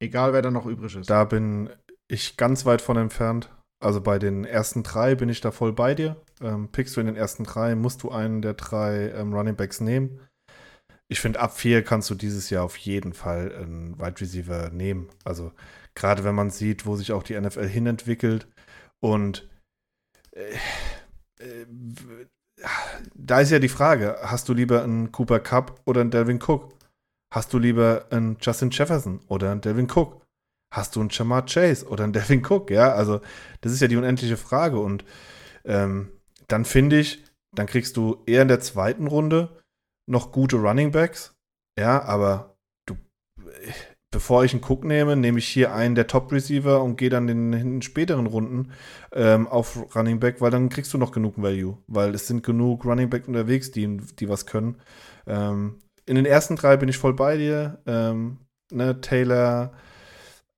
[0.00, 1.10] Egal, wer da noch übrig ist.
[1.10, 1.68] Da bin
[2.10, 3.50] ich ganz weit von entfernt.
[3.82, 6.16] Also bei den ersten drei bin ich da voll bei dir.
[6.42, 9.80] Ähm, pickst du in den ersten drei, musst du einen der drei ähm, Running Backs
[9.80, 10.20] nehmen.
[11.08, 15.08] Ich finde, ab vier kannst du dieses Jahr auf jeden Fall einen Wide Receiver nehmen.
[15.24, 15.52] Also
[15.94, 18.48] Gerade wenn man sieht, wo sich auch die NFL hinentwickelt.
[19.00, 19.48] Und
[20.32, 20.54] äh,
[21.38, 21.66] äh,
[23.14, 26.74] da ist ja die Frage, hast du lieber einen Cooper Cup oder einen Delvin Cook?
[27.32, 30.19] Hast du lieber einen Justin Jefferson oder einen Delvin Cook?
[30.72, 32.70] Hast du einen Jamar Chase oder einen Delvin Cook?
[32.70, 33.20] Ja, also
[33.60, 34.78] das ist ja die unendliche Frage.
[34.78, 35.04] Und
[35.64, 36.12] ähm,
[36.48, 37.24] dann finde ich,
[37.54, 39.60] dann kriegst du eher in der zweiten Runde
[40.08, 41.34] noch gute Running Backs.
[41.78, 42.56] Ja, aber
[42.86, 42.96] du,
[44.12, 47.52] bevor ich einen Cook nehme, nehme ich hier einen der Top-Receiver und gehe dann in
[47.52, 48.72] den späteren Runden
[49.12, 52.84] ähm, auf Running Back, weil dann kriegst du noch genug Value, weil es sind genug
[52.84, 54.80] Running Back unterwegs, die, die was können.
[55.26, 57.80] Ähm, in den ersten drei bin ich voll bei dir.
[57.86, 58.38] Ähm,
[58.72, 59.72] ne, Taylor,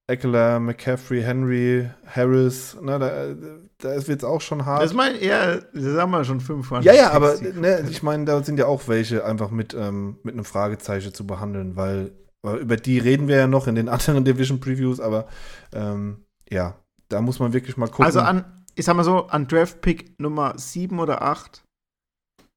[0.08, 3.34] Eckler, McCaffrey, Henry, Harris, ne, da,
[3.78, 4.82] da wird es auch schon hart.
[4.82, 8.42] Das meine ja, das haben wir schon fünf Ja, ja, aber ne, ich meine, da
[8.42, 12.12] sind ja auch welche einfach mit, ähm, mit einem Fragezeichen zu behandeln, weil
[12.44, 15.26] über die reden wir ja noch in den anderen Division Previews, aber
[15.72, 16.74] ähm, ja,
[17.08, 18.04] da muss man wirklich mal gucken.
[18.04, 21.62] Also an, ich sag mal so, an Draft Pick Nummer 7 oder 8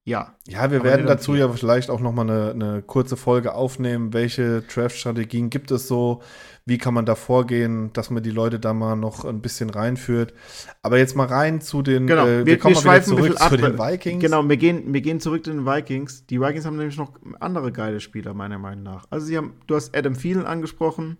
[0.07, 0.35] ja.
[0.47, 4.13] Ja, wir werden dazu ja vielleicht auch noch mal eine, eine kurze Folge aufnehmen.
[4.13, 6.21] Welche Draft-Strategien gibt es so?
[6.67, 10.33] Wie kann man da vorgehen, dass man die Leute da mal noch ein bisschen reinführt?
[10.81, 12.07] Aber jetzt mal rein zu den.
[12.07, 14.21] Genau, äh, wir, wir, kommen wir mal zurück zu den Vikings.
[14.21, 16.25] Genau, wir gehen, wir gehen zurück zu den Vikings.
[16.25, 19.05] Die Vikings haben nämlich noch andere geile Spieler, meiner Meinung nach.
[19.11, 21.17] Also, sie haben, du hast Adam Thielen angesprochen.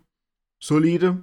[0.60, 1.18] Solide,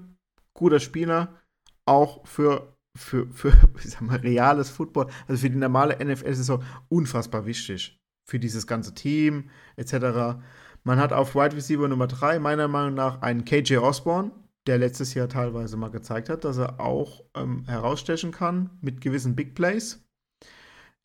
[0.53, 1.41] guter Spieler.
[1.85, 7.45] Auch für für, für ich sag mal, reales Football, also für die normale NFL-Saison unfassbar
[7.45, 7.99] wichtig.
[8.25, 10.39] Für dieses ganze Team etc.
[10.85, 14.31] Man hat auf Wide Receiver Nummer 3 meiner Meinung nach einen KJ Osborne,
[14.67, 19.35] der letztes Jahr teilweise mal gezeigt hat, dass er auch ähm, herausstechen kann mit gewissen
[19.35, 20.05] Big Plays.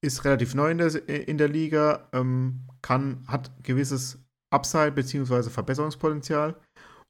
[0.00, 4.18] Ist relativ neu in der, in der Liga, ähm, kann, hat gewisses
[4.50, 5.50] Upside bzw.
[5.50, 6.56] Verbesserungspotenzial.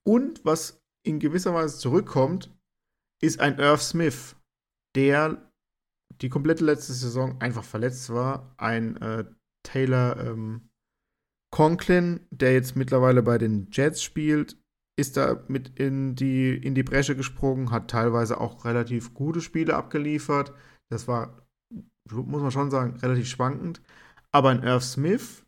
[0.06, 2.50] Und was in gewisser Weise zurückkommt,
[3.22, 4.36] ist ein Irv Smith,
[4.94, 5.50] der
[6.20, 8.54] die komplette letzte Saison einfach verletzt war.
[8.56, 9.24] Ein äh,
[9.62, 10.67] Taylor ähm,
[11.50, 14.56] Conklin, der jetzt mittlerweile bei den Jets spielt,
[14.96, 19.76] ist da mit in die, in die Bresche gesprungen, hat teilweise auch relativ gute Spiele
[19.76, 20.52] abgeliefert.
[20.90, 21.46] Das war,
[22.10, 23.80] muss man schon sagen, relativ schwankend.
[24.32, 25.44] Aber ein Irv Smith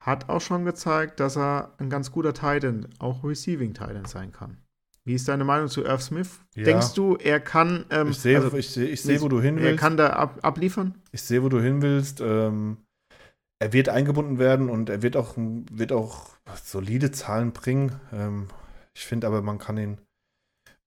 [0.00, 4.56] hat auch schon gezeigt, dass er ein ganz guter Titan, auch Receiving Titan sein kann.
[5.04, 6.40] Wie ist deine Meinung zu Irv Smith?
[6.54, 6.64] Ja.
[6.64, 7.84] Denkst du, er kann.
[7.90, 9.68] Ähm, ich sehe, also, ich seh, ich seh, wo du hin willst.
[9.68, 10.94] Er kann da ab, abliefern?
[11.10, 12.20] Ich sehe, wo du hin willst.
[12.20, 12.78] Ähm,
[13.62, 16.30] er wird eingebunden werden und er wird auch, wird auch
[16.64, 18.00] solide Zahlen bringen.
[18.12, 18.48] Ähm,
[18.92, 20.00] ich finde aber, man kann ihn,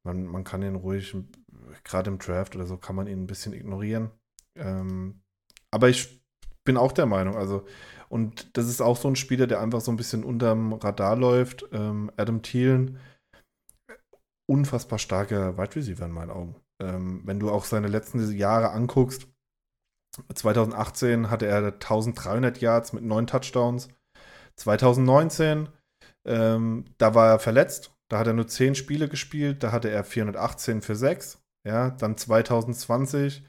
[0.03, 1.15] man, man kann ihn ruhig,
[1.85, 4.11] gerade im Draft oder so, kann man ihn ein bisschen ignorieren.
[4.57, 5.21] Ähm,
[5.71, 6.21] aber ich
[6.65, 7.65] bin auch der Meinung, also,
[8.09, 11.65] und das ist auch so ein Spieler, der einfach so ein bisschen unterm Radar läuft.
[11.71, 12.99] Ähm, Adam Thielen
[14.47, 16.55] unfassbar starker Wide Receiver in meinen Augen.
[16.81, 19.27] Ähm, wenn du auch seine letzten Jahre anguckst,
[20.33, 23.89] 2018 hatte er 1300 Yards mit neun Touchdowns.
[24.55, 25.69] 2019,
[26.25, 27.91] ähm, da war er verletzt.
[28.09, 29.63] Da hat er nur 10 Spiele gespielt.
[29.63, 31.41] Da hatte er 418 für 6.
[31.65, 33.43] Ja, dann 2020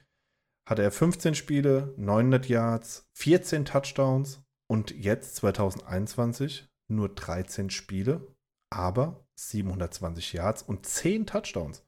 [0.69, 4.43] hatte er 15 Spiele, 900 Yards, 14 Touchdowns.
[4.69, 8.35] Und jetzt 2021 nur 13 Spiele,
[8.71, 11.85] aber 720 Yards und 10 Touchdowns.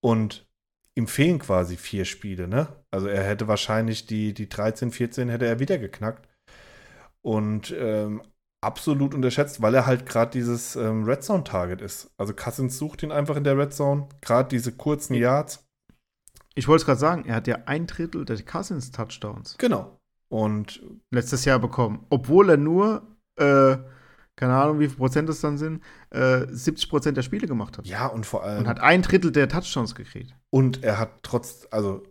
[0.00, 0.48] Und
[0.94, 2.68] ihm fehlen quasi vier Spiele, ne?
[2.90, 6.28] Also er hätte wahrscheinlich die, die 13, 14 hätte er wieder geknackt.
[7.22, 8.22] Und ähm,
[8.62, 12.10] absolut unterschätzt, weil er halt gerade dieses ähm, Red Zone Target ist.
[12.16, 15.66] Also Cousins sucht ihn einfach in der Red Zone, gerade diese kurzen Yards.
[16.54, 19.56] Ich wollte es gerade sagen, er hat ja ein Drittel der Cousins Touchdowns.
[19.58, 19.98] Genau.
[20.28, 23.76] Und letztes Jahr bekommen, obwohl er nur äh,
[24.42, 27.86] keine Ahnung, wie viel Prozent das dann sind, äh, 70 Prozent der Spiele gemacht hat.
[27.86, 28.58] Ja, und vor allem.
[28.58, 30.34] Und hat ein Drittel der Touchdowns gekriegt.
[30.50, 32.02] Und er hat trotz, also,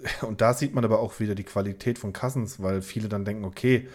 [0.20, 3.46] und da sieht man aber auch wieder die Qualität von Cousins, weil viele dann denken,
[3.46, 3.88] okay,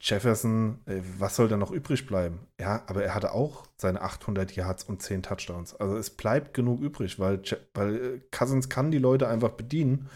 [0.00, 2.38] Jefferson, äh, was soll da noch übrig bleiben?
[2.58, 5.74] Ja, aber er hatte auch seine 800 Yards und 10 Touchdowns.
[5.74, 7.42] Also es bleibt genug übrig, weil,
[7.74, 10.08] weil äh, Cousins kann die Leute einfach bedienen.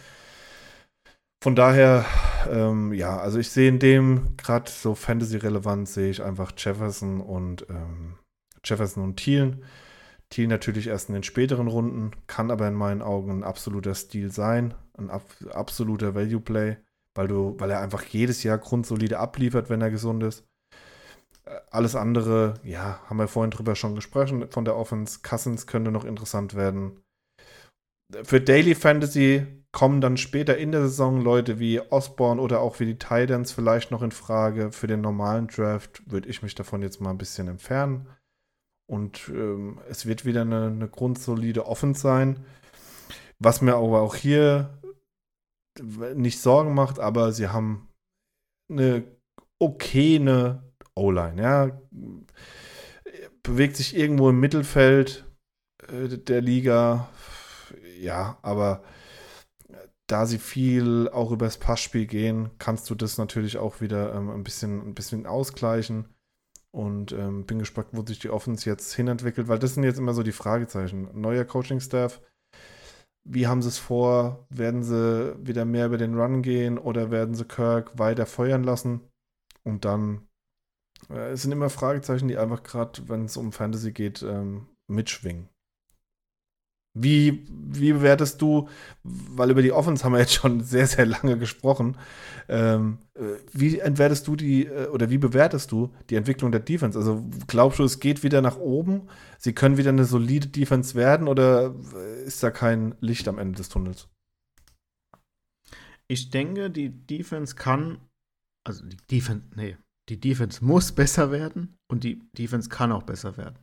[1.42, 2.04] Von daher,
[2.52, 7.66] ähm, ja, also ich sehe in dem gerade so Fantasy-relevant sehe ich einfach Jefferson und
[7.68, 8.14] ähm,
[8.64, 9.64] Jefferson und Thielen.
[10.30, 14.30] Thiel natürlich erst in den späteren Runden, kann aber in meinen Augen ein absoluter Stil
[14.30, 16.76] sein, ein ab, absoluter Value-Play,
[17.16, 20.44] weil weil er einfach jedes Jahr grundsolide abliefert, wenn er gesund ist.
[21.44, 25.18] Äh, alles andere, ja, haben wir vorhin drüber schon gesprochen von der Offense.
[25.24, 27.01] Cousins könnte noch interessant werden.
[28.24, 32.86] Für Daily Fantasy kommen dann später in der Saison Leute wie Osborne oder auch wie
[32.86, 34.70] die Titans vielleicht noch in Frage.
[34.70, 38.06] Für den normalen Draft würde ich mich davon jetzt mal ein bisschen entfernen.
[38.86, 42.44] Und ähm, es wird wieder eine, eine grundsolide Offense sein.
[43.38, 44.78] Was mir aber auch hier
[46.14, 47.88] nicht Sorgen macht, aber sie haben
[48.70, 49.04] eine
[49.58, 50.62] okay eine
[50.94, 51.80] O-Line, ja.
[53.42, 55.24] Bewegt sich irgendwo im Mittelfeld
[55.88, 57.08] äh, der Liga,
[58.02, 58.82] ja, aber
[60.06, 64.44] da sie viel auch übers Passspiel gehen, kannst du das natürlich auch wieder ähm, ein,
[64.44, 66.08] bisschen, ein bisschen ausgleichen.
[66.74, 70.14] Und ähm, bin gespannt, wo sich die Offense jetzt hinentwickelt, weil das sind jetzt immer
[70.14, 71.08] so die Fragezeichen.
[71.12, 72.22] Neuer Coaching-Staff,
[73.24, 74.46] wie haben sie es vor?
[74.48, 79.02] Werden sie wieder mehr über den Run gehen oder werden sie Kirk weiter feuern lassen?
[79.64, 80.28] Und dann
[81.10, 85.51] äh, es sind immer Fragezeichen, die einfach gerade, wenn es um Fantasy geht, ähm, mitschwingen.
[86.94, 88.68] Wie, wie bewertest du,
[89.02, 91.96] weil über die Offense haben wir jetzt schon sehr, sehr lange gesprochen,
[92.48, 96.98] ähm, äh, wie entwertest du die äh, oder wie bewertest du die Entwicklung der Defense?
[96.98, 99.08] Also glaubst du, es geht wieder nach oben?
[99.38, 101.74] Sie können wieder eine solide Defense werden oder
[102.26, 104.08] ist da kein Licht am Ende des Tunnels?
[106.08, 108.02] Ich denke, die Defense kann,
[108.66, 109.78] also die Defense, nee,
[110.10, 113.58] die Defense muss besser werden und die Defense kann auch besser werden.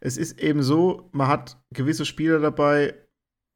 [0.00, 2.94] Es ist eben so, man hat gewisse Spieler dabei,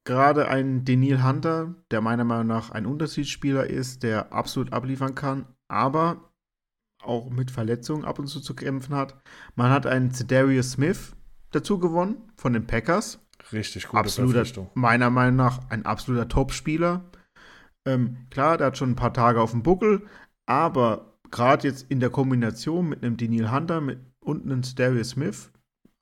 [0.04, 5.46] gerade ein Denil Hunter, der meiner Meinung nach ein Unterschiedsspieler ist, der absolut abliefern kann,
[5.68, 6.32] aber
[7.02, 9.20] auch mit Verletzungen ab und zu zu kämpfen hat.
[9.54, 11.14] Man hat einen Cedarius Smith
[11.50, 13.20] dazu gewonnen von den Packers.
[13.52, 17.04] Richtig gute absoluter, Meiner Meinung nach ein absoluter Top-Spieler.
[17.84, 20.06] Ähm, klar, der hat schon ein paar Tage auf dem Buckel,
[20.46, 25.50] aber gerade jetzt in der Kombination mit einem Denil Hunter mit, und einem Darius Smith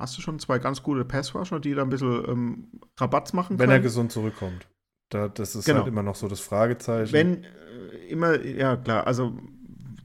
[0.00, 2.68] hast du schon zwei ganz gute Passrusher, die da ein bisschen ähm,
[2.98, 3.68] Rabatz machen können.
[3.68, 4.66] Wenn er gesund zurückkommt.
[5.10, 5.80] Da, das ist genau.
[5.80, 7.12] halt immer noch so das Fragezeichen.
[7.12, 9.38] Wenn äh, immer, ja klar, also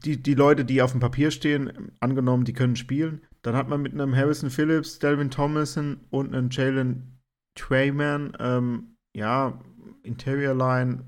[0.04, 3.82] die, die Leute, die auf dem Papier stehen, angenommen, die können spielen, dann hat man
[3.82, 7.20] mit einem Harrison Phillips, Delvin Thomason und einem Jalen
[7.54, 9.60] Trayman, ähm, ja,
[10.02, 11.04] Interior Line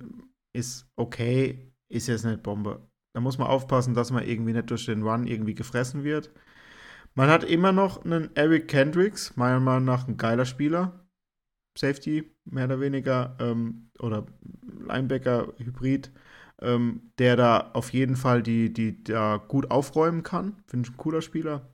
[0.52, 2.88] ist okay, ist jetzt nicht Bombe.
[3.14, 6.30] Da muss man aufpassen, dass man irgendwie nicht durch den Run irgendwie gefressen wird.
[7.18, 11.04] Man hat immer noch einen Eric Kendricks, meiner Meinung nach ein geiler Spieler.
[11.76, 14.24] Safety, mehr oder weniger, ähm, oder
[14.86, 16.12] Linebacker-Hybrid,
[16.62, 20.62] ähm, der da auf jeden Fall die, die da gut aufräumen kann.
[20.68, 21.68] Finde ich ein cooler Spieler.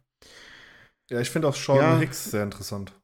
[1.10, 2.98] Ja, ich finde auch Sean ja, Hicks sehr interessant.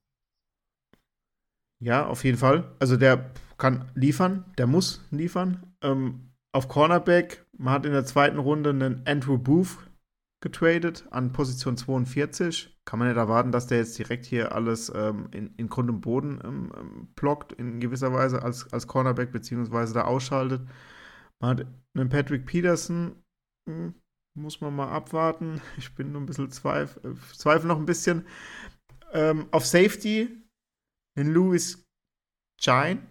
[1.78, 2.74] Ja, auf jeden Fall.
[2.78, 5.74] Also der kann liefern, der muss liefern.
[5.82, 9.76] Ähm, auf Cornerback, man hat in der zweiten Runde einen Andrew Booth
[10.40, 12.78] getradet an Position 42.
[12.84, 16.00] Kann man nicht erwarten, dass der jetzt direkt hier alles ähm, in, in Grund und
[16.00, 20.66] Boden ähm, ähm, blockt, in gewisser Weise als, als Cornerback, beziehungsweise da ausschaltet.
[21.40, 23.22] Man hat einen Patrick Peterson,
[23.68, 23.94] hm,
[24.34, 25.60] muss man mal abwarten.
[25.76, 28.26] Ich bin nur ein bisschen zweifel, zweifel noch ein bisschen.
[29.12, 30.42] Ähm, auf Safety,
[31.18, 31.84] den Louis
[32.60, 33.02] Chine,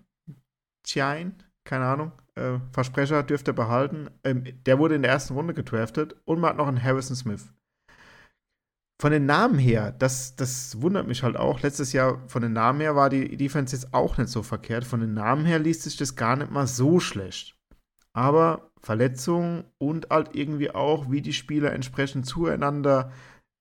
[0.85, 1.35] Chine,
[1.65, 4.09] keine Ahnung, äh, Versprecher dürfte er behalten.
[4.23, 7.53] Ähm, der wurde in der ersten Runde gedraftet und man hat noch einen Harrison Smith.
[9.01, 11.61] Von den Namen her, das, das wundert mich halt auch.
[11.61, 14.83] Letztes Jahr von den Namen her war die Defense jetzt auch nicht so verkehrt.
[14.83, 17.57] Von den Namen her liest sich das gar nicht mal so schlecht.
[18.11, 23.13] Aber Verletzungen und halt irgendwie auch, wie die Spieler entsprechend zueinander,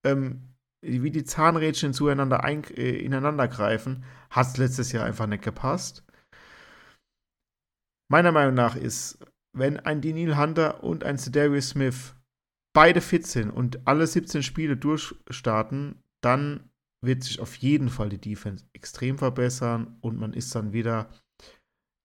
[0.04, 0.42] ähm,
[0.80, 6.04] wie die Zahnrädchen zueinander ein, äh, ineinander greifen, hat es letztes Jahr einfach nicht gepasst.
[8.10, 9.18] Meiner Meinung nach ist,
[9.52, 12.14] wenn ein Daniel Hunter und ein Cedarius Smith
[12.72, 16.70] beide fit sind und alle 17 Spiele durchstarten, dann
[17.04, 21.08] wird sich auf jeden Fall die Defense extrem verbessern und man ist dann wieder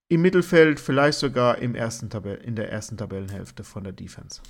[0.08, 2.10] im Mittelfeld, vielleicht sogar im ersten
[2.42, 4.40] in der ersten Tabellenhälfte von der Defense.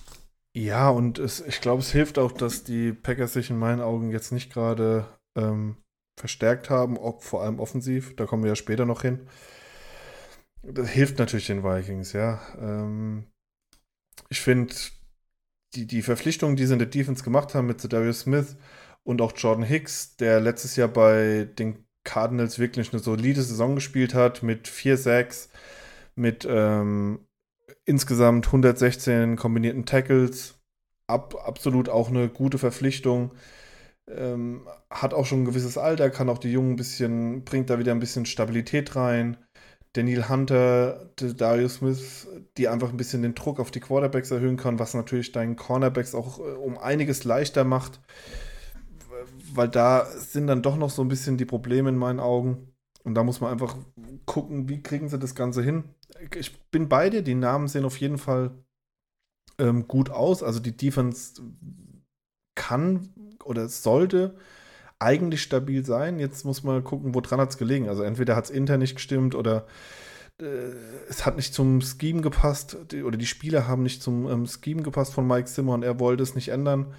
[0.57, 4.11] Ja, und es, ich glaube, es hilft auch, dass die Packers sich in meinen Augen
[4.11, 5.07] jetzt nicht gerade
[5.37, 5.77] ähm,
[6.19, 8.15] verstärkt haben, ob, vor allem offensiv.
[8.17, 9.27] Da kommen wir ja später noch hin.
[10.67, 12.41] Das hilft natürlich den Vikings, ja.
[12.59, 13.27] Ähm,
[14.29, 14.75] ich finde,
[15.75, 18.57] die, die Verpflichtungen, die sie in der Defense gemacht haben mit Darius Smith
[19.03, 24.15] und auch Jordan Hicks, der letztes Jahr bei den Cardinals wirklich eine solide Saison gespielt
[24.15, 25.49] hat, mit vier Sacks,
[26.15, 27.27] mit ähm,
[27.85, 30.61] insgesamt 116 kombinierten Tackles.
[31.07, 33.33] Ab, absolut auch eine gute Verpflichtung.
[34.09, 37.79] Ähm, hat auch schon ein gewisses Alter, kann auch die Jungen ein bisschen, bringt da
[37.79, 39.44] wieder ein bisschen Stabilität rein.
[39.95, 42.27] Daniel Hunter, Darius Smith,
[42.57, 46.15] die einfach ein bisschen den Druck auf die Quarterbacks erhöhen kann, was natürlich deinen Cornerbacks
[46.15, 48.01] auch äh, um einiges leichter macht,
[49.55, 52.75] weil da sind dann doch noch so ein bisschen die Probleme in meinen Augen.
[53.05, 53.77] Und da muss man einfach
[54.25, 55.85] gucken, wie kriegen sie das Ganze hin.
[56.35, 58.51] Ich bin bei dir, die Namen sehen auf jeden Fall
[59.59, 60.43] ähm, gut aus.
[60.43, 61.41] Also die Defense
[62.57, 63.11] kann
[63.45, 64.37] oder sollte
[64.99, 66.19] eigentlich stabil sein.
[66.19, 67.89] Jetzt muss man gucken, woran hat es gelegen.
[67.89, 69.67] Also entweder hat es intern nicht gestimmt oder
[70.41, 70.45] äh,
[71.09, 74.83] es hat nicht zum Scheme gepasst die, oder die Spieler haben nicht zum ähm, Scheme
[74.83, 76.95] gepasst von Mike Zimmer und er wollte es nicht ändern.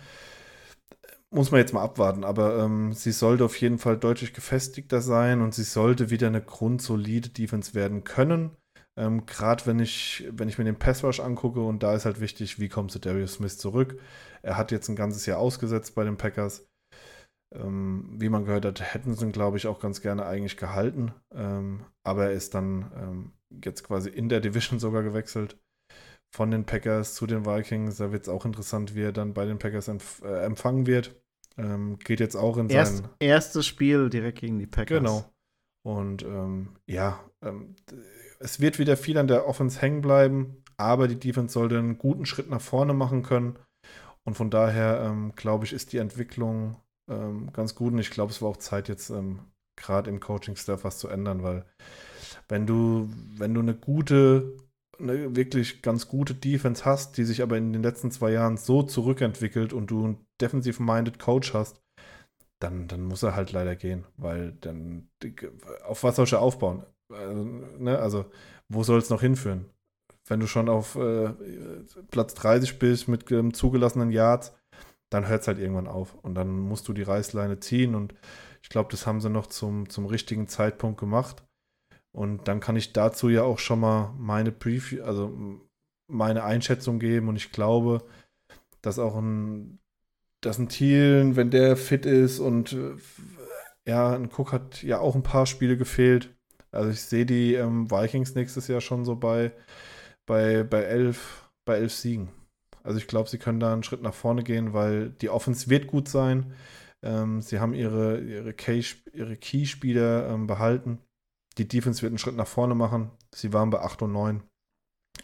[1.31, 5.41] Muss man jetzt mal abwarten, aber ähm, sie sollte auf jeden Fall deutlich gefestigter sein
[5.41, 8.51] und sie sollte wieder eine grundsolide Defense werden können.
[8.97, 12.21] Ähm, Gerade wenn ich, wenn ich mir den Pass Rush angucke und da ist halt
[12.21, 13.99] wichtig, wie kommt Darius Smith zurück.
[14.43, 16.65] Er hat jetzt ein ganzes Jahr ausgesetzt bei den Packers.
[17.59, 21.13] Ähm, wie man gehört hat, hätten sie ihn, glaube ich, auch ganz gerne eigentlich gehalten.
[21.33, 23.31] Ähm, aber er ist dann ähm,
[23.63, 25.57] jetzt quasi in der Division sogar gewechselt.
[26.33, 27.97] Von den Packers zu den Vikings.
[27.97, 31.15] Da wird es auch interessant, wie er dann bei den Packers empf äh, empfangen wird.
[31.57, 33.09] Ähm, geht jetzt auch in Erst, sein.
[33.19, 34.99] Erstes Spiel direkt gegen die Packers.
[34.99, 35.25] Genau.
[35.85, 37.75] Und ähm, ja, ähm,
[38.39, 42.25] es wird wieder viel an der Offense hängen bleiben, aber die Defense sollte einen guten
[42.25, 43.57] Schritt nach vorne machen können.
[44.23, 46.77] Und von daher, ähm, glaube ich, ist die Entwicklung
[47.09, 47.93] ähm, ganz gut.
[47.93, 49.39] Und ich glaube, es war auch Zeit, jetzt ähm,
[49.75, 51.65] gerade im Coaching-Staff was zu ändern, weil
[52.47, 54.57] wenn du, wenn du eine gute,
[54.99, 58.83] eine wirklich ganz gute Defense hast, die sich aber in den letzten zwei Jahren so
[58.83, 61.81] zurückentwickelt und du einen defensive-minded Coach hast,
[62.59, 65.09] dann, dann muss er halt leider gehen, weil dann
[65.85, 66.85] auf was soll er aufbauen?
[67.11, 67.99] Also, ne?
[67.99, 68.25] also
[68.69, 69.65] wo soll es noch hinführen?
[70.27, 71.33] Wenn du schon auf äh,
[72.09, 74.53] Platz 30 bist mit ähm, zugelassenen Yards,
[75.15, 78.13] dann hört es halt irgendwann auf und dann musst du die Reißleine ziehen und
[78.61, 81.43] ich glaube, das haben sie noch zum, zum richtigen Zeitpunkt gemacht.
[82.11, 85.37] Und dann kann ich dazu ja auch schon mal meine Preview, also
[86.07, 87.27] meine Einschätzung geben.
[87.27, 88.03] Und ich glaube,
[88.81, 89.77] dass auch ein,
[90.41, 92.95] dass ein Thielen, wenn der fit ist und äh,
[93.87, 96.33] ja, ein Cook hat ja auch ein paar Spiele gefehlt.
[96.71, 99.51] Also ich sehe die ähm, Vikings nächstes Jahr schon so bei,
[100.25, 102.29] bei, bei, elf, bei elf Siegen.
[102.85, 105.87] Also ich glaube, sie können da einen Schritt nach vorne gehen, weil die Offense wird
[105.87, 106.53] gut sein.
[107.03, 108.55] Ähm, sie haben ihre, ihre,
[109.13, 110.99] ihre Key-Spieler ähm, behalten.
[111.57, 113.11] Die Defense wird einen Schritt nach vorne machen.
[113.33, 114.43] Sie waren bei 8 und 9.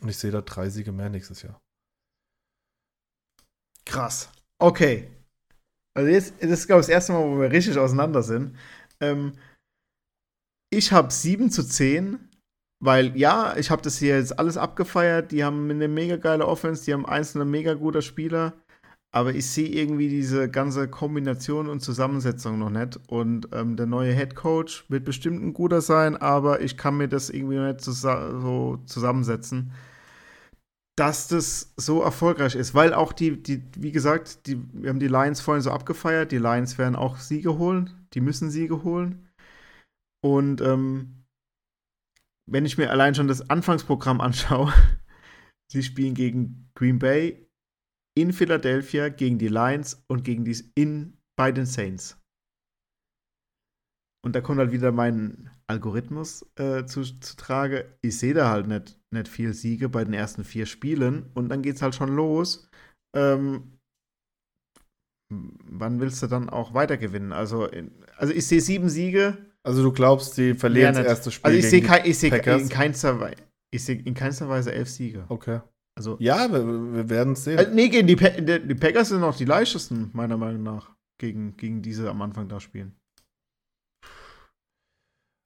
[0.01, 1.59] Und ich sehe da drei Siege mehr nächstes Jahr.
[3.85, 4.31] Krass.
[4.59, 5.09] Okay.
[5.93, 8.57] Also jetzt, das ist, glaube ich, das erste Mal, wo wir richtig auseinander sind.
[9.01, 9.33] Ähm,
[10.71, 12.30] ich habe 7 zu 10,
[12.81, 15.31] weil ja, ich habe das hier jetzt alles abgefeiert.
[15.31, 18.53] Die haben eine mega geile Offense, die haben einzelne mega guter Spieler
[19.13, 22.97] aber ich sehe irgendwie diese ganze Kombination und Zusammensetzung noch nicht.
[23.09, 27.09] Und ähm, der neue Head Coach wird bestimmt ein guter sein, aber ich kann mir
[27.09, 29.73] das irgendwie nicht so zusammensetzen,
[30.95, 32.73] dass das so erfolgreich ist.
[32.73, 36.31] Weil auch die, die wie gesagt, die, wir haben die Lions vorhin so abgefeiert.
[36.31, 38.07] Die Lions werden auch Siege holen.
[38.13, 39.27] Die müssen Siege holen.
[40.23, 41.20] Und ähm,
[42.49, 44.73] wenn ich mir allein schon das Anfangsprogramm anschaue,
[45.71, 47.47] sie spielen gegen Green Bay,
[48.17, 52.17] in Philadelphia gegen die Lions und gegen die in bei den Saints.
[54.23, 57.97] Und da kommt halt wieder mein Algorithmus äh, zu, zu Trage.
[58.01, 61.63] Ich sehe da halt nicht, nicht viel Siege bei den ersten vier Spielen und dann
[61.63, 62.69] geht es halt schon los.
[63.15, 63.79] Ähm,
[65.31, 67.31] wann willst du dann auch weiter gewinnen?
[67.31, 67.69] Also,
[68.17, 69.50] also ich sehe sieben Siege.
[69.63, 71.45] Also du glaubst, sie verlieren das erste Spiel.
[71.45, 73.31] Also ich sehe kein, seh in, keinster,
[73.75, 75.25] seh in keinster Weise elf Siege.
[75.29, 75.61] Okay.
[75.97, 77.57] Also, ja, wir, wir werden es sehen.
[77.57, 81.57] Also, nee, gegen die, die, die Packers sind noch die leichtesten, meiner Meinung nach, gegen,
[81.57, 82.95] gegen diese am Anfang da spielen.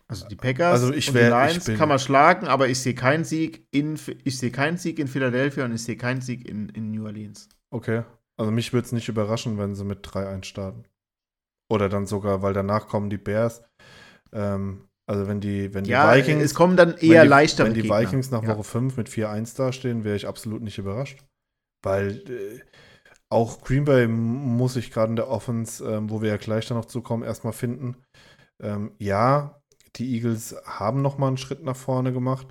[0.07, 2.93] Also die Packers also ich wär, und die Lions kann man schlagen, aber ich sehe
[2.93, 6.69] keinen Sieg in ich sehe keinen Sieg in Philadelphia und ich sehe keinen Sieg in,
[6.69, 7.49] in New Orleans.
[7.73, 8.03] Okay.
[8.37, 10.83] Also mich würde es nicht überraschen, wenn sie mit 3-1 starten.
[11.71, 13.63] Oder dann sogar, weil danach kommen die Bears.
[14.35, 16.43] Ähm, also wenn die, wenn die ja, Vikings.
[16.43, 18.01] Es kommen dann eher die, leichter Wenn die Gegner.
[18.01, 18.63] Vikings nach Woche ja.
[18.63, 21.23] 5 mit 4-1 dastehen, wäre ich absolut nicht überrascht.
[21.83, 22.59] Weil äh,
[23.29, 26.77] auch Green Bay muss ich gerade in der Offense, ähm, wo wir ja gleich dann
[26.77, 27.97] noch zukommen, erstmal finden.
[28.61, 29.61] Ähm, ja,
[29.95, 32.47] die Eagles haben nochmal einen Schritt nach vorne gemacht.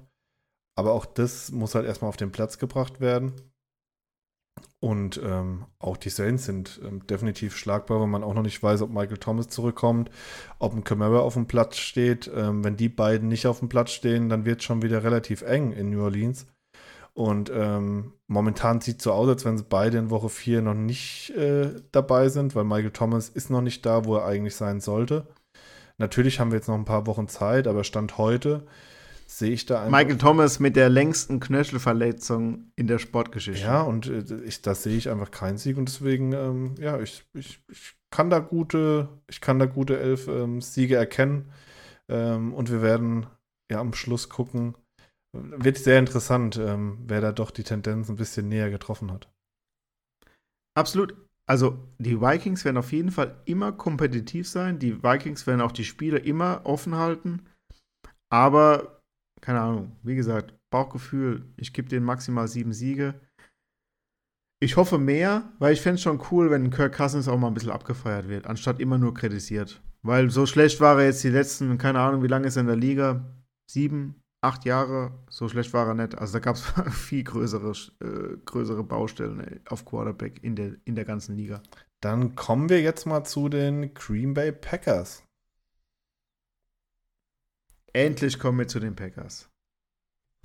[0.76, 3.32] Aber auch das muss halt erstmal auf den Platz gebracht werden.
[4.80, 8.82] Und ähm, auch die Saints sind ähm, definitiv schlagbar, wenn man auch noch nicht weiß,
[8.82, 10.10] ob Michael Thomas zurückkommt,
[10.58, 12.30] ob ein Camara auf dem Platz steht.
[12.34, 15.40] Ähm, wenn die beiden nicht auf dem Platz stehen, dann wird es schon wieder relativ
[15.40, 16.46] eng in New Orleans.
[17.14, 20.74] Und ähm, momentan sieht es so aus, als wenn sie beide in Woche 4 noch
[20.74, 24.80] nicht äh, dabei sind, weil Michael Thomas ist noch nicht da, wo er eigentlich sein
[24.80, 25.26] sollte.
[25.96, 28.66] Natürlich haben wir jetzt noch ein paar Wochen Zeit, aber Stand heute
[29.26, 29.98] sehe ich da einfach.
[29.98, 33.66] Michael Thomas mit der längsten Knöchelverletzung in der Sportgeschichte.
[33.66, 37.24] Ja, und äh, ich, da sehe ich einfach keinen Sieg und deswegen, ähm, ja, ich,
[37.34, 41.50] ich, ich kann da gute, ich kann da gute elf ähm, Siege erkennen.
[42.08, 43.26] Ähm, und wir werden
[43.70, 44.76] ja am Schluss gucken.
[45.32, 49.28] Wird sehr interessant, ähm, wer da doch die Tendenz ein bisschen näher getroffen hat.
[50.76, 51.16] Absolut.
[51.46, 54.78] Also die Vikings werden auf jeden Fall immer kompetitiv sein.
[54.78, 57.42] Die Vikings werden auch die Spiele immer offen halten.
[58.32, 58.93] Aber
[59.44, 63.14] keine Ahnung, wie gesagt, Bauchgefühl, ich gebe denen maximal sieben Siege.
[64.58, 67.54] Ich hoffe mehr, weil ich fände es schon cool, wenn Kirk Cousins auch mal ein
[67.54, 69.82] bisschen abgefeiert wird, anstatt immer nur kritisiert.
[70.02, 72.68] Weil so schlecht war er jetzt die letzten, keine Ahnung, wie lange ist er in
[72.68, 73.22] der Liga?
[73.70, 76.16] Sieben, acht Jahre, so schlecht war er nicht.
[76.16, 76.62] Also da gab es
[76.92, 81.62] viel größere, äh, größere Baustellen auf Quarterback in der, in der ganzen Liga.
[82.00, 85.22] Dann kommen wir jetzt mal zu den Green Bay Packers.
[87.94, 89.48] Endlich kommen wir zu den Packers.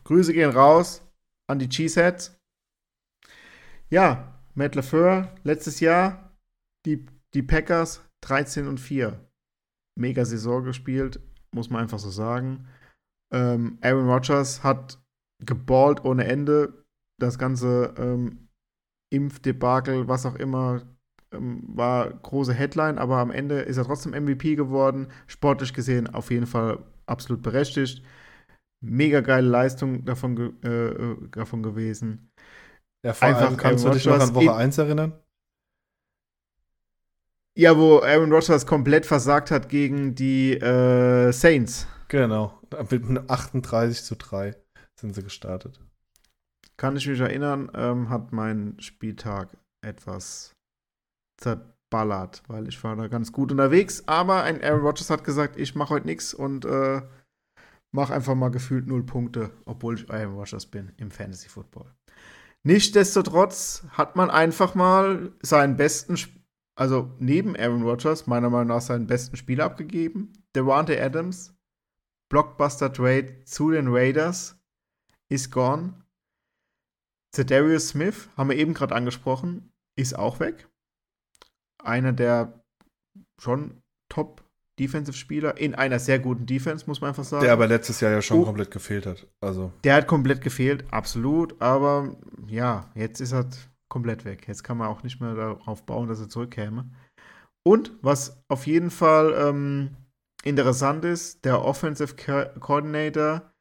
[0.04, 1.02] Grüße gehen raus
[1.48, 2.40] an die Cheeseheads.
[3.90, 6.32] Ja, Matt LaFleur, letztes Jahr
[6.86, 9.20] die, die Packers 13 und 4.
[9.98, 11.20] Mega Saison gespielt.
[11.52, 12.68] muss man einfach so sagen.
[13.34, 15.02] Ähm, Aaron Rodgers hat
[15.44, 16.86] geballt ohne Ende.
[17.20, 18.50] Das ganze ähm,
[19.12, 20.84] Impfdebakel, was auch immer,
[21.32, 25.08] ähm, war große Headline, aber am Ende ist er trotzdem MVP geworden.
[25.26, 28.04] Sportlich gesehen auf jeden Fall absolut berechtigt.
[28.82, 32.32] Mega geile Leistung davon, ge äh, äh davon gewesen.
[33.04, 35.14] Ja, vor Einfach allem kannst du dich noch an Woche 1 erinnern?
[37.58, 41.88] Ja, wo Aaron Rodgers komplett versagt hat gegen die äh, Saints.
[42.08, 42.60] Genau,
[42.90, 44.56] mit einem 38 zu 3
[45.00, 45.80] sind sie gestartet.
[46.78, 50.56] Kann ich mich erinnern, ähm, hat mein Spieltag etwas
[51.90, 54.04] zerballert, weil ich war da ganz gut unterwegs.
[54.08, 57.02] Aber ein Aaron Rodgers hat gesagt, ich mache heute nichts und äh,
[57.92, 61.92] mache einfach mal gefühlt null Punkte, obwohl ich Aaron Rodgers bin im Fantasy Football.
[62.64, 66.18] Nichtsdestotrotz hat man einfach mal seinen besten,
[66.76, 70.34] also neben Aaron Rodgers, meiner Meinung nach seinen besten Spieler abgegeben.
[70.56, 71.56] Devante Adams,
[72.30, 74.58] Blockbuster Trade zu den Raiders,
[75.30, 75.94] ist gone.
[77.34, 80.69] Zedarius Smith, haben wir eben gerade angesprochen, ist auch weg
[81.84, 82.62] einer der
[83.42, 84.44] schon Top
[84.80, 87.44] Defensive-Spieler in einer sehr guten Defense, muss man einfach sagen.
[87.44, 89.28] Der aber letztes Jahr ja schon oh, komplett gefehlt hat.
[89.42, 89.74] Also.
[89.84, 91.62] Der hat komplett gefehlt, absolut.
[91.62, 92.16] Aber
[92.48, 93.50] ja, jetzt ist er
[93.90, 94.48] komplett weg.
[94.48, 96.90] Jetzt kann man auch nicht mehr darauf bauen, dass er zurückkäme.
[97.68, 99.98] Und was auf jeden Fall ähm,
[100.44, 102.16] interessant ist, der Offensive
[102.60, 103.52] Coordinator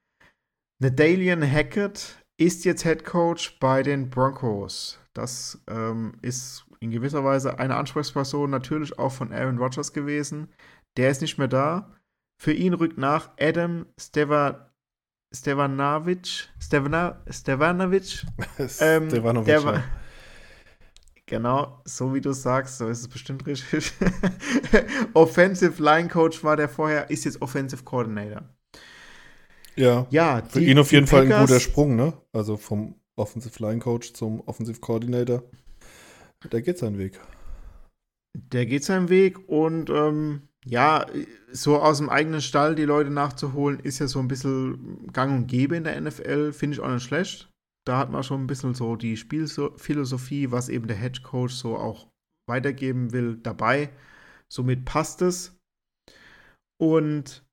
[0.81, 5.01] Nadalian Hackett ist jetzt Head Coach bei den Broncos.
[5.12, 10.48] Das ähm, ist in gewisser Weise eine Ansprechperson natürlich auch von Aaron Rodgers gewesen.
[10.96, 11.94] Der ist nicht mehr da.
[12.40, 14.72] Für ihn rückt nach Adam Steva,
[15.34, 16.48] Stevanovic.
[16.60, 18.24] Stevana, Stevanovic.
[18.80, 19.46] ähm, Stevanovic.
[19.46, 19.82] Der war,
[21.28, 23.92] Genau, so wie du sagst, so ist es bestimmt richtig.
[25.12, 28.48] Offensive Line Coach war der vorher, ist jetzt Offensive Coordinator.
[29.76, 30.06] Ja.
[30.09, 32.14] Ja, für die, ihn auf jeden Fall Packers, ein guter Sprung, ne?
[32.32, 35.42] Also vom Offensive Line Coach zum Offensive Coordinator.
[36.44, 37.20] Der geht seinen Weg.
[38.35, 41.06] Der geht seinen Weg und ähm, ja,
[41.51, 45.47] so aus dem eigenen Stall die Leute nachzuholen, ist ja so ein bisschen gang und
[45.47, 47.51] gäbe in der NFL, finde ich auch nicht schlecht.
[47.86, 51.77] Da hat man schon ein bisschen so die Spielphilosophie, was eben der Head Coach so
[51.77, 52.09] auch
[52.47, 53.90] weitergeben will, dabei.
[54.52, 55.59] Somit passt es.
[56.81, 57.47] Und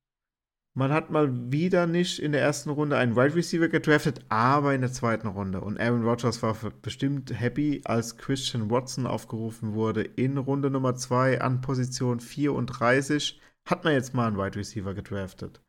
[0.78, 4.82] man hat mal wieder nicht in der ersten Runde einen Wide Receiver gedraftet, aber in
[4.82, 5.62] der zweiten Runde.
[5.62, 11.40] Und Aaron Rodgers war bestimmt happy, als Christian Watson aufgerufen wurde in Runde Nummer 2
[11.40, 13.40] an Position 34.
[13.68, 15.62] Hat man jetzt mal einen Wide Receiver gedraftet.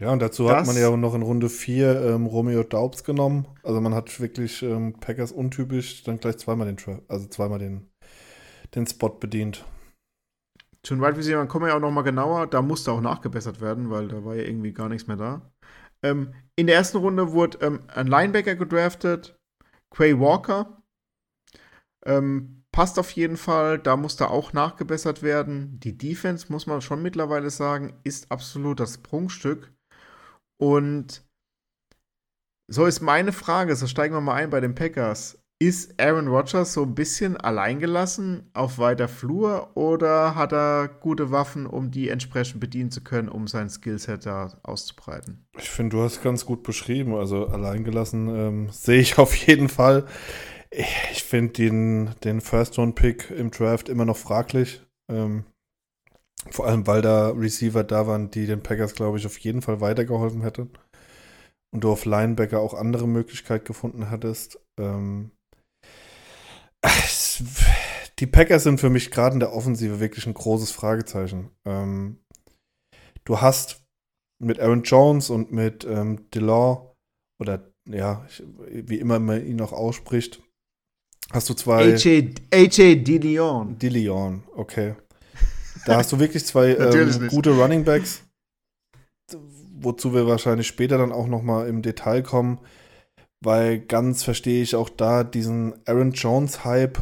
[0.00, 3.46] Ja, und dazu das, hat man ja noch in Runde 4 ähm, Romeo Daubs genommen.
[3.62, 7.90] Also man hat wirklich ähm, Packers untypisch dann gleich zweimal den, also zweimal den,
[8.74, 9.66] den Spot bedient.
[10.88, 12.46] Zu den Wide Receiver kommen wir ja auch noch mal genauer.
[12.46, 15.52] Da musste auch nachgebessert werden, weil da war ja irgendwie gar nichts mehr da.
[16.02, 19.38] Ähm, in der ersten Runde wurde ähm, ein Linebacker gedraftet,
[19.94, 20.82] Quay Walker.
[22.06, 23.78] Ähm, passt auf jeden Fall.
[23.78, 25.78] Da musste auch nachgebessert werden.
[25.78, 29.70] Die Defense, muss man schon mittlerweile sagen, ist absolut das Prunkstück.
[30.58, 31.22] Und
[32.66, 35.38] so ist meine Frage, so steigen wir mal ein bei den Packers.
[35.60, 41.66] Ist Aaron Rodgers so ein bisschen alleingelassen auf weiter Flur oder hat er gute Waffen,
[41.66, 45.48] um die entsprechend bedienen zu können, um sein Skillset da auszubreiten?
[45.58, 47.16] Ich finde, du hast ganz gut beschrieben.
[47.16, 50.06] Also alleingelassen ähm, sehe ich auf jeden Fall.
[50.70, 54.86] Ich finde den, den First-Round-Pick im Draft immer noch fraglich.
[55.10, 55.44] Ähm,
[56.50, 59.80] vor allem, weil da Receiver da waren, die den Packers, glaube ich, auf jeden Fall
[59.80, 60.70] weitergeholfen hätten.
[61.72, 64.60] Und du auf Linebacker auch andere Möglichkeiten gefunden hattest.
[64.78, 65.32] Ähm,
[68.18, 71.50] die Packers sind für mich gerade in der Offensive wirklich ein großes Fragezeichen.
[71.64, 72.18] Ähm,
[73.24, 73.84] du hast
[74.42, 76.94] mit Aaron Jones und mit ähm, Delore
[77.40, 78.26] oder ja,
[78.68, 80.42] wie immer man ihn auch ausspricht,
[81.30, 81.94] hast du zwei.
[81.94, 83.78] AJ, AJ DeLeon.
[83.78, 84.94] DeLeon, okay.
[85.86, 88.24] Da hast du wirklich zwei ähm, gute Running Backs,
[89.80, 92.58] wozu wir wahrscheinlich später dann auch noch mal im Detail kommen,
[93.40, 96.98] weil ganz verstehe ich auch da diesen Aaron Jones Hype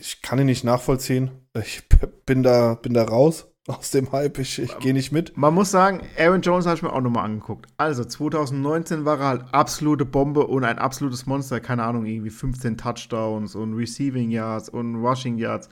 [0.00, 1.30] ich kann ihn nicht nachvollziehen.
[1.54, 1.82] Ich
[2.26, 4.38] bin da, bin da raus aus dem Hype.
[4.38, 5.36] Ich, ich gehe nicht mit.
[5.36, 7.66] Man muss sagen, Aaron Jones habe ich mir auch nochmal angeguckt.
[7.76, 11.60] Also 2019 war er halt absolute Bombe und ein absolutes Monster.
[11.60, 15.68] Keine Ahnung, irgendwie 15 Touchdowns und Receiving Yards und Rushing Yards.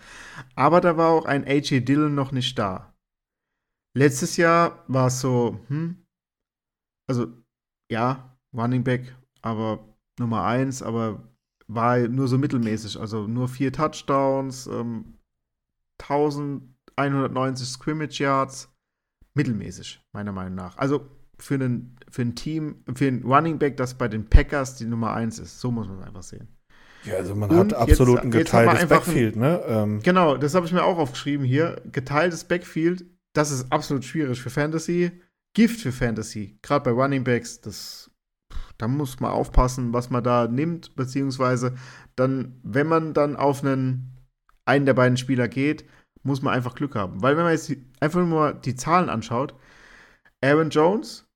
[0.54, 2.92] Aber da war auch ein AJ Dillon noch nicht da.
[3.96, 6.06] Letztes Jahr war es so, hm,
[7.08, 7.26] also
[7.90, 9.89] ja, Running Back, aber
[10.20, 11.28] Nummer 1, aber
[11.66, 12.98] war nur so mittelmäßig.
[12.98, 15.18] Also nur vier Touchdowns, ähm,
[15.98, 18.72] 1190 Scrimmage Yards,
[19.34, 20.76] mittelmäßig, meiner Meinung nach.
[20.78, 21.06] Also
[21.38, 25.14] für, einen, für ein Team, für ein Running Back, das bei den Packers die Nummer
[25.14, 25.60] 1 ist.
[25.60, 26.48] So muss man es einfach sehen.
[27.04, 29.62] Ja, also man und hat absolut ein geteiltes Backfield, ein, ne?
[29.66, 30.00] Ähm.
[30.02, 31.80] Genau, das habe ich mir auch aufgeschrieben hier.
[31.90, 35.12] Geteiltes Backfield, das ist absolut schwierig für Fantasy.
[35.54, 38.09] Gift für Fantasy, gerade bei Running Backs, das,
[38.80, 41.74] da muss man aufpassen, was man da nimmt, beziehungsweise
[42.16, 44.16] dann, wenn man dann auf einen,
[44.64, 45.84] einen der beiden Spieler geht,
[46.22, 47.22] muss man einfach Glück haben.
[47.22, 49.54] Weil wenn man jetzt einfach nur die Zahlen anschaut,
[50.42, 51.26] Aaron Jones,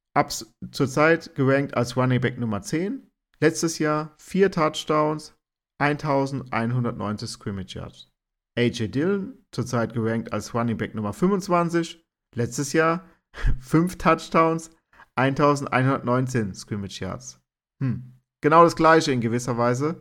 [0.71, 3.11] zurzeit gerankt als Running Back Nummer 10,
[3.41, 5.35] letztes Jahr vier Touchdowns,
[5.79, 8.09] 1190 Scrimmage Yards.
[8.57, 12.03] AJ Dillon, zurzeit gerankt als Running Back Nummer 25,
[12.35, 13.05] letztes Jahr
[13.61, 14.71] 5 Touchdowns,
[15.17, 17.41] 1119 Scrimmage Yards.
[17.83, 18.21] Hm.
[18.43, 20.01] Genau das gleiche in gewisser Weise.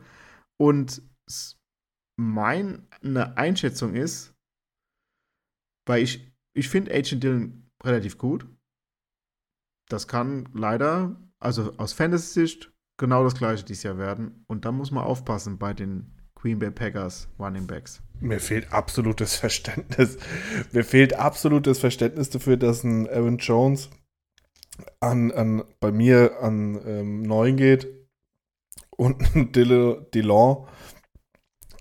[0.57, 1.01] Und
[2.17, 4.33] meine Einschätzung ist,
[5.87, 8.45] weil ich, ich finde AJ Dillon relativ gut.
[9.89, 14.45] Das kann leider, also aus Fantasy-Sicht, genau das gleiche dieses Jahr werden.
[14.47, 18.01] Und da muss man aufpassen bei den Green Bay Packers Running Backs.
[18.19, 20.17] Mir fehlt absolutes Verständnis.
[20.71, 23.89] Mir fehlt absolutes Verständnis dafür, dass ein Aaron Jones
[24.99, 27.87] an, an, bei mir an ähm, 9 geht
[28.91, 30.67] und ein Dillon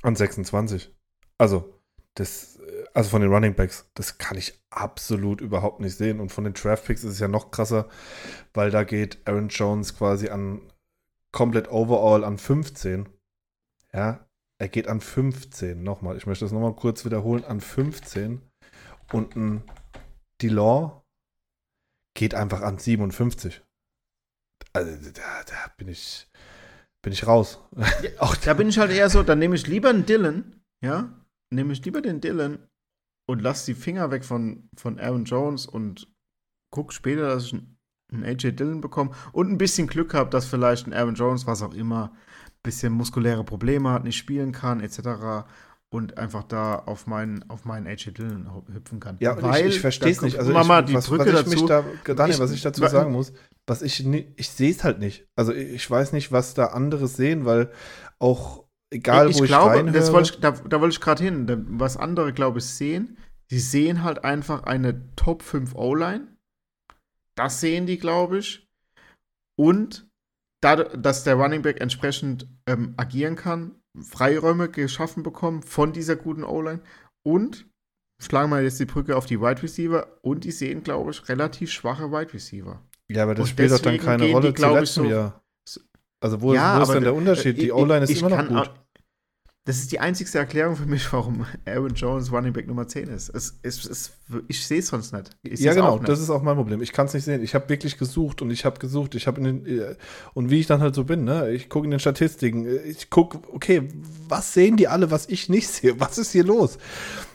[0.02, 0.90] an 26.
[1.39, 1.81] Also,
[2.14, 2.60] das,
[2.93, 6.20] also von den Running Backs, das kann ich absolut überhaupt nicht sehen.
[6.20, 7.89] Und von den Draft Picks ist es ja noch krasser,
[8.52, 10.73] weil da geht Aaron Jones quasi an
[11.31, 13.09] komplett overall an 15.
[13.94, 14.27] Ja,
[14.59, 15.82] er geht an 15.
[15.82, 17.44] Nochmal, ich möchte das nochmal kurz wiederholen.
[17.44, 18.43] An 15.
[19.12, 19.62] Und ein
[20.40, 21.02] Delon
[22.23, 23.65] geht einfach an 57.
[24.73, 26.31] Also da, da bin ich
[27.03, 27.59] bin ich raus.
[27.77, 31.12] Ja, auch da bin ich halt eher so, dann nehme ich lieber einen Dylan, ja,
[31.53, 32.65] nehme ich lieber den Dylan
[33.28, 36.12] und lass die Finger weg von, von Aaron Jones und
[36.73, 40.86] guck später, dass ich einen, AJ Dillon bekomme und ein bisschen Glück habe, dass vielleicht
[40.86, 45.44] ein Aaron Jones, was auch immer, ein bisschen muskuläre Probleme hat, nicht spielen kann, etc
[45.93, 49.19] und einfach da auf meinen, auf meinen AJ Dillon hüpfen kann.
[49.20, 50.39] Ja, Weil, ich, ich verstehe es nicht.
[50.39, 51.66] Also ich, mal die was, Brücke was ich dazu.
[51.66, 53.35] Da, Daniel, was ich dazu sagen muss,
[53.66, 55.28] was ich ich sehe es halt nicht.
[55.36, 57.70] Also ich weiß nicht, was da andere sehen, weil
[58.19, 61.23] auch egal ich, wo ich glaube, reinhöre, das wollte ich, da, da wollte ich gerade
[61.23, 61.66] hin.
[61.69, 63.19] Was andere, glaube ich, sehen,
[63.51, 66.27] die sehen halt einfach eine Top 5 O-Line.
[67.35, 68.66] Das sehen die, glaube ich.
[69.56, 70.09] Und
[70.62, 76.44] da, dass der Running Back entsprechend ähm, agieren kann, Freiräume geschaffen bekommen von dieser guten
[76.44, 76.81] O-Line
[77.23, 77.66] und
[78.20, 81.70] schlagen wir jetzt die Brücke auf die Wide Receiver und die sehen, glaube ich, relativ
[81.70, 82.81] schwache Wide Receiver.
[83.09, 85.44] Ja, aber das und spielt doch dann keine Rolle die, zu letztem so, Jahr.
[86.20, 87.60] Also wo, ja, ist, wo ist denn der Unterschied?
[87.60, 88.70] Die O-Line ist immer noch gut.
[89.64, 93.28] Das ist die einzigste Erklärung für mich, warum Aaron Jones Running Back Nummer 10 ist.
[93.28, 94.12] Es, es, es,
[94.48, 95.30] ich sehe es sonst nicht.
[95.44, 96.09] ja, genau, nicht.
[96.09, 96.82] das ist auch mein Problem.
[96.82, 97.44] Ich kann es nicht sehen.
[97.44, 99.14] Ich habe wirklich gesucht und ich habe gesucht.
[99.14, 99.94] Ich habe äh,
[100.34, 101.52] und wie ich dann halt so bin, ne?
[101.52, 102.66] Ich gucke in den Statistiken.
[102.86, 103.89] Ich gucke, okay,
[104.28, 106.01] was sehen die alle, was ich nicht sehe?
[106.01, 106.78] Was ist hier los?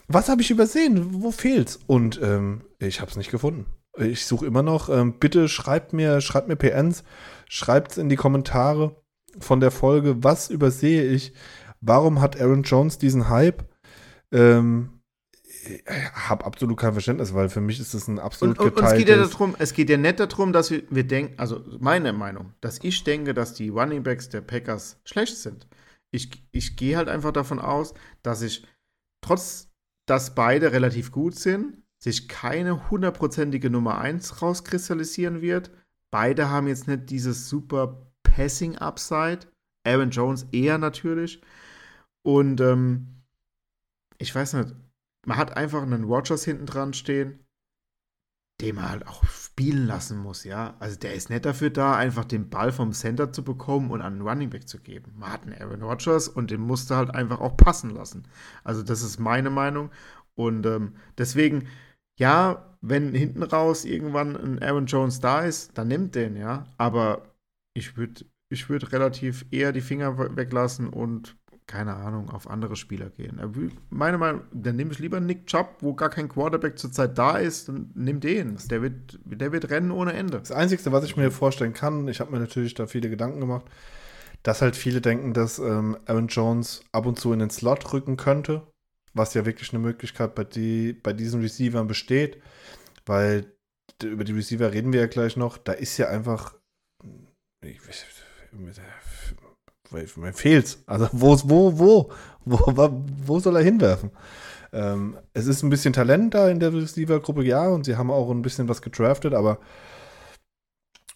[0.10, 1.24] Was habe ich übersehen?
[1.24, 1.80] Wo fehlt's?
[1.88, 3.68] Und ähm, ich habe es nicht gefunden.
[3.98, 4.90] Ich suche immer noch.
[4.90, 7.06] Ähm, bitte schreibt mir, schreibt mir PNs,
[7.48, 8.98] schreibt es in die Kommentare
[9.40, 10.26] von der Folge.
[10.26, 11.32] Was übersehe ich?
[11.82, 13.64] Warum hat Aaron Jones diesen Hype?
[14.32, 15.02] Ähm,
[15.44, 15.84] ich
[16.14, 18.92] habe absolut kein Verständnis, weil für mich ist das ein absolut und, und, geteiltes...
[18.92, 21.64] Und es geht ja darum, es geht ja nicht darum, dass wir, wir denken, also
[21.80, 25.68] meine Meinung, dass ich denke, dass die Running Backs der Packers schlecht sind.
[26.12, 27.94] Ich, ich gehe halt einfach davon aus,
[28.24, 28.66] dass ich,
[29.22, 29.68] trotz
[30.08, 35.72] dass beide relativ gut sind, sich keine hundertprozentige Nummer 1 rauskristallisieren wird.
[36.12, 39.40] Beide haben jetzt nicht dieses super Passing-Upside.
[39.84, 41.42] Aaron Jones eher natürlich.
[42.28, 43.24] Und ähm,
[44.18, 44.76] ich weiß nicht,
[45.26, 47.40] man hat einfach einen Rogers hinten dran stehen,
[48.60, 50.76] den man halt auch spielen lassen muss, ja.
[50.80, 54.16] Also der ist nicht dafür da, einfach den Ball vom Center zu bekommen und an
[54.16, 55.14] einen Running Back zu geben.
[55.16, 58.28] Man hat einen Aaron Rodgers und den musste halt einfach auch passen lassen.
[58.66, 59.90] Also das ist meine Meinung.
[60.36, 61.70] Und ähm, deswegen,
[62.20, 66.66] ja, wenn hinten raus irgendwann ein Aaron Jones da ist, dann nimmt den, ja.
[66.78, 67.38] Aber
[67.74, 71.38] ich würde ich würd relativ eher die Finger weglassen und
[71.68, 73.40] keine Ahnung, auf andere Spieler gehen.
[73.90, 77.68] Meine Meinung, dann nehme ich lieber Nick Chubb, wo gar kein Quarterback zurzeit da ist,
[77.68, 78.58] und nimm den.
[78.70, 80.40] Der wird, der wird rennen ohne Ende.
[80.40, 83.66] Das Einzige, was ich mir vorstellen kann, ich habe mir natürlich da viele Gedanken gemacht,
[84.44, 88.16] dass halt viele denken, dass ähm, Aaron Jones ab und zu in den Slot rücken
[88.16, 88.66] könnte,
[89.14, 92.42] was ja wirklich eine Möglichkeit bei, die, bei diesen Receivern besteht,
[93.06, 93.52] weil
[94.02, 96.56] über die Receiver reden wir ja gleich noch, da ist ja einfach
[97.62, 97.80] ich,
[99.92, 100.84] mir fehlt's.
[100.86, 102.12] Also wo, wo, wo,
[102.46, 104.12] wo, wo soll er hinwerfen?
[104.74, 108.30] Ähm, es ist ein bisschen Talent da in der Receiver-Gruppe, ja, und sie haben auch
[108.30, 109.60] ein bisschen was gedraftet, aber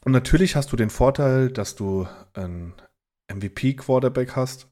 [0.03, 2.73] und natürlich hast du den Vorteil, dass du einen
[3.31, 4.67] MVP-Quarterback hast,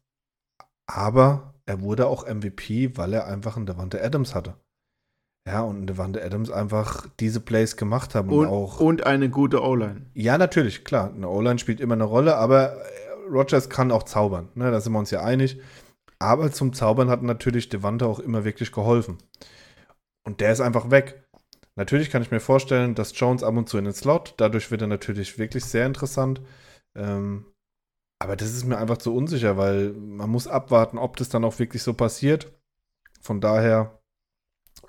[0.87, 4.55] aber er wurde auch MVP, weil er einfach einen Devante Adams hatte.
[5.47, 8.29] Ja, und Devante Adams einfach diese Plays gemacht haben.
[8.29, 10.07] Und, und, auch, und eine gute O-Line.
[10.13, 11.13] Ja, natürlich, klar.
[11.13, 12.75] Eine O-Line spielt immer eine Rolle, aber
[13.29, 14.49] Rogers kann auch zaubern.
[14.55, 15.59] Ne, da sind wir uns ja einig.
[16.19, 19.17] Aber zum Zaubern hat natürlich Devante auch immer wirklich geholfen.
[20.25, 21.23] Und der ist einfach weg.
[21.75, 24.81] Natürlich kann ich mir vorstellen, dass Jones ab und zu in den Slot, dadurch wird
[24.81, 26.41] er natürlich wirklich sehr interessant.
[26.93, 27.45] Ähm,
[28.21, 31.57] aber das ist mir einfach zu unsicher, weil man muss abwarten, ob das dann auch
[31.57, 32.51] wirklich so passiert.
[33.21, 34.01] Von daher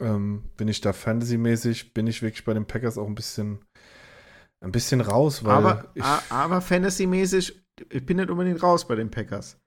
[0.00, 3.64] ähm, bin ich da fantasymäßig, bin ich wirklich bei den Packers auch ein bisschen,
[4.60, 5.54] ein bisschen raus, weil.
[5.54, 5.92] Aber,
[6.28, 9.58] aber fantasymäßig, ich bin nicht unbedingt raus bei den Packers.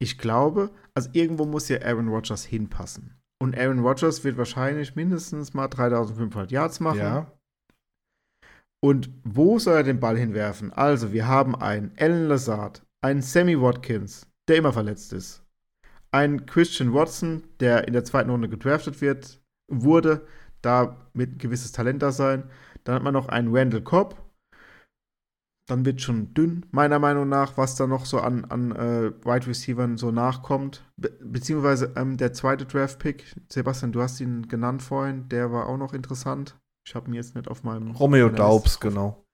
[0.00, 3.18] Ich glaube, also irgendwo muss ja Aaron Rodgers hinpassen.
[3.40, 6.98] Und Aaron Rodgers wird wahrscheinlich mindestens mal 3500 Yards machen.
[6.98, 7.32] Ja.
[8.80, 10.72] Und wo soll er den Ball hinwerfen?
[10.72, 15.44] Also, wir haben einen Alan Lazard, einen Sammy Watkins, der immer verletzt ist,
[16.12, 19.40] einen Christian Watson, der in der zweiten Runde gedraftet wird,
[19.70, 20.26] wurde,
[20.62, 22.48] da mit ein gewisses Talent da sein.
[22.84, 24.16] Dann hat man noch einen Randall Cobb.
[25.68, 29.46] Dann wird schon dünn, meiner Meinung nach, was da noch so an, an äh, Wide
[29.46, 30.82] Receivern so nachkommt.
[30.96, 35.76] Be beziehungsweise ähm, der zweite Draft-Pick, Sebastian, du hast ihn genannt vorhin, der war auch
[35.76, 36.58] noch interessant.
[36.86, 37.90] Ich habe ihn jetzt nicht auf meinem.
[37.90, 39.26] Romeo Daubs, genau.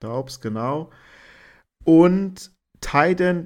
[0.00, 0.90] Daubs, genau.
[1.84, 2.50] Und
[2.80, 3.44] Titan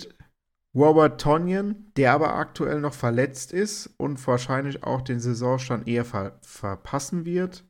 [0.77, 6.39] Robert Tonyan, der aber aktuell noch verletzt ist und wahrscheinlich auch den Saisonstand eher ver
[6.43, 7.65] verpassen wird.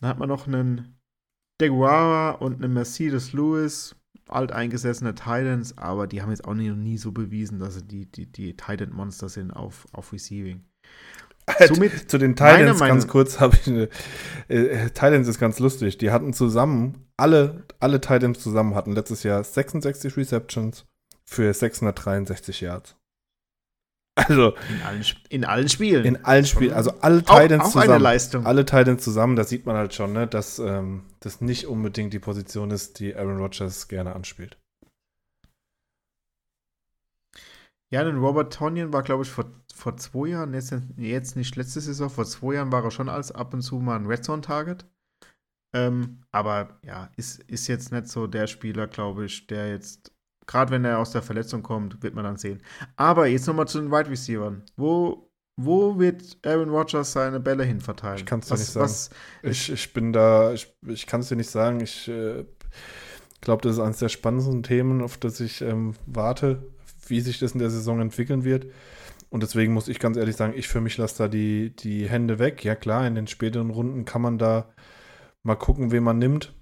[0.00, 1.01] Dann hat man noch einen
[1.60, 3.94] Deguara und einen Mercedes Lewis,
[4.28, 8.30] alteingesessene Titans, aber die haben jetzt auch nie, nie so bewiesen, dass sie die, die,
[8.30, 10.64] die Titan-Monster sind auf, auf Receiving.
[11.68, 13.88] Somit Zu den Titans ganz kurz habe ich eine.
[14.48, 15.98] Äh, Titans ist ganz lustig.
[15.98, 20.86] Die hatten zusammen, alle, alle Titans zusammen hatten letztes Jahr 66 Receptions
[21.24, 22.96] für 663 Yards.
[24.14, 26.04] Also in allen, in allen Spielen.
[26.04, 27.90] In allen Spielen, also alle Titans auch, auch zusammen.
[27.90, 28.46] Eine Leistung.
[28.46, 32.18] Alle Titans zusammen, da sieht man halt schon, ne, dass ähm, das nicht unbedingt die
[32.18, 34.58] Position ist, die Aaron Rodgers gerne anspielt.
[37.90, 41.80] Ja, denn Robert Tonyan war, glaube ich, vor, vor zwei Jahren, jetzt, jetzt nicht letzte
[41.80, 44.86] Saison, vor zwei Jahren war er schon als ab und zu mal ein Red Zone-Target.
[45.74, 50.12] Ähm, aber ja, ist, ist jetzt nicht so der Spieler, glaube ich, der jetzt
[50.46, 52.62] Gerade wenn er aus der Verletzung kommt, wird man dann sehen.
[52.96, 54.54] Aber jetzt nochmal zu den Wide Receivers.
[54.76, 58.18] Wo, wo wird Aaron Rodgers seine Bälle hin verteilen?
[58.18, 58.84] Ich kann es dir nicht sagen.
[58.84, 59.10] Was,
[59.42, 61.80] ich, ich bin da, ich, ich kann es dir nicht sagen.
[61.80, 62.44] Ich äh,
[63.40, 66.70] glaube, das ist eines der spannendsten Themen, auf das ich ähm, warte,
[67.06, 68.66] wie sich das in der Saison entwickeln wird.
[69.30, 72.38] Und deswegen muss ich ganz ehrlich sagen, ich für mich lasse da die, die Hände
[72.38, 72.64] weg.
[72.64, 74.68] Ja klar, in den späteren Runden kann man da
[75.42, 76.54] mal gucken, wen man nimmt.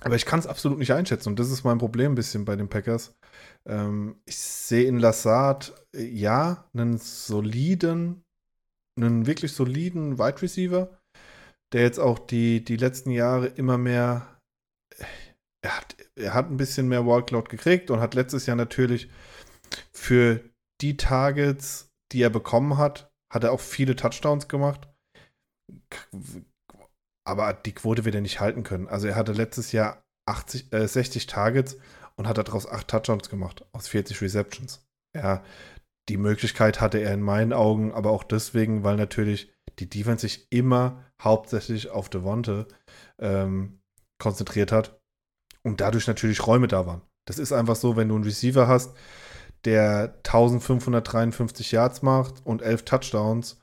[0.00, 2.56] Aber ich kann es absolut nicht einschätzen und das ist mein Problem ein bisschen bei
[2.56, 3.14] den Packers.
[3.66, 8.24] Ähm, ich sehe in Lassard, äh, ja, einen soliden,
[8.98, 10.98] einen wirklich soliden Wide Receiver,
[11.72, 14.38] der jetzt auch die, die letzten Jahre immer mehr,
[14.98, 15.04] äh,
[15.64, 19.08] er hat, er hat ein bisschen mehr Workload gekriegt und hat letztes Jahr natürlich
[19.92, 20.40] für
[20.80, 24.88] die Targets, die er bekommen hat, hat er auch viele Touchdowns gemacht
[27.24, 28.88] aber die Quote wird er nicht halten können.
[28.88, 31.76] Also er hatte letztes Jahr 80, äh, 60 Targets
[32.16, 34.86] und hat daraus 8 Touchdowns gemacht aus 40 Receptions.
[35.14, 35.42] Ja,
[36.08, 40.50] die Möglichkeit hatte er in meinen Augen, aber auch deswegen, weil natürlich die Defense sich
[40.50, 42.66] immer hauptsächlich auf Devonte
[43.20, 43.80] ähm,
[44.18, 45.00] konzentriert hat
[45.62, 47.02] und dadurch natürlich Räume da waren.
[47.26, 48.96] Das ist einfach so, wenn du einen Receiver hast,
[49.64, 53.60] der 1553 Yards macht und 11 Touchdowns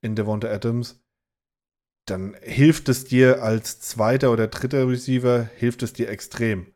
[0.00, 1.01] in Devonta Adams,
[2.06, 6.72] dann hilft es dir als zweiter oder dritter Receiver, hilft es dir extrem.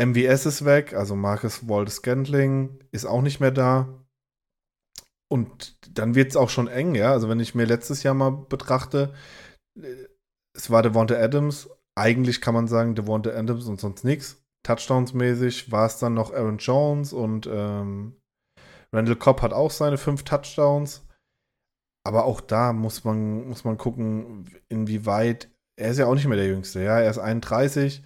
[0.00, 3.88] MVS ist weg, also Marcus Waldes Scantling ist auch nicht mehr da.
[5.30, 7.12] Und dann wird es auch schon eng, ja.
[7.12, 9.12] Also wenn ich mir letztes Jahr mal betrachte,
[10.54, 11.68] es war Devonta Adams.
[11.96, 14.42] Eigentlich kann man sagen Devonta Adams und sonst nichts.
[14.64, 18.16] Touchdowns-mäßig war es dann noch Aaron Jones und ähm,
[18.92, 21.06] Randall Cobb hat auch seine fünf Touchdowns.
[22.04, 25.50] Aber auch da muss man, muss man gucken, inwieweit.
[25.76, 26.98] Er ist ja auch nicht mehr der Jüngste, ja.
[26.98, 28.02] Er ist 31.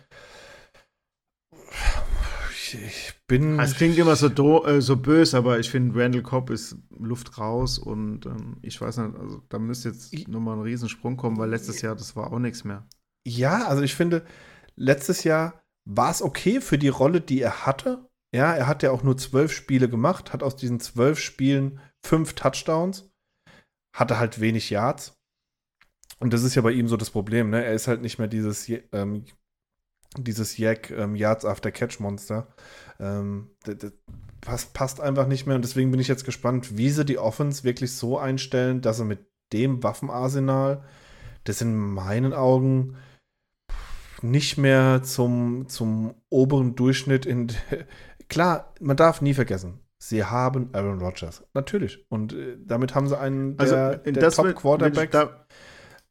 [2.51, 3.59] Ich, ich bin.
[3.59, 7.39] Es klingt immer so, do, äh, so böse, aber ich finde, Randall Cobb ist Luft
[7.39, 11.51] raus und ähm, ich weiß nicht, also da müsste jetzt nochmal ein Riesensprung kommen, weil
[11.51, 12.87] letztes Jahr, das war auch nichts mehr.
[13.27, 14.25] Ja, also ich finde,
[14.77, 18.09] letztes Jahr war es okay für die Rolle, die er hatte.
[18.35, 22.35] Ja, er hat ja auch nur zwölf Spiele gemacht, hat aus diesen zwölf Spielen fünf
[22.35, 23.12] Touchdowns.
[23.93, 25.19] Hatte halt wenig Yards.
[26.19, 27.65] Und das ist ja bei ihm so das Problem, ne?
[27.65, 29.25] Er ist halt nicht mehr dieses, ähm,
[30.17, 32.49] dieses Jack ähm, Yards after Catch Monster.
[33.01, 33.93] Ähm, das, das
[34.41, 37.65] passt, passt einfach nicht mehr und deswegen bin ich jetzt gespannt, wie sie die Offense
[37.65, 40.85] wirklich so einstellen, dass sie mit dem Waffenarsenal,
[41.45, 42.97] das in meinen Augen
[44.23, 47.49] nicht mehr zum, zum oberen Durchschnitt in.
[48.29, 51.45] Klar, man darf nie vergessen, sie haben Aaron Rodgers.
[51.55, 52.05] Natürlich.
[52.11, 55.11] Und äh, damit haben sie einen der, also, der Top-Quarterback.
[55.13, 55.47] Da,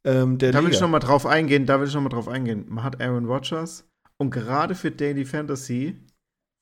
[0.04, 1.66] ähm, da will ich noch mal drauf eingehen.
[1.66, 2.64] Da will ich noch mal drauf eingehen.
[2.68, 3.88] Man hat Aaron Rodgers
[4.18, 6.00] und gerade für Daily Fantasy,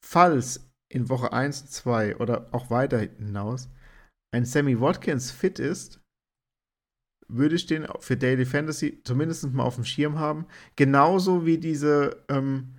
[0.05, 3.71] falls in Woche 1, 2 oder auch weiter hinaus
[4.33, 6.01] ein Sammy Watkins fit ist,
[7.29, 10.47] würde ich den für Daily Fantasy zumindest mal auf dem Schirm haben.
[10.75, 12.77] Genauso wie diese ähm,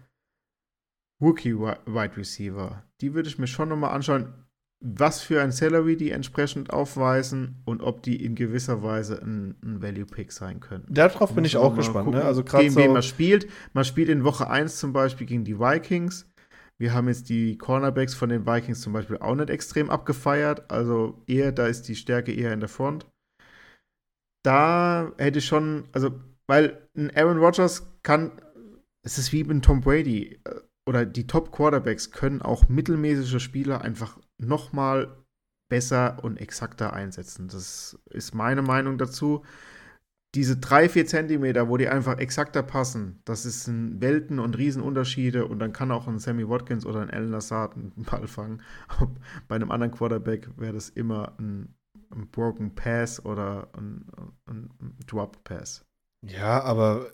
[1.21, 2.83] Rookie Wide Receiver.
[2.99, 4.40] Die würde ich mir schon nochmal anschauen,
[4.81, 9.81] was für ein Salary die entsprechend aufweisen und ob die in gewisser Weise ein, ein
[9.81, 10.85] Value Pick sein können.
[10.89, 12.11] Darauf bin ich auch gespannt.
[12.11, 12.23] Ne?
[12.23, 13.47] Also gegen so wen man spielt.
[13.73, 16.27] Man spielt in Woche 1 zum Beispiel gegen die Vikings.
[16.79, 20.71] Wir haben jetzt die Cornerbacks von den Vikings zum Beispiel auch nicht extrem abgefeiert.
[20.71, 23.05] Also eher, da ist die Stärke eher in der Front
[24.43, 28.31] da hätte ich schon, also, weil ein Aaron Rodgers kann,
[29.03, 30.55] es ist wie mit Tom Brady äh,
[30.87, 35.15] oder die Top Quarterbacks können auch mittelmäßige Spieler einfach noch mal
[35.69, 37.47] besser und exakter einsetzen.
[37.47, 39.43] Das ist meine Meinung dazu.
[40.35, 45.45] Diese drei, vier Zentimeter, wo die einfach exakter passen, das ist ein Welten- und Riesenunterschiede
[45.45, 48.61] und dann kann auch ein Sammy Watkins oder ein Alan Lazard einen Ball fangen.
[49.47, 51.75] Bei einem anderen Quarterback wäre das immer ein
[52.11, 54.05] ein Broken Pass oder ein,
[54.45, 54.69] ein
[55.05, 55.85] Drop Pass.
[56.25, 57.11] Ja, aber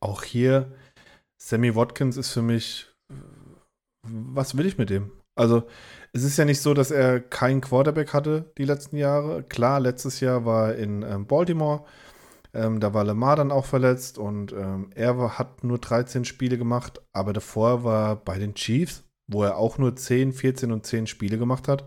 [0.00, 0.72] auch hier,
[1.40, 2.92] Sammy Watkins ist für mich,
[4.02, 5.10] was will ich mit dem?
[5.34, 5.64] Also,
[6.12, 9.42] es ist ja nicht so, dass er keinen Quarterback hatte die letzten Jahre.
[9.42, 11.84] Klar, letztes Jahr war er in ähm, Baltimore.
[12.52, 16.56] Ähm, da war Lamar dann auch verletzt und ähm, er war, hat nur 13 Spiele
[16.56, 21.08] gemacht, aber davor war bei den Chiefs, wo er auch nur 10, 14 und 10
[21.08, 21.84] Spiele gemacht hat.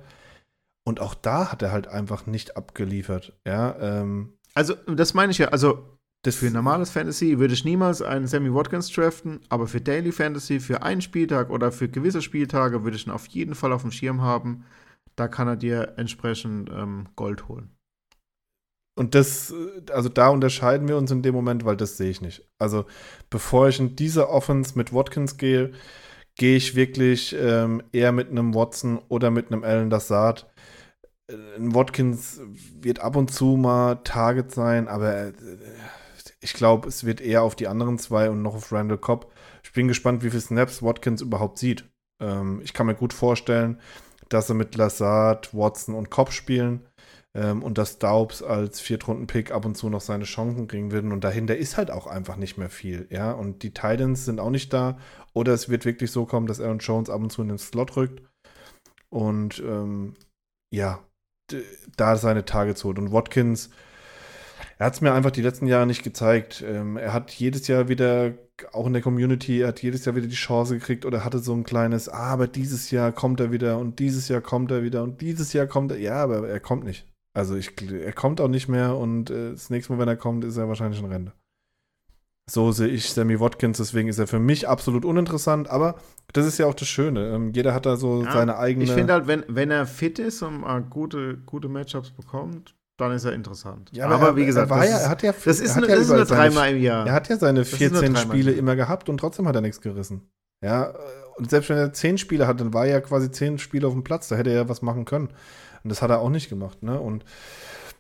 [0.84, 3.34] Und auch da hat er halt einfach nicht abgeliefert.
[3.46, 5.50] Ja, ähm, also, das meine ich ja.
[5.50, 10.12] Also, das für normales Fantasy würde ich niemals einen Sammy Watkins draften, aber für Daily
[10.12, 13.84] Fantasy, für einen Spieltag oder für gewisse Spieltage würde ich ihn auf jeden Fall auf
[13.84, 14.66] dem Schirm haben.
[15.16, 17.70] Da kann er dir entsprechend ähm, Gold holen.
[18.96, 19.54] Und das,
[19.92, 22.48] also da unterscheiden wir uns in dem Moment, weil das sehe ich nicht.
[22.58, 22.86] Also,
[23.30, 25.72] bevor ich in diese Offense mit Watkins gehe,
[26.36, 30.48] gehe ich wirklich ähm, eher mit einem Watson oder mit einem Allen Lazard
[31.30, 32.40] ein Watkins
[32.82, 35.34] wird ab und zu mal Target sein, aber äh,
[36.48, 39.34] ich glaube, es wird eher auf die anderen zwei und noch auf Randall Cobb.
[39.64, 41.84] Ich bin gespannt, wie viele Snaps Watkins überhaupt sieht.
[42.24, 43.82] Ähm, ich kann mir gut vorstellen,
[44.30, 46.88] dass er mit Lazard, Watson und Cobb spielen
[47.36, 51.12] ähm, und dass Daubs als Viertrunden-Pick ab und zu noch seine Chancen kriegen würden.
[51.12, 53.08] Und dahinter ist halt auch einfach nicht mehr viel.
[53.10, 54.98] Ja, und die Titans sind auch nicht da.
[55.34, 57.98] Oder es wird wirklich so kommen, dass Aaron Jones ab und zu in den Slot
[57.98, 58.22] rückt.
[59.10, 60.14] Und ähm,
[60.74, 61.04] ja,
[61.98, 63.00] da seine Targets holt.
[63.00, 63.70] Und Watkins,
[64.78, 66.64] er hat es mir einfach die letzten Jahre nicht gezeigt.
[66.66, 68.34] Ähm, er hat jedes Jahr wieder,
[68.74, 71.54] auch in der Community, er hat jedes Jahr wieder die Chance gekriegt oder hatte so
[71.54, 75.04] ein kleines, ah, aber dieses Jahr kommt er wieder und dieses Jahr kommt er wieder
[75.04, 76.00] und dieses Jahr kommt er.
[76.00, 77.08] Ja, aber er kommt nicht.
[77.34, 80.44] Also ich, er kommt auch nicht mehr und äh, das nächste Mal, wenn er kommt,
[80.44, 81.34] ist er wahrscheinlich in Rente.
[82.50, 85.96] So sehe ich Sammy Watkins, deswegen ist er für mich absolut uninteressant, aber
[86.32, 87.34] das ist ja auch das Schöne.
[87.34, 88.86] Ähm, jeder hat da so ja, seine eigene.
[88.86, 93.12] Ich finde halt, wenn, wenn er fit ist und äh, gute, gute Matchups bekommt, dann
[93.12, 93.90] ist er interessant.
[93.94, 95.96] Ja, aber, aber er, wie gesagt, er, ja, er hat ja, das ist, eine, ja
[95.96, 97.06] ist nur dreimal im Jahr.
[97.06, 100.30] Er hat ja seine 14 Spiele immer gehabt und trotzdem hat er nichts gerissen.
[100.64, 100.94] Ja,
[101.38, 103.94] und selbst wenn er 10 Spiele hat, dann war er ja quasi 10 Spiele auf
[103.94, 105.28] dem Platz, da hätte er ja was machen können.
[105.84, 107.00] Und das hat er auch nicht gemacht, ne?
[107.00, 107.24] Und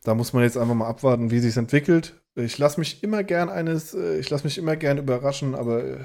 [0.03, 2.19] da muss man jetzt einfach mal abwarten, wie sich entwickelt.
[2.36, 5.98] Ich lasse mich immer gern eines, äh, ich lasse mich immer gern überraschen, aber äh,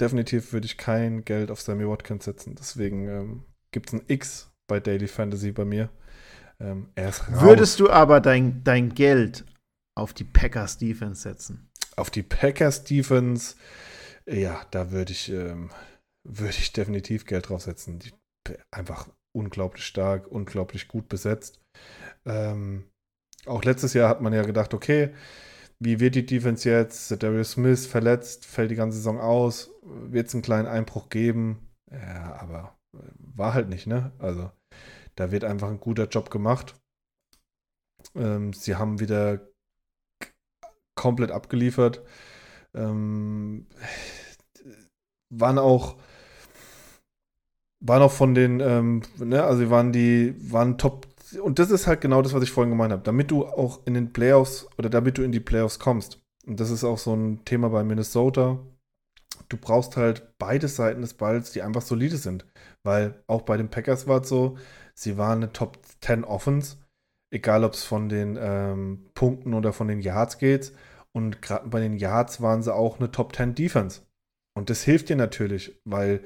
[0.00, 2.56] definitiv würde ich kein Geld auf Sammy Watkins setzen.
[2.58, 5.90] Deswegen ähm, gibt es ein X bei Daily Fantasy bei mir.
[6.60, 7.40] Ähm, er ist raus.
[7.40, 9.44] Würdest du aber dein, dein Geld
[9.96, 11.70] auf die Packers Defense setzen?
[11.96, 13.56] Auf die Packers Defense,
[14.26, 15.70] ja, da würde ich, ähm,
[16.24, 17.98] würde ich definitiv Geld drauf setzen.
[17.98, 18.12] Die,
[18.70, 21.60] einfach unglaublich stark, unglaublich gut besetzt.
[22.24, 22.84] Ähm,
[23.44, 25.14] auch letztes Jahr hat man ja gedacht, okay,
[25.78, 27.22] wie wird die Defense jetzt?
[27.22, 31.68] Darius Smith verletzt, fällt die ganze Saison aus, wird es einen kleinen Einbruch geben?
[31.90, 32.76] Ja, aber
[33.18, 34.12] war halt nicht, ne?
[34.18, 34.50] Also,
[35.16, 36.74] da wird einfach ein guter Job gemacht.
[38.14, 39.48] Ähm, sie haben wieder
[40.94, 42.02] komplett abgeliefert.
[42.74, 43.66] Ähm,
[45.30, 45.96] waren auch
[47.80, 51.06] waren auch von den, ähm, ne, also waren die, waren Top
[51.42, 53.02] und das ist halt genau das, was ich vorhin gemeint habe.
[53.02, 56.20] Damit du auch in den Playoffs oder damit du in die Playoffs kommst.
[56.46, 58.58] Und das ist auch so ein Thema bei Minnesota.
[59.48, 62.46] Du brauchst halt beide Seiten des Balls, die einfach solide sind.
[62.84, 64.56] Weil auch bei den Packers war es so,
[64.98, 66.76] sie waren eine Top 10 Offense,
[67.30, 70.72] egal ob es von den ähm, Punkten oder von den Yards geht.
[71.12, 74.02] Und gerade bei den Yards waren sie auch eine Top 10 Defense.
[74.54, 76.20] Und das hilft dir natürlich, weil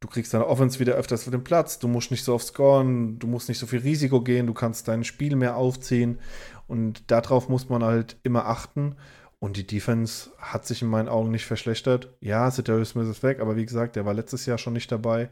[0.00, 3.18] du kriegst deine Offense wieder öfters für den Platz, du musst nicht so oft scoren,
[3.18, 6.18] du musst nicht so viel Risiko gehen, du kannst dein Spiel mehr aufziehen
[6.66, 8.96] und darauf muss man halt immer achten.
[9.42, 12.14] Und die Defense hat sich in meinen Augen nicht verschlechtert.
[12.20, 15.30] Ja, Cedarius Smith ist weg, aber wie gesagt, der war letztes Jahr schon nicht dabei.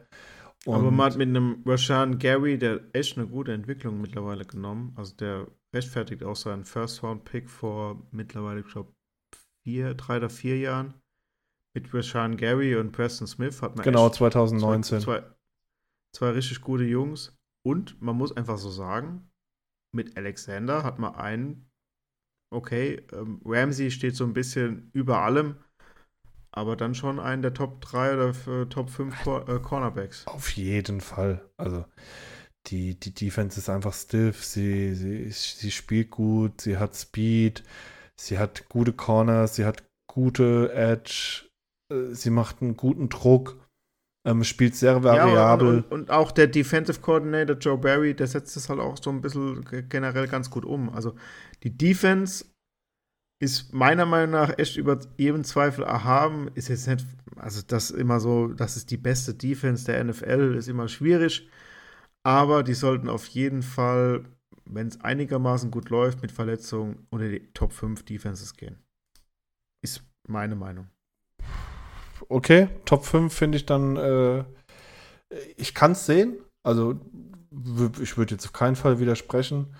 [0.68, 4.92] Und aber man hat mit einem Rashan Gary, der echt eine gute Entwicklung mittlerweile genommen.
[4.96, 8.92] Also der rechtfertigt auch seinen First-Round-Pick vor mittlerweile, ich glaube,
[9.62, 10.92] vier, drei oder vier Jahren.
[11.72, 15.22] Mit Rashan Gary und Preston Smith hat man genau 2019 zwei,
[16.14, 17.34] zwei, richtig gute Jungs.
[17.64, 19.30] Und man muss einfach so sagen,
[19.94, 21.70] mit Alexander hat man einen,
[22.50, 25.56] okay, ähm, Ramsey steht so ein bisschen über allem,
[26.58, 30.26] aber dann schon einen der Top 3 oder Top 5 Cor äh, Cornerbacks.
[30.26, 31.48] Auf jeden Fall.
[31.56, 31.84] Also
[32.66, 37.62] die, die Defense ist einfach stiff, sie, sie, sie spielt gut, sie hat Speed,
[38.16, 41.48] sie hat gute Corners, sie hat gute Edge,
[41.92, 43.56] äh, sie macht einen guten Druck,
[44.26, 45.68] ähm, spielt sehr variabel.
[45.68, 49.10] Ja, und, und, auch der Defensive Coordinator Joe Barry, der setzt das halt auch so
[49.10, 50.90] ein bisschen generell ganz gut um.
[50.90, 51.14] Also
[51.62, 52.44] die Defense
[53.40, 56.48] ist meiner Meinung nach echt über jedem Zweifel erhaben.
[56.54, 57.06] Ist jetzt nicht,
[57.36, 61.48] also das immer so, das ist die beste Defense der NFL, ist immer schwierig.
[62.24, 64.24] Aber die sollten auf jeden Fall,
[64.64, 68.78] wenn es einigermaßen gut läuft, mit Verletzungen unter die Top 5 Defenses gehen.
[69.82, 70.88] Ist meine Meinung
[72.28, 74.44] okay, Top 5 finde ich dann, äh,
[75.56, 76.38] ich kann es sehen.
[76.62, 77.00] Also
[78.00, 79.74] ich würde jetzt auf keinen Fall widersprechen.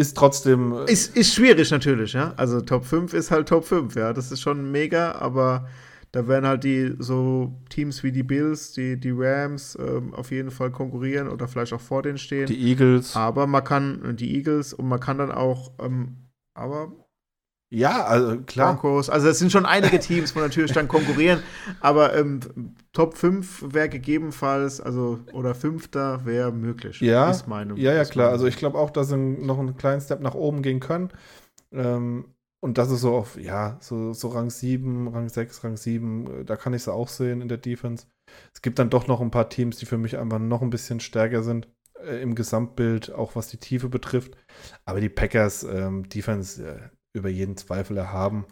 [0.00, 0.72] Ist trotzdem.
[0.72, 2.32] Äh, ist, ist schwierig natürlich, ja.
[2.38, 4.14] Also Top 5 ist halt Top 5, ja.
[4.14, 5.68] Das ist schon mega, aber
[6.10, 10.50] da werden halt die so Teams wie die Bills, die, die Rams ähm, auf jeden
[10.50, 12.46] Fall konkurrieren oder vielleicht auch vor denen stehen.
[12.46, 13.14] Die Eagles.
[13.14, 16.92] Aber man kann, die Eagles und man kann dann auch, ähm, aber
[17.70, 18.74] ja, also klar.
[18.74, 19.08] Broncos.
[19.08, 21.42] Also es sind schon einige Teams, wo natürlich dann konkurrieren.
[21.80, 22.40] Aber ähm,
[22.92, 27.00] Top 5 wäre gegebenenfalls, also oder Fünfter wäre möglich.
[27.00, 28.30] Ja, ist meine, ja, ja, klar.
[28.30, 31.10] Also ich glaube auch, dass sie noch einen kleinen Step nach oben gehen können.
[31.72, 36.40] Ähm, und das ist so auf, ja, so, so Rang 7, Rang 6, Rang 7,
[36.40, 38.06] äh, da kann ich sie auch sehen in der Defense.
[38.52, 41.00] Es gibt dann doch noch ein paar Teams, die für mich einfach noch ein bisschen
[41.00, 41.68] stärker sind
[42.04, 44.36] äh, im Gesamtbild, auch was die Tiefe betrifft.
[44.84, 48.46] Aber die Packers ähm, Defense, äh, über jeden Zweifel erhaben.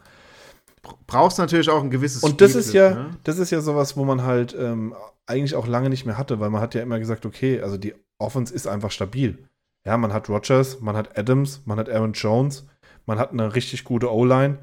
[1.06, 3.10] Brauchst natürlich auch ein gewisses Und das ist ja, ne?
[3.24, 4.94] das ist ja sowas, wo man halt ähm,
[5.26, 7.94] eigentlich auch lange nicht mehr hatte, weil man hat ja immer gesagt, okay, also die
[8.18, 9.46] Offense ist einfach stabil.
[9.86, 12.66] Ja, man hat Rogers, man hat Adams, man hat Aaron Jones,
[13.06, 14.58] man hat eine richtig gute O-Line.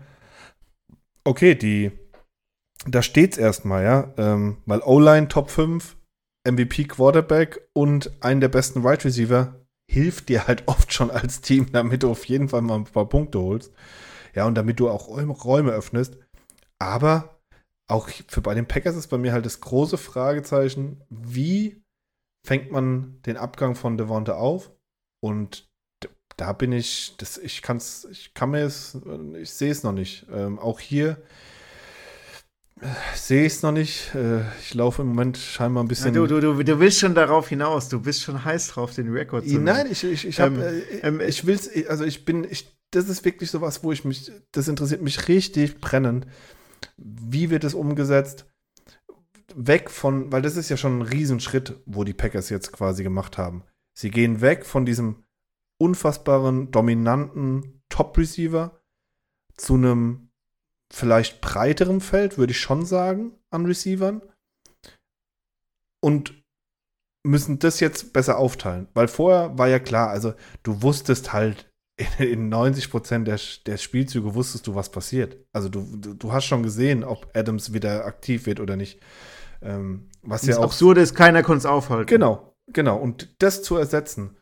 [1.24, 1.92] Okay, die,
[2.88, 5.96] da steht's erstmal, ja, ähm, weil O-Line Top 5,
[6.48, 11.41] MVP Quarterback und einen der besten Wide right Receiver hilft dir halt oft schon als
[11.41, 13.74] Team, damit du auf jeden Fall mal ein paar Punkte holst.
[14.34, 16.18] Ja, und damit du auch Räume öffnest.
[16.80, 17.40] Aber
[17.88, 21.84] auch für bei den Packers ist bei mir halt das große Fragezeichen, wie
[22.45, 24.72] fängt man den Abgang von Devonta auf?
[25.24, 25.70] Und
[26.38, 28.98] da bin ich, das, ich kann's, ich kann mir es,
[29.40, 30.28] ich sehe es noch nicht.
[30.32, 31.22] Ähm, auch hier
[33.15, 34.14] Sehe ich es noch nicht.
[34.15, 36.14] Äh, ich laufe im Moment scheinbar ein bisschen.
[36.14, 37.88] Ja, du, du, du, willst schon darauf hinaus.
[37.88, 41.22] Du bist schon heiß drauf, den Rekord zu Nein, ich, ich, ich, ähm, äh, ähm,
[41.22, 44.68] ich will es, also ich bin, ich, das ist wirklich sowas, wo ich mich, das
[44.68, 46.27] interessiert mich richtig brennend.
[46.97, 48.45] Wie wird es umgesetzt?
[49.56, 53.38] Weg von, weil das ist ja schon ein Riesenschritt, wo die Packers jetzt quasi gemacht
[53.38, 53.64] haben.
[53.97, 55.23] Sie gehen weg von diesem
[55.77, 58.81] unfassbaren, dominanten Top-Receiver
[59.56, 60.24] zu einem
[60.94, 64.22] vielleicht breiterem Feld, würde ich schon sagen, an Receivern.
[66.02, 66.34] Und
[67.26, 68.88] müssen das jetzt besser aufteilen.
[68.94, 70.34] Weil vorher war ja klar, also
[70.64, 71.70] du wusstest halt,
[72.20, 75.38] in 90 Prozent der, der Spielzüge wusstest du, was passiert.
[75.53, 78.99] Also du, du, du, hast schon gesehen, ob Adams wieder aktiv wird oder nicht.
[79.62, 82.07] Ähm, was das ja auch absurd ist, keiner konnte es aufhalten.
[82.07, 82.98] Genau, genau.
[82.98, 84.38] Und das zu ersetzen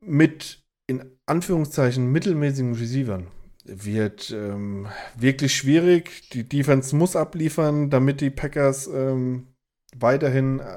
[0.00, 3.28] mit in Anführungszeichen mittelmäßigen Receivern,
[3.64, 6.30] wird ähm, wirklich schwierig.
[6.30, 9.48] Die Defense muss abliefern, damit die Packers ähm,
[9.96, 10.76] weiterhin äh,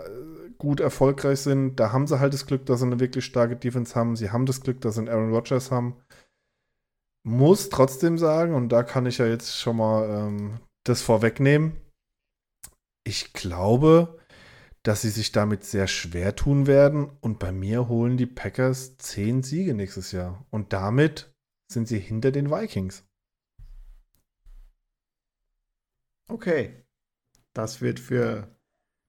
[0.57, 1.75] gut erfolgreich sind.
[1.75, 4.15] Da haben sie halt das Glück, dass sie eine wirklich starke Defense haben.
[4.15, 5.97] Sie haben das Glück, dass sie einen Aaron Rodgers haben.
[7.23, 11.73] Muss trotzdem sagen, und da kann ich ja jetzt schon mal ähm, das vorwegnehmen.
[13.03, 14.17] Ich glaube,
[14.83, 17.09] dass sie sich damit sehr schwer tun werden.
[17.19, 20.45] Und bei mir holen die Packers zehn Siege nächstes Jahr.
[20.49, 21.33] Und damit
[21.67, 23.03] sind sie hinter den Vikings.
[26.29, 26.83] Okay.
[27.53, 28.47] Das wird für,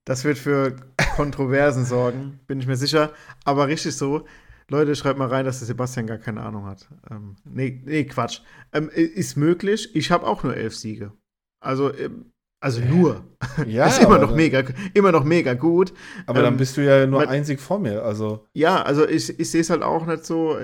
[0.05, 0.77] das wird für
[1.17, 3.13] Kontroversen sorgen, bin ich mir sicher.
[3.45, 4.27] Aber richtig so.
[4.71, 6.89] Leute, schreibt mal rein, dass der Sebastian gar keine Ahnung hat.
[7.11, 8.41] Ähm, nee, nee, Quatsch.
[8.73, 9.95] Ähm, ist möglich.
[9.95, 11.13] Ich habe auch nur elf Siege.
[11.61, 13.25] Also, ähm, also nur.
[13.67, 14.63] Ja, ist immer noch mega,
[14.95, 15.93] immer noch mega gut.
[16.27, 18.05] Aber ähm, dann bist du ja nur einzig vor mir.
[18.05, 18.47] Also.
[18.53, 20.57] Ja, also ich, ich sehe es halt auch nicht so.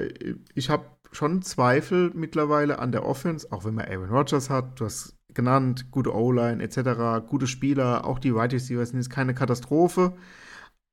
[0.55, 0.85] Ich habe
[1.17, 4.81] schon Zweifel mittlerweile an der Offense, auch wenn man Aaron Rodgers hat.
[4.81, 9.35] Du hast genannt, gute O-Line etc., gute Spieler, auch die Wide Receivers sind jetzt keine
[9.35, 10.17] Katastrophe.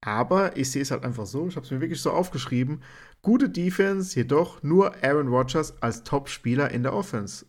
[0.03, 2.81] Aber ich sehe es halt einfach so, ich habe es mir wirklich so aufgeschrieben,
[3.21, 7.45] gute Defense, jedoch nur Aaron Rodgers als Top-Spieler in der Offense.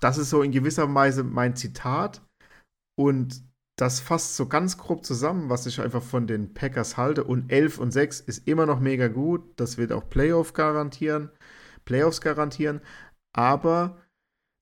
[0.00, 2.22] Das ist so in gewisser Weise mein Zitat
[2.98, 3.42] und
[3.78, 7.24] das fasst so ganz grob zusammen, was ich einfach von den Packers halte.
[7.24, 9.42] Und 11 und 6 ist immer noch mega gut.
[9.56, 11.30] Das wird auch Playoff garantieren,
[11.86, 12.82] Playoffs garantieren.
[13.32, 13.96] Aber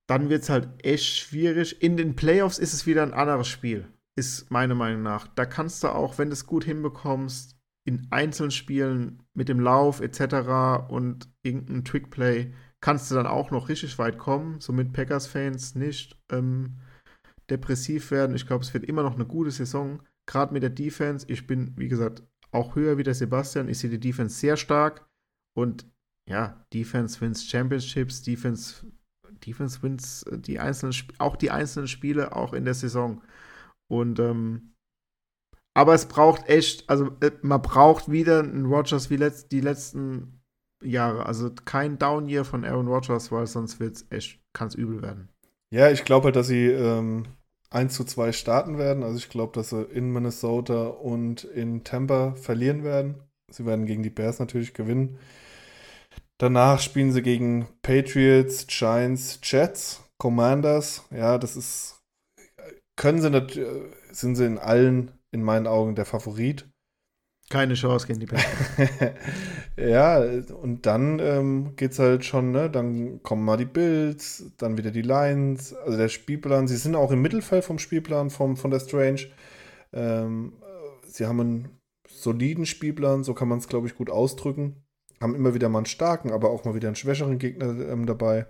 [0.08, 1.82] dann wird es halt echt schwierig.
[1.82, 5.26] In den Playoffs ist es wieder ein anderes Spiel, ist meine Meinung nach.
[5.26, 10.00] Da kannst du auch, wenn du es gut hinbekommst, in einzelnen Spielen mit dem Lauf
[10.00, 10.88] etc.
[10.88, 14.60] und irgendein Trickplay, kannst du dann auch noch richtig weit kommen.
[14.60, 16.78] Somit Packers-Fans nicht ähm,
[17.50, 18.36] depressiv werden.
[18.36, 21.26] Ich glaube, es wird immer noch eine gute Saison, gerade mit der Defense.
[21.28, 22.22] Ich bin, wie gesagt,
[22.52, 23.68] auch höher wie der Sebastian.
[23.68, 25.06] Ich sehe die Defense sehr stark
[25.56, 25.86] und
[26.28, 28.86] ja, Defense wins Championships, Defense
[29.46, 33.22] Defense wins äh, die einzelnen, auch die einzelnen Spiele, auch in der Saison.
[33.88, 34.74] Und ähm,
[35.74, 40.40] aber es braucht echt, also äh, man braucht wieder einen Rogers wie letzt, die letzten
[40.82, 41.26] Jahre.
[41.26, 45.28] Also kein Down-Year von Aaron Rodgers, weil sonst wird's echt, kann es übel werden.
[45.70, 47.24] Ja, ich glaube halt, dass sie ähm,
[47.70, 49.02] 1 zu 2 starten werden.
[49.02, 53.16] Also ich glaube, dass sie in Minnesota und in Tampa verlieren werden.
[53.50, 55.18] Sie werden gegen die Bears natürlich gewinnen.
[56.38, 61.04] Danach spielen sie gegen Patriots, Giants, Jets, Commanders.
[61.10, 62.00] Ja, das ist.
[62.96, 63.58] Können sie nicht,
[64.10, 66.68] sind sie in allen, in meinen Augen, der Favorit.
[67.50, 69.14] Keine Chance gegen die Patriots.
[69.76, 70.18] ja,
[70.54, 72.70] und dann ähm, es halt schon, ne?
[72.70, 75.74] Dann kommen mal die Bills, dann wieder die Lions.
[75.74, 79.28] Also der Spielplan, sie sind auch im Mittelfeld vom Spielplan vom, von der Strange.
[79.92, 80.54] Ähm,
[81.06, 81.68] sie haben einen
[82.08, 84.83] soliden Spielplan, so kann man es, glaube ich, gut ausdrücken
[85.20, 88.46] haben immer wieder mal einen starken, aber auch mal wieder einen schwächeren Gegner ähm, dabei.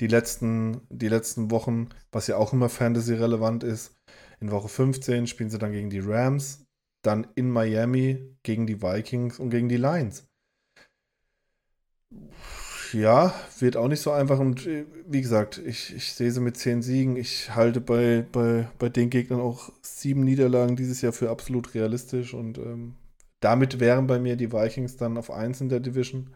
[0.00, 3.94] Die letzten, die letzten Wochen, was ja auch immer Fantasy-relevant ist,
[4.40, 6.64] in Woche 15 spielen sie dann gegen die Rams,
[7.02, 10.26] dann in Miami gegen die Vikings und gegen die Lions.
[12.92, 16.56] Ja, wird auch nicht so einfach und äh, wie gesagt, ich, ich sehe sie mit
[16.56, 17.16] zehn Siegen.
[17.16, 22.34] Ich halte bei, bei, bei den Gegnern auch sieben Niederlagen dieses Jahr für absolut realistisch
[22.34, 22.94] und ähm,
[23.40, 26.34] damit wären bei mir die Vikings dann auf 1 in der Division.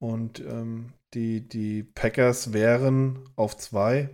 [0.00, 4.10] Und ähm, die, die Packers wären auf 2.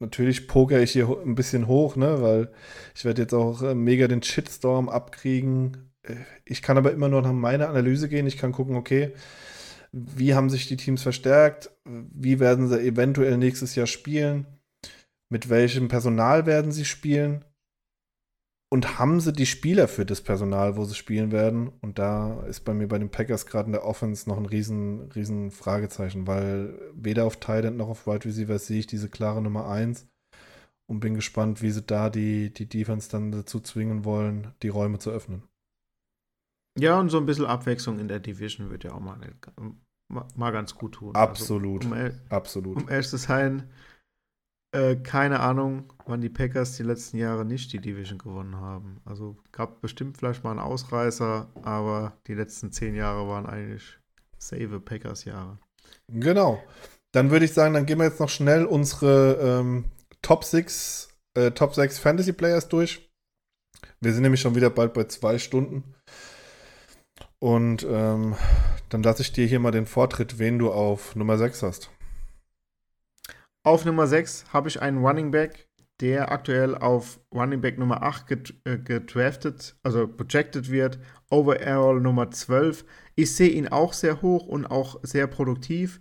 [0.00, 2.22] Natürlich poker ich hier ein bisschen hoch, ne?
[2.22, 2.52] weil
[2.94, 5.92] ich werde jetzt auch äh, mega den Shitstorm abkriegen.
[6.02, 8.26] Äh, ich kann aber immer nur nach meiner Analyse gehen.
[8.26, 9.12] Ich kann gucken, okay,
[9.92, 11.70] wie haben sich die Teams verstärkt?
[11.84, 14.46] Wie werden sie eventuell nächstes Jahr spielen?
[15.28, 17.44] Mit welchem Personal werden sie spielen?
[18.72, 21.72] Und haben sie die Spieler für das Personal, wo sie spielen werden?
[21.80, 25.10] Und da ist bei mir bei den Packers gerade in der Offense noch ein riesen,
[25.10, 29.68] riesen Fragezeichen, weil weder auf Tight noch auf Wide Receiver sehe ich diese klare Nummer
[29.68, 30.08] 1
[30.88, 34.98] und bin gespannt, wie sie da die, die Defense dann dazu zwingen wollen, die Räume
[34.98, 35.42] zu öffnen.
[36.78, 39.18] Ja, und so ein bisschen Abwechslung in der Division wird ja auch mal,
[40.08, 41.14] mal ganz gut tun.
[41.14, 41.86] Absolut.
[41.86, 42.76] Also, um, Absolut.
[42.76, 43.68] Um ehrlich zu sein,
[44.72, 49.00] äh, keine Ahnung, wann die Packers die letzten Jahre nicht die Division gewonnen haben.
[49.04, 53.98] Also gab bestimmt vielleicht mal einen Ausreißer, aber die letzten zehn Jahre waren eigentlich
[54.38, 55.58] save Packers-Jahre.
[56.08, 56.62] Genau.
[57.12, 59.86] Dann würde ich sagen, dann gehen wir jetzt noch schnell unsere ähm,
[60.22, 63.10] Top 6 äh, Top 6 Fantasy Players durch.
[64.00, 65.94] Wir sind nämlich schon wieder bald bei zwei Stunden.
[67.38, 68.36] Und ähm,
[68.88, 71.90] dann lasse ich dir hier mal den Vortritt, wen du auf Nummer 6 hast.
[73.62, 75.68] Auf Nummer 6 habe ich einen Running Back,
[76.00, 80.98] der aktuell auf Running Back Nummer 8 äh, gedraftet, also projected wird.
[81.28, 82.86] Overall Nummer 12.
[83.16, 86.00] Ich sehe ihn auch sehr hoch und auch sehr produktiv.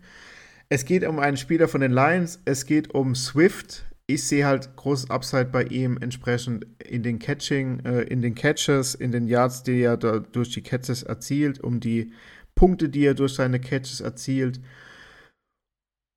[0.70, 2.40] Es geht um einen Spieler von den Lions.
[2.46, 3.86] Es geht um Swift.
[4.08, 8.96] Ich sehe halt großes Upside bei ihm entsprechend in den Catching, äh, in den Catches,
[8.96, 12.14] in den Yards, die er durch die Catches erzielt, um die
[12.56, 14.62] Punkte, die er durch seine Catches erzielt.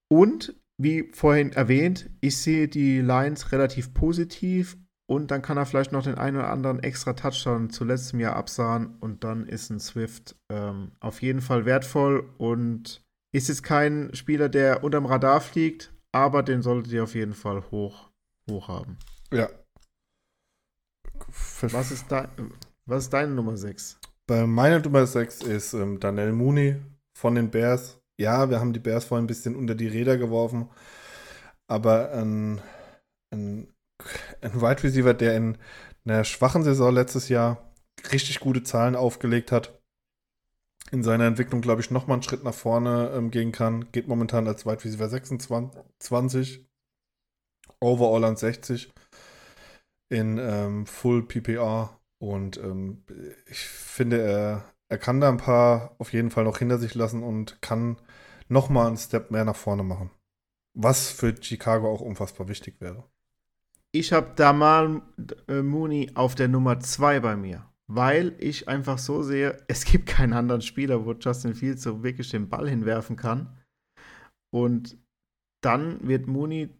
[0.08, 4.76] Und wie vorhin erwähnt, ich sehe die Lions relativ positiv
[5.06, 8.36] Und dann kann er vielleicht noch den einen oder anderen extra Touchdown zu letztem Jahr
[8.36, 8.96] absahen.
[9.00, 14.48] Und dann ist ein Swift ähm, auf jeden Fall wertvoll und ist jetzt kein Spieler,
[14.48, 18.10] der unterm Radar fliegt, aber den solltet ihr auf jeden Fall hoch,
[18.48, 18.96] hoch haben.
[19.32, 19.48] Ja.
[21.60, 22.28] Was ist, dein,
[22.86, 23.98] was ist deine Nummer 6?
[24.26, 26.76] Bei meiner Nummer 6 ist ähm, Daniel Mooney
[27.14, 28.01] von den Bears.
[28.22, 30.70] Ja, wir haben die Bears vorhin ein bisschen unter die Räder geworfen,
[31.66, 32.60] aber ein,
[33.30, 33.68] ein
[34.40, 35.58] ein Wide Receiver, der in
[36.04, 37.72] einer schwachen Saison letztes Jahr
[38.12, 39.78] richtig gute Zahlen aufgelegt hat.
[40.90, 43.90] In seiner Entwicklung, glaube ich, nochmal einen Schritt nach vorne ähm, gehen kann.
[43.92, 46.66] Geht momentan als Wide Receiver 26,
[47.80, 48.92] Overall an 60
[50.10, 51.98] in ähm, Full PPR.
[52.18, 53.04] Und ähm,
[53.46, 57.22] ich finde, er, er kann da ein paar auf jeden Fall noch hinter sich lassen
[57.22, 57.96] und kann
[58.52, 60.10] nochmal einen Step mehr nach vorne machen.
[60.74, 63.04] Was für Chicago auch unfassbar wichtig wäre.
[63.90, 65.02] Ich habe da mal
[65.48, 70.06] äh, Mooney auf der Nummer 2 bei mir, weil ich einfach so sehe, es gibt
[70.06, 73.58] keinen anderen Spieler, wo Justin Fields so wirklich den Ball hinwerfen kann.
[74.50, 74.98] Und
[75.62, 76.70] dann wird Mooney,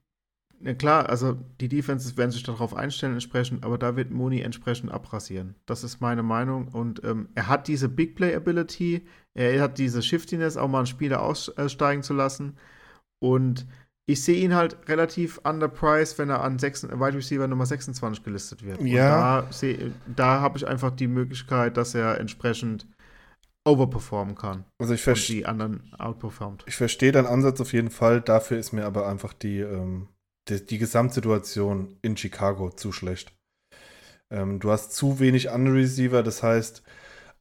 [0.62, 4.92] na klar, also die Defenses werden sich darauf einstellen entsprechend, aber da wird Mooney entsprechend
[4.92, 5.56] abrasieren.
[5.66, 6.68] Das ist meine Meinung.
[6.68, 10.86] Und ähm, er hat diese Big Play Ability, er hat diese Shiftiness, auch mal einen
[10.86, 12.56] Spieler aussteigen zu lassen.
[13.20, 13.66] Und
[14.06, 18.64] ich sehe ihn halt relativ underpriced, wenn er an 6, Wide Receiver Nummer 26 gelistet
[18.64, 18.80] wird.
[18.82, 19.40] Ja.
[19.40, 19.76] Und da,
[20.14, 22.86] da habe ich einfach die Möglichkeit, dass er entsprechend
[23.64, 24.64] overperformen kann.
[24.78, 26.64] Also ich verstehe die anderen outperformt.
[26.66, 28.20] Ich verstehe deinen Ansatz auf jeden Fall.
[28.20, 30.08] Dafür ist mir aber einfach die, ähm,
[30.48, 33.32] die, die, Gesamtsituation in Chicago zu schlecht.
[34.30, 36.82] Ähm, du hast zu wenig Under Receiver, das heißt,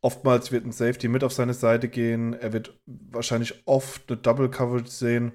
[0.02, 2.34] oftmals wird ein Safety mit auf seine Seite gehen.
[2.34, 5.34] Er wird wahrscheinlich oft eine Double Coverage sehen.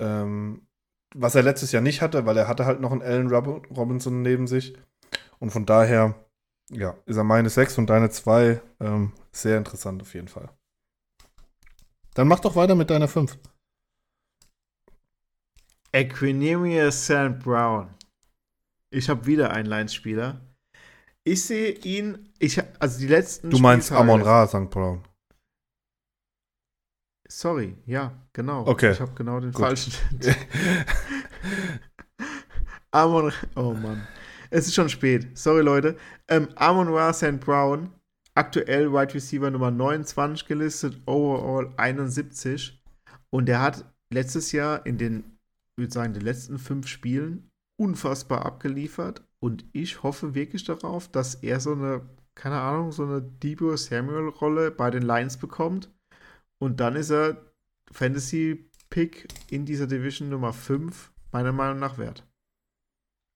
[0.00, 0.66] Ähm,
[1.14, 4.46] was er letztes Jahr nicht hatte, weil er hatte halt noch einen Allen Robinson neben
[4.46, 4.76] sich.
[5.38, 6.14] Und von daher,
[6.70, 8.60] ja, ist er meine 6 und deine 2.
[8.80, 10.48] Ähm, sehr interessant auf jeden Fall.
[12.14, 13.38] Dann mach doch weiter mit deiner 5.
[15.94, 17.38] Equinemius St.
[17.38, 17.88] Brown.
[18.90, 20.40] Ich habe wieder einen Lions-Spieler.
[21.22, 23.48] Ich sehe ihn, ich, also die letzten.
[23.50, 24.68] Du meinst Amon Ra St.
[24.70, 25.04] Brown.
[27.28, 28.66] Sorry, ja, genau.
[28.66, 28.92] Okay.
[28.92, 29.60] Ich habe genau den Gut.
[29.60, 29.92] falschen.
[32.90, 34.06] Amon, oh Mann.
[34.50, 35.36] Es ist schon spät.
[35.38, 35.96] Sorry, Leute.
[36.28, 37.38] Ähm, Amon Ra St.
[37.38, 37.92] Brown,
[38.34, 42.82] aktuell Wide Receiver Nummer 29 gelistet, overall 71.
[43.30, 45.33] Und der hat letztes Jahr in den,
[45.76, 49.22] würde sagen, den letzten fünf Spielen unfassbar abgeliefert.
[49.40, 54.70] Und ich hoffe wirklich darauf, dass er so eine, keine Ahnung, so eine Debo Samuel-Rolle
[54.70, 55.90] bei den Lions bekommt
[56.64, 57.36] und dann ist er
[57.92, 62.26] Fantasy-Pick in dieser Division Nummer 5 meiner Meinung nach wert.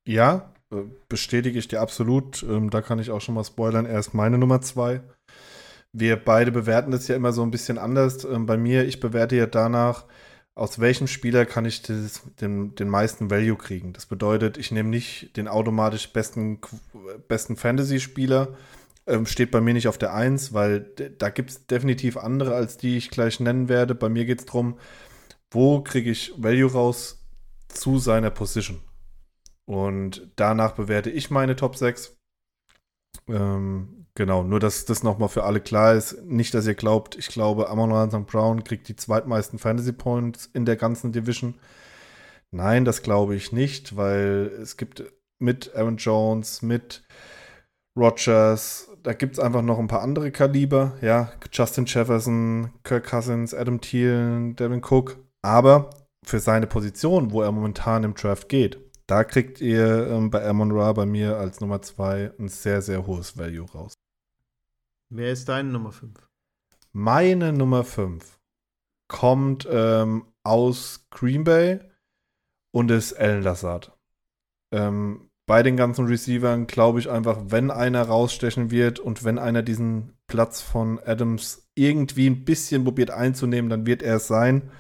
[0.09, 2.43] Ja, äh, bestätige ich dir absolut.
[2.43, 3.85] Ähm, da kann ich auch schon mal spoilern.
[3.85, 5.02] Er ist meine Nummer 2.
[5.93, 8.24] Wir beide bewerten das ja immer so ein bisschen anders.
[8.24, 10.06] Ähm, bei mir, ich bewerte ja danach,
[10.59, 13.93] aus welchem Spieler kann ich das, den, den meisten Value kriegen.
[13.93, 16.59] Das bedeutet, ich nehme nicht den automatisch besten,
[17.29, 18.57] besten Fantasy-Spieler,
[19.07, 20.81] ähm, steht bei mir nicht auf der 1, weil
[21.19, 23.95] da gibt es definitiv andere, als die ich gleich nennen werde.
[23.95, 24.79] Bei mir geht es darum,
[25.51, 27.25] wo kriege ich Value raus
[27.69, 28.81] zu seiner Position.
[29.65, 32.17] Und danach bewerte ich meine Top 6.
[33.29, 36.23] Ähm, genau, nur dass das nochmal für alle klar ist.
[36.24, 38.27] Nicht, dass ihr glaubt, ich glaube, Amon St.
[38.27, 41.55] Brown kriegt die zweitmeisten Fantasy Points in der ganzen Division.
[42.51, 45.05] Nein, das glaube ich nicht, weil es gibt
[45.39, 47.05] mit Aaron Jones, mit
[47.99, 53.55] Rogers, da gibt es einfach noch ein paar andere Kaliber, ja, Justin Jefferson, Kirk Cousins,
[53.55, 55.90] Adam Thielen, Devin Cook, aber
[56.24, 60.73] für seine Position, wo er momentan im Draft geht, da kriegt ihr ähm, bei Amon
[60.73, 63.95] Ra bei mir als Nummer 2 ein sehr, sehr hohes Value raus.
[65.11, 66.13] Wer ist deine Nummer 5?
[66.93, 68.39] Meine Nummer 5
[69.09, 71.81] kommt ähm, aus Green Bay
[72.73, 73.97] und ist Alan Lazard.
[74.71, 79.63] Ähm, bei den ganzen Receivern glaube ich einfach, wenn einer rausstechen wird und wenn einer
[79.63, 84.71] diesen Platz von Adams irgendwie ein bisschen probiert einzunehmen, dann wird er es sein.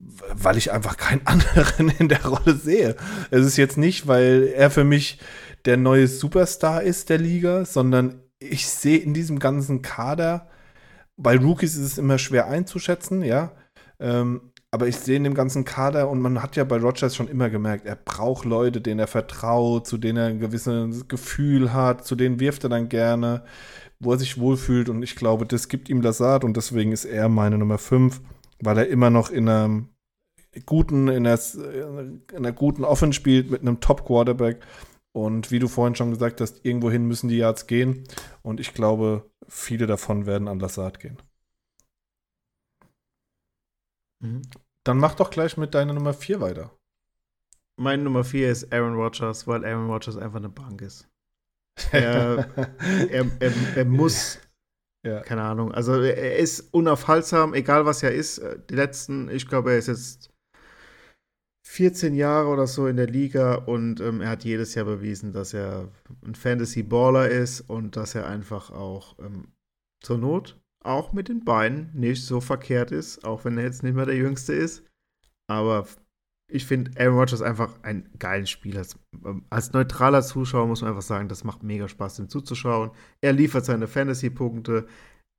[0.00, 2.96] Weil ich einfach keinen anderen in der Rolle sehe.
[3.30, 5.20] Es ist jetzt nicht, weil er für mich
[5.66, 10.48] der neue Superstar ist der Liga, sondern ich sehe in diesem ganzen Kader,
[11.16, 13.52] bei Rookies ist es immer schwer einzuschätzen, ja.
[13.98, 17.28] Ähm, aber ich sehe in dem ganzen Kader und man hat ja bei Rogers schon
[17.28, 22.06] immer gemerkt, er braucht Leute, denen er vertraut, zu denen er ein gewisses Gefühl hat,
[22.06, 23.44] zu denen wirft er dann gerne,
[23.98, 27.30] wo er sich wohlfühlt und ich glaube, das gibt ihm Lazard und deswegen ist er
[27.30, 28.20] meine Nummer 5,
[28.60, 29.88] weil er immer noch in einem
[30.66, 34.60] guten, in einer, in einer guten Offense spielt mit einem Top-Quarterback
[35.18, 38.04] Und wie du vorhin schon gesagt hast, irgendwohin müssen die Yards gehen.
[38.42, 41.18] Und ich glaube, viele davon werden an Lassard gehen.
[44.20, 44.42] Mhm.
[44.84, 46.70] Dann mach doch gleich mit deiner Nummer 4 weiter.
[47.76, 51.08] Meine Nummer 4 ist Aaron Rodgers, weil Aaron Rodgers einfach eine Bank ist.
[51.92, 52.48] Er,
[53.10, 54.40] er, er, er muss,
[55.04, 55.20] ja.
[55.20, 58.42] keine Ahnung, also er ist unaufhaltsam, egal was er ist.
[58.68, 60.27] Die letzten, ich glaube, er ist jetzt
[61.78, 65.54] 14 Jahre oder so in der Liga und ähm, er hat jedes Jahr bewiesen, dass
[65.54, 65.88] er
[66.26, 69.46] ein Fantasy-Baller ist und dass er einfach auch ähm,
[70.02, 73.94] zur Not auch mit den Beinen nicht so verkehrt ist, auch wenn er jetzt nicht
[73.94, 74.82] mehr der Jüngste ist.
[75.48, 75.86] Aber
[76.50, 78.84] ich finde Aaron Rodgers einfach ein geiler Spieler.
[79.24, 82.90] Ähm, als neutraler Zuschauer muss man einfach sagen, das macht mega Spaß, ihm zuzuschauen.
[83.20, 84.88] Er liefert seine Fantasy-Punkte,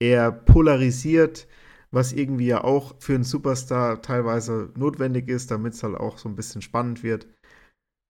[0.02, 1.50] er polarisiert,
[1.92, 6.30] was irgendwie ja auch für einen Superstar teilweise notwendig ist, damit es halt auch so
[6.30, 7.28] ein bisschen spannend wird.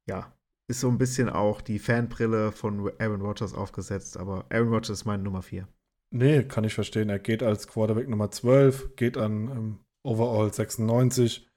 [0.10, 0.34] Ja,
[0.70, 5.06] ist so ein bisschen auch die Fanbrille von Aaron Rodgers aufgesetzt, aber Aaron Rodgers ist
[5.06, 5.68] meine Nummer 4.
[6.12, 7.10] Nee, kann ich verstehen.
[7.10, 11.48] Er geht als Quarterback Nummer 12, geht an ähm, Overall 96.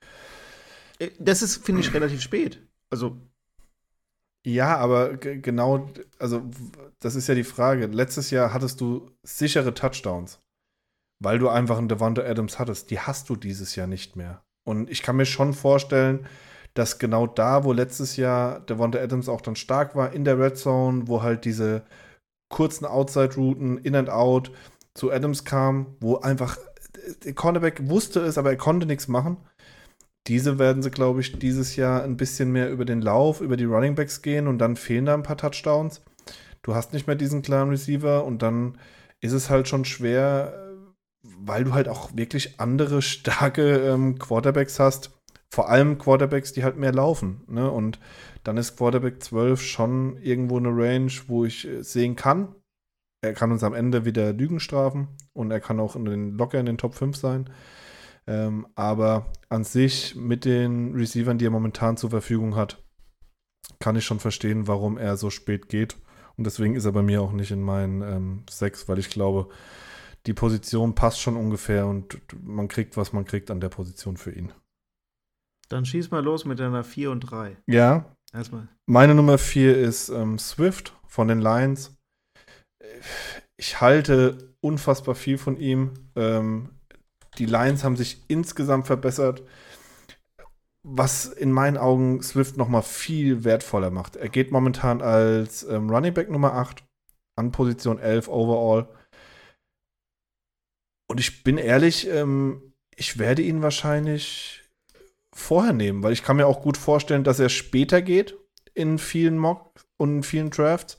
[0.98, 2.66] Äh, das ist, finde ich, relativ spät.
[2.90, 3.18] Also.
[4.44, 5.88] Ja, aber genau,
[6.18, 6.50] also
[6.98, 7.86] das ist ja die Frage.
[7.86, 10.41] Letztes Jahr hattest du sichere Touchdowns,
[11.22, 12.90] weil du einfach einen Devonta Adams hattest.
[12.90, 14.42] Die hast du dieses Jahr nicht mehr.
[14.64, 16.26] Und ich kann mir schon vorstellen,
[16.74, 20.56] dass genau da, wo letztes Jahr Devonta Adams auch dann stark war, in der Red
[20.56, 21.82] Zone, wo halt diese
[22.48, 24.52] kurzen Outside-Routen, In and Out
[24.94, 26.58] zu Adams kam, wo einfach
[27.24, 29.36] der Cornerback wusste es, aber er konnte nichts machen.
[30.28, 33.64] Diese werden sie, glaube ich, dieses Jahr ein bisschen mehr über den Lauf, über die
[33.64, 36.02] Running Backs gehen und dann fehlen da ein paar Touchdowns.
[36.62, 38.78] Du hast nicht mehr diesen klaren Receiver und dann
[39.20, 40.71] ist es halt schon schwer,
[41.22, 45.18] weil du halt auch wirklich andere starke ähm, Quarterbacks hast.
[45.52, 47.42] Vor allem Quarterbacks, die halt mehr laufen.
[47.46, 47.70] Ne?
[47.70, 47.98] Und
[48.42, 52.54] dann ist Quarterback 12 schon irgendwo eine Range, wo ich äh, sehen kann.
[53.24, 56.58] Er kann uns am Ende wieder Lügen strafen und er kann auch in den, locker
[56.58, 57.50] in den Top 5 sein.
[58.26, 62.82] Ähm, aber an sich mit den Receivern, die er momentan zur Verfügung hat,
[63.78, 65.96] kann ich schon verstehen, warum er so spät geht.
[66.36, 69.48] Und deswegen ist er bei mir auch nicht in meinen ähm, sechs, weil ich glaube,
[70.26, 74.32] die Position passt schon ungefähr und man kriegt, was man kriegt an der Position für
[74.32, 74.52] ihn.
[75.68, 77.56] Dann schieß mal los mit deiner 4 und 3.
[77.66, 78.14] Ja.
[78.32, 78.68] Erstmal.
[78.86, 81.96] Meine Nummer 4 ist ähm, Swift von den Lions.
[83.56, 85.92] Ich halte unfassbar viel von ihm.
[86.14, 86.70] Ähm,
[87.38, 89.42] die Lions haben sich insgesamt verbessert,
[90.86, 94.16] was in meinen Augen Swift noch mal viel wertvoller macht.
[94.16, 96.84] Er geht momentan als ähm, Running Back Nummer 8
[97.38, 98.88] an Position 11 overall.
[101.12, 104.62] Und ich bin ehrlich, ähm, ich werde ihn wahrscheinlich
[105.30, 108.34] vorher nehmen, weil ich kann mir auch gut vorstellen, dass er später geht
[108.72, 110.96] in vielen Mock und in vielen Drafts,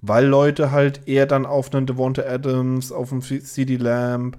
[0.00, 4.38] weil Leute halt eher dann auf einen Devonta Adams, auf einen CD Lamb,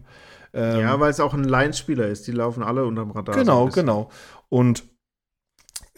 [0.53, 2.25] ähm, ja, weil es auch ein Lions-Spieler ist.
[2.25, 3.35] Die laufen alle unterm Radar.
[3.35, 4.09] Genau, so genau.
[4.49, 4.85] Und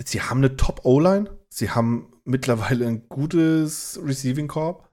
[0.04, 1.30] sie haben eine Top-O-Line.
[1.48, 4.90] Sie haben mittlerweile ein gutes Receiving Corp.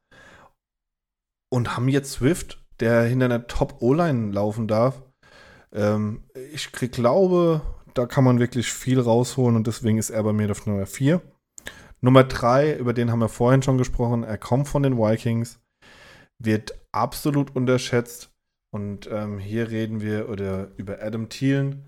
[1.53, 5.03] Und haben jetzt Swift, der hinter einer Top-O-Line laufen darf.
[5.73, 7.63] Ähm, ich glaube,
[7.95, 11.21] da kann man wirklich viel rausholen und deswegen ist er bei mir auf Nummer 4.
[12.01, 15.61] Nummer 3, über den haben wir vorhin schon gesprochen, er kommt von den Vikings,
[16.43, 18.31] wird absolut unterschätzt,
[18.73, 21.85] und ähm, hier reden wir oder über Adam Thielen.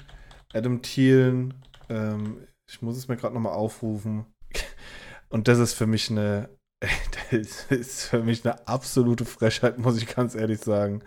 [0.52, 1.54] Adam Thielen,
[1.88, 4.26] ähm, ich muss es mir gerade nochmal aufrufen.
[5.28, 6.50] Und das ist für mich eine,
[7.30, 11.02] das ist für mich eine absolute Frechheit, muss ich ganz ehrlich sagen.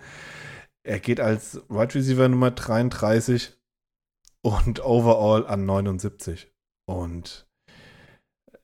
[0.84, 3.58] Er geht als Wide right Receiver Nummer 33
[4.42, 6.52] und overall an 79.
[6.88, 7.48] Und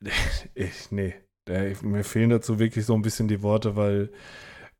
[0.54, 1.14] ich, nee,
[1.48, 4.12] mir fehlen dazu wirklich so ein bisschen die Worte, weil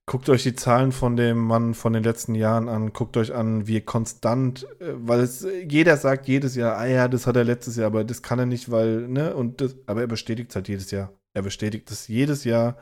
[0.04, 3.68] Guckt euch die Zahlen von dem Mann von den letzten Jahren an, guckt euch an,
[3.68, 7.76] wie konstant, äh, weil es jeder sagt jedes Jahr, ah ja, das hat er letztes
[7.76, 10.68] Jahr, aber das kann er nicht, weil, ne, und das, aber er bestätigt es halt
[10.68, 11.12] jedes Jahr.
[11.34, 12.76] Er bestätigt es jedes Jahr.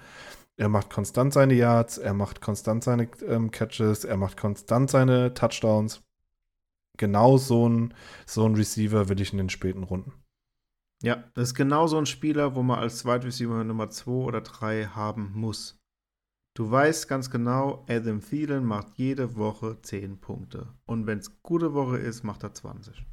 [0.56, 5.32] Er macht konstant seine Yards, er macht konstant seine ähm, Catches, er macht konstant seine
[5.32, 6.02] Touchdowns.
[6.98, 7.94] Genau so ein,
[8.26, 10.12] so ein Receiver will ich in den späten Runden.
[11.02, 14.86] Ja, das ist genau so ein Spieler, wo man als Zweitreceiver Nummer 2 oder 3
[14.86, 15.78] haben muss.
[16.54, 20.74] Du weißt ganz genau, Adam Thielen macht jede Woche 10 Punkte.
[20.84, 23.06] Und wenn es gute Woche ist, macht er 20.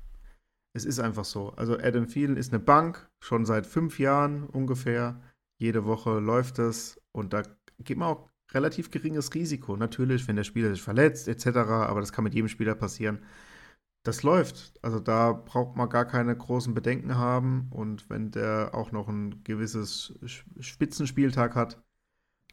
[0.77, 1.49] Es ist einfach so.
[1.55, 5.19] Also Adam Thielen ist eine Bank, schon seit fünf Jahren ungefähr.
[5.57, 7.41] Jede Woche läuft es und da
[7.79, 9.75] geht man auch relativ geringes Risiko.
[9.75, 13.23] Natürlich, wenn der Spieler sich verletzt etc., aber das kann mit jedem Spieler passieren.
[14.03, 14.73] das läuft.
[14.83, 17.67] Also da braucht man gar keine großen Bedenken haben.
[17.71, 20.13] Und wenn der auch noch ein gewisses
[20.59, 21.81] Spitzenspieltag hat,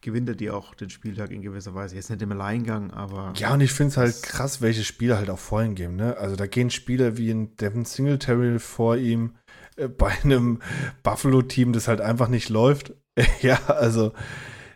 [0.04, 1.96] gewinnt er die auch den Spieltag in gewisser Weise.
[1.96, 3.32] Jetzt nicht im Alleingang, aber.
[3.36, 5.96] Ja, und ich finde es halt krass, welche Spieler halt auch vor ihm gehen.
[5.96, 6.16] Ne?
[6.16, 9.34] Also da gehen Spieler wie ein Devin Singletary vor ihm
[9.76, 10.60] äh, bei einem
[11.02, 12.94] Buffalo-Team, das halt einfach nicht läuft.
[13.40, 14.12] ja, also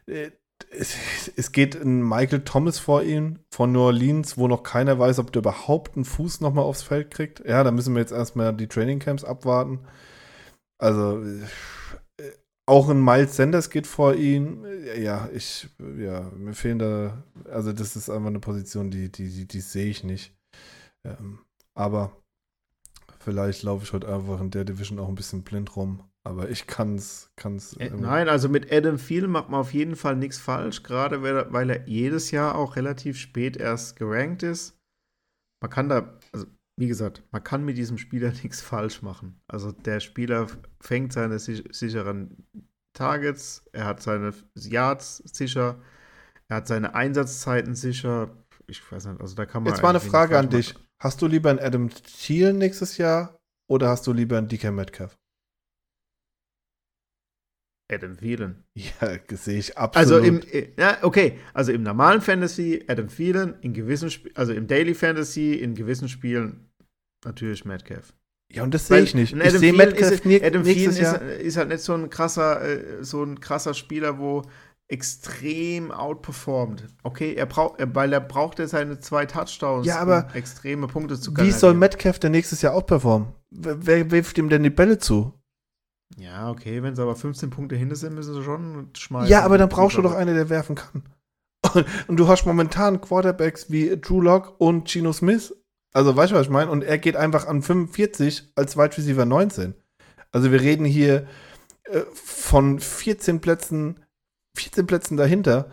[0.07, 0.31] äh,
[0.71, 0.97] es,
[1.37, 5.33] es, geht ein Michael Thomas vor ihm von New Orleans, wo noch keiner weiß, ob
[5.33, 7.45] der überhaupt einen Fuß nochmal aufs Feld kriegt.
[7.47, 9.81] Ja, da müssen wir jetzt erstmal die Trainingcamps abwarten.
[10.79, 11.43] Also äh,
[12.69, 14.65] auch ein Miles Sanders geht vor ihm.
[14.97, 15.69] Ja, ich,
[15.99, 19.87] ja, mir fehlen da, also das ist einfach eine Position, die, die, die, die sehe
[19.87, 20.37] ich nicht.
[21.05, 21.41] Ähm,
[21.75, 22.13] aber
[23.19, 26.03] vielleicht laufe ich heute einfach in der Division auch ein bisschen blind rum.
[26.25, 27.31] Aber ich kann es.
[27.79, 31.71] Äh, nein, also mit Adam Thielen macht man auf jeden Fall nichts falsch, gerade weil
[31.71, 34.79] er jedes Jahr auch relativ spät erst gerankt ist.
[35.63, 36.18] Man kann da,
[36.79, 39.41] wie gesagt, man kann mit diesem Spieler nichts falsch machen.
[39.49, 40.47] Also der Spieler
[40.81, 42.47] fängt seine sicheren
[42.93, 45.81] Targets, er hat seine Yards sicher,
[46.49, 48.31] er hat seine Einsatzzeiten sicher.
[48.67, 49.73] Ich weiß nicht, also da kann man.
[49.73, 50.75] Jetzt mal eine Frage an dich.
[51.01, 53.39] Hast du lieber einen Adam Thiel nächstes Jahr
[53.69, 55.17] oder hast du lieber einen DK Metcalf?
[57.91, 58.65] Adam Thielen.
[58.75, 59.97] Ja, sehe ich absolut.
[59.97, 64.53] Also im, äh, ja, okay, also im normalen Fantasy Adam Thielen, in gewissen, Sp also
[64.53, 66.68] im Daily Fantasy in gewissen Spielen
[67.29, 68.15] Natürlich Metcalf.
[68.51, 69.37] Ja, und das sehe ich nicht.
[69.37, 73.05] Ich sehe Metcalf ist, nie, Adam Thielen ist, ist, halt nicht so ein krasser, äh,
[73.05, 74.43] so ein krasser Spieler, wo
[74.89, 76.87] extrem outperformt.
[77.03, 81.21] Okay, er braucht, weil er braucht er seine zwei Touchdowns, ja, aber um extreme Punkte
[81.21, 81.55] zu generieren.
[81.55, 83.29] Wie soll Metcalf denn nächstes Jahr outperformen?
[83.51, 85.35] Wer wirft ihm denn die Bälle zu?
[86.17, 89.31] Ja, okay, wenn sie aber 15 Punkte hinter sind, müssen sie schon schmeißen.
[89.31, 91.03] Ja, aber dann brauchst du doch einen, der werfen kann.
[91.75, 95.55] Und, und, du hast momentan Quarterbacks wie Drew Lock und Gino Smith
[95.99, 96.71] also, weißt du, was ich meine?
[96.71, 99.75] Und er geht einfach an 45 als Wide Receiver 19.
[100.31, 101.27] Also, wir reden hier
[101.83, 104.05] äh, von 14 Plätzen,
[104.57, 105.73] 14 Plätzen dahinter.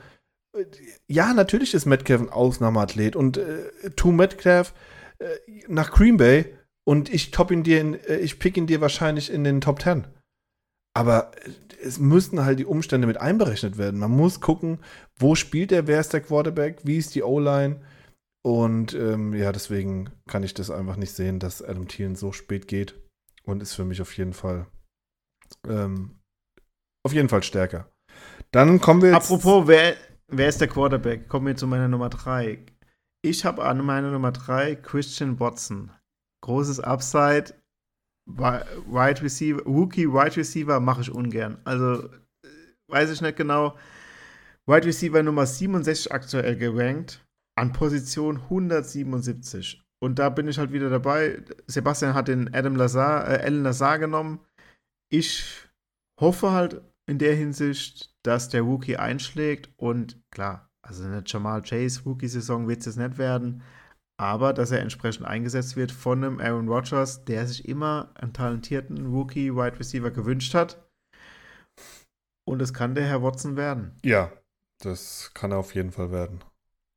[1.06, 4.74] Ja, natürlich ist Metcalf ein Ausnahmeathlet und äh, tu Metcalf
[5.20, 5.28] äh,
[5.68, 6.56] nach Green Bay
[6.88, 9.80] und ich top ihn dir, in, äh, ich pick ihn dir wahrscheinlich in den Top
[9.80, 10.08] 10.
[10.96, 11.52] Aber äh,
[11.84, 14.00] es müssen halt die Umstände mit einberechnet werden.
[14.00, 14.80] Man muss gucken,
[15.20, 17.80] wo spielt er, wer ist der Quarterback, wie ist die O-Line
[18.46, 22.68] und ähm, ja, deswegen kann ich das einfach nicht sehen, dass Adam Thielen so spät
[22.68, 22.94] geht
[23.44, 24.68] und ist für mich auf jeden Fall
[25.68, 26.20] ähm,
[27.04, 27.90] auf jeden Fall stärker.
[28.52, 29.32] Dann kommen wir jetzt.
[29.32, 29.96] Apropos, wer,
[30.28, 31.28] wer ist der Quarterback?
[31.28, 32.64] Kommen wir zu meiner Nummer 3.
[33.24, 35.90] Ich habe an meiner Nummer 3 Christian Watson.
[36.44, 37.56] Großes Upside.
[38.28, 41.58] Wide Receiver, Rookie Wide Receiver mache ich ungern.
[41.64, 42.10] Also
[42.90, 43.76] weiß ich nicht genau.
[44.68, 47.25] Wide Receiver Nummer 67 aktuell gerankt
[47.56, 49.82] an Position 177.
[50.02, 51.44] Und da bin ich halt wieder dabei.
[51.68, 54.40] Sebastian hat den Adam Lazar, äh, Alan Lazar genommen.
[55.10, 55.68] Ich
[56.20, 62.04] hoffe halt in der Hinsicht, dass der Rookie einschlägt und klar, also eine Jamal Chase
[62.04, 63.64] Rookie-Saison wird es jetzt nicht werden,
[64.18, 69.06] aber dass er entsprechend eingesetzt wird von einem Aaron Rodgers, der sich immer einen talentierten
[69.06, 70.84] Rookie-Wide Receiver gewünscht hat.
[72.48, 73.98] Und es kann der Herr Watson werden.
[74.04, 74.32] Ja,
[74.80, 76.44] das kann er auf jeden Fall werden.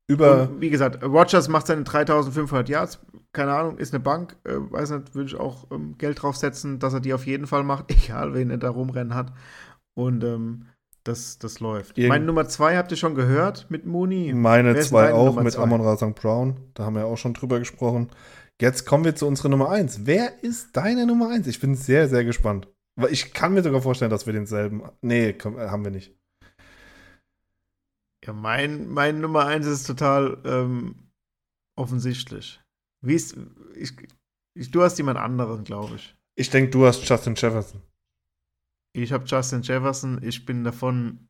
[0.09, 2.99] Über und wie gesagt, Rogers macht seine 3500 Yards,
[3.31, 6.93] keine Ahnung, ist eine Bank, äh, weiß nicht, würde ich auch ähm, Geld draufsetzen, dass
[6.93, 9.31] er die auf jeden Fall macht, egal wen er da rumrennen hat.
[9.93, 10.65] Und ähm,
[11.03, 11.97] das, das läuft.
[11.97, 14.33] Irgend Meine Nummer zwei habt ihr schon gehört mit Mooney.
[14.33, 15.63] Meine zwei auch Nummer mit zwei?
[15.63, 16.57] Amon Rasang Brown.
[16.73, 18.09] Da haben wir auch schon drüber gesprochen.
[18.59, 20.01] Jetzt kommen wir zu unserer Nummer eins.
[20.05, 21.47] Wer ist deine Nummer eins?
[21.47, 22.67] Ich bin sehr, sehr gespannt.
[23.09, 24.83] Ich kann mir sogar vorstellen, dass wir denselben.
[25.01, 26.18] Nee, komm, äh, haben wir nicht.
[28.29, 31.09] Ja, mein, mein Nummer eins ist total ähm,
[31.75, 32.61] offensichtlich.
[33.03, 33.35] Wie ist,
[33.73, 33.91] ich,
[34.55, 36.15] ich, du hast jemand anderen, glaube ich.
[36.35, 37.81] Ich denke, du hast Justin Jefferson.
[38.93, 40.21] Ich habe Justin Jefferson.
[40.21, 41.27] Ich bin davon,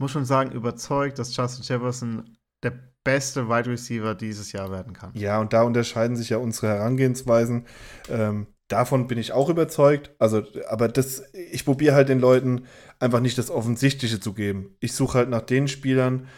[0.00, 5.12] muss schon sagen, überzeugt, dass Justin Jefferson der beste Wide Receiver dieses Jahr werden kann.
[5.16, 7.66] Ja, und da unterscheiden sich ja unsere Herangehensweisen.
[8.08, 10.14] Ähm, davon bin ich auch überzeugt.
[10.18, 12.66] Also, aber das, ich probiere halt den Leuten
[13.00, 14.76] einfach nicht das Offensichtliche zu geben.
[14.80, 16.28] Ich suche halt nach den Spielern,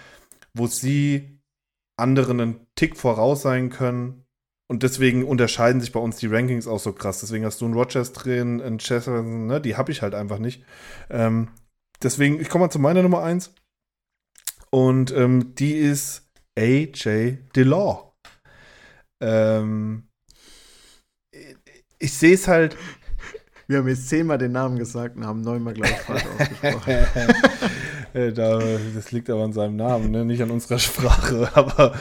[0.55, 1.41] wo sie
[1.97, 4.25] anderen einen Tick voraus sein können.
[4.69, 7.21] Und deswegen unterscheiden sich bei uns die Rankings auch so krass.
[7.21, 9.61] Deswegen hast du einen Rogers drin, einen Jefferson, ne?
[9.61, 10.65] die habe ich halt einfach nicht.
[11.11, 11.49] Ähm,
[12.03, 13.53] deswegen, ich komme mal zu meiner Nummer 1.
[14.71, 18.13] Und ähm, die ist AJ Delaw.
[19.21, 20.10] Ähm,
[22.01, 22.77] ich sehe es halt.
[23.69, 26.97] Wir haben jetzt zehnmal den Namen gesagt und haben neunmal gleich falsch ausgesprochen.
[28.35, 30.25] das liegt aber an seinem Namen, ne?
[30.25, 31.49] nicht an unserer Sprache.
[31.55, 31.95] Aber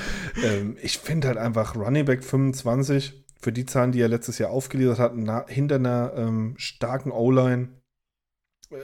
[0.43, 4.49] ähm, ich finde halt einfach Running Back 25 für die Zahlen, die er letztes Jahr
[4.49, 7.69] aufgeliefert hat, na, hinter einer ähm, starken O-Line.
[8.71, 8.77] Äh,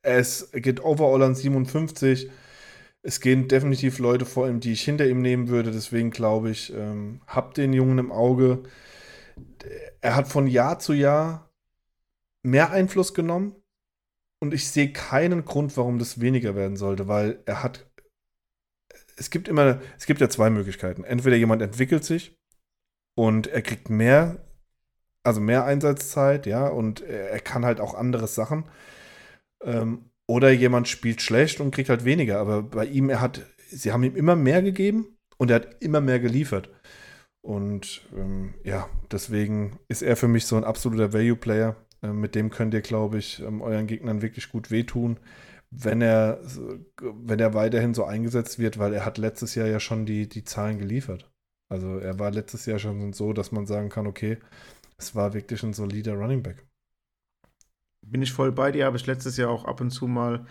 [0.00, 2.30] es geht overall an 57.
[3.02, 5.70] Es gehen definitiv Leute vor ihm, die ich hinter ihm nehmen würde.
[5.70, 8.62] Deswegen glaube ich, ähm, habt den Jungen im Auge.
[10.02, 11.50] Er hat von Jahr zu Jahr
[12.42, 13.56] mehr Einfluss genommen.
[14.40, 17.88] Und ich sehe keinen Grund, warum das weniger werden sollte, weil er hat.
[19.16, 21.04] Es gibt immer, es gibt ja zwei Möglichkeiten.
[21.04, 22.36] Entweder jemand entwickelt sich
[23.14, 24.44] und er kriegt mehr,
[25.22, 28.64] also mehr Einsatzzeit, ja, und er kann halt auch andere Sachen.
[29.62, 32.40] Ähm, oder jemand spielt schlecht und kriegt halt weniger.
[32.40, 36.00] Aber bei ihm, er hat, sie haben ihm immer mehr gegeben und er hat immer
[36.00, 36.68] mehr geliefert.
[37.42, 41.76] Und ähm, ja, deswegen ist er für mich so ein absoluter Value-Player.
[42.02, 45.18] Ähm, mit dem könnt ihr, glaube ich, ähm, euren Gegnern wirklich gut wehtun,
[45.70, 46.40] wenn er,
[47.00, 50.44] wenn er weiterhin so eingesetzt wird, weil er hat letztes Jahr ja schon die, die
[50.44, 51.30] Zahlen geliefert.
[51.68, 54.38] Also er war letztes Jahr schon so, dass man sagen kann, okay,
[54.98, 56.66] es war wirklich ein solider Running Back.
[58.06, 60.46] Bin ich voll bei dir, habe ich letztes Jahr auch ab und zu mal,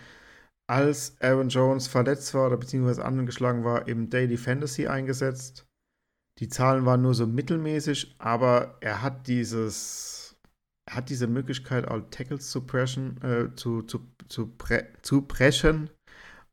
[0.66, 5.66] als Aaron Jones verletzt war oder beziehungsweise angeschlagen war, im Daily Fantasy eingesetzt.
[6.42, 10.34] Die Zahlen waren nur so mittelmäßig, aber er hat dieses,
[10.90, 15.90] er hat diese Möglichkeit, all Tackles zu pressen, äh, zu, zu, zu, pre zu preschen.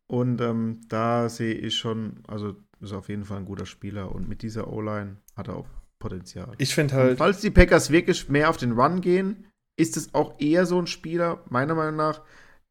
[0.06, 4.30] Und ähm, da sehe ich schon, also ist auf jeden Fall ein guter Spieler und
[4.30, 5.68] mit dieser O-Line hat er auch
[5.98, 6.52] Potenzial.
[6.60, 7.12] Ich finde halt.
[7.12, 10.78] Und falls die Packers wirklich mehr auf den Run gehen, ist es auch eher so
[10.78, 12.22] ein Spieler, meiner Meinung nach,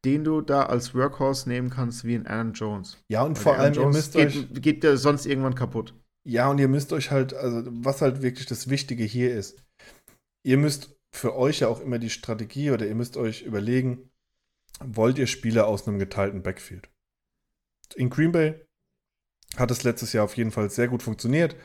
[0.05, 2.97] den du da als Workhorse nehmen kannst wie ein Aaron Jones.
[3.11, 4.61] Ja, und Weil vor allem, Jones ihr müsst geht, euch.
[4.61, 5.93] Geht der sonst irgendwann kaputt.
[6.25, 9.63] Ja, und ihr müsst euch halt, also was halt wirklich das Wichtige hier ist,
[10.43, 14.09] ihr müsst für euch ja auch immer die Strategie oder ihr müsst euch überlegen,
[14.79, 16.89] wollt ihr Spieler aus einem geteilten Backfield?
[17.95, 18.55] In Green Bay
[19.57, 21.55] hat es letztes Jahr auf jeden Fall sehr gut funktioniert.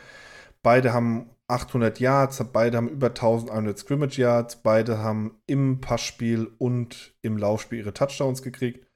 [0.63, 7.15] Beide haben 800 Yards, beide haben über 1100 Scrimmage Yards, beide haben im Passspiel und
[7.21, 8.87] im Laufspiel ihre Touchdowns gekriegt.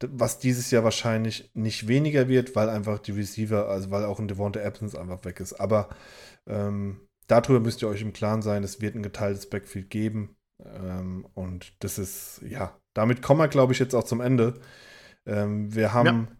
[0.00, 4.28] Was dieses Jahr wahrscheinlich nicht weniger wird, weil einfach die Receiver, also weil auch ein
[4.28, 5.54] Devonta Absence einfach weg ist.
[5.54, 5.88] Aber
[6.46, 10.36] ähm, darüber müsst ihr euch im Klaren sein, es wird ein geteiltes Backfield geben.
[10.62, 14.60] Ähm, und das ist, ja, damit kommen wir, glaube ich, jetzt auch zum Ende.
[15.26, 16.06] Ähm, wir haben.
[16.06, 16.36] Ja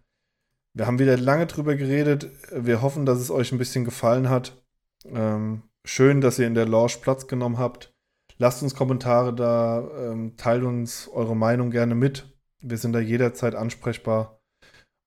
[0.76, 2.28] wir haben wieder lange drüber geredet.
[2.52, 4.62] Wir hoffen, dass es euch ein bisschen gefallen hat.
[5.06, 7.94] Ähm, schön, dass ihr in der Lounge Platz genommen habt.
[8.36, 12.35] Lasst uns Kommentare da, ähm, teilt uns eure Meinung gerne mit.
[12.62, 14.40] Wir sind da jederzeit ansprechbar.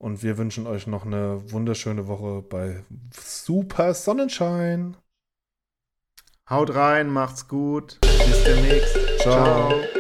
[0.02, 4.96] Und wir wünschen euch noch eine wunderschöne Woche bei Super Sonnenschein.
[6.50, 8.00] Haut rein, macht's gut.
[8.02, 8.98] Bis demnächst.
[9.20, 9.70] Ciao.
[9.70, 9.99] Ciao.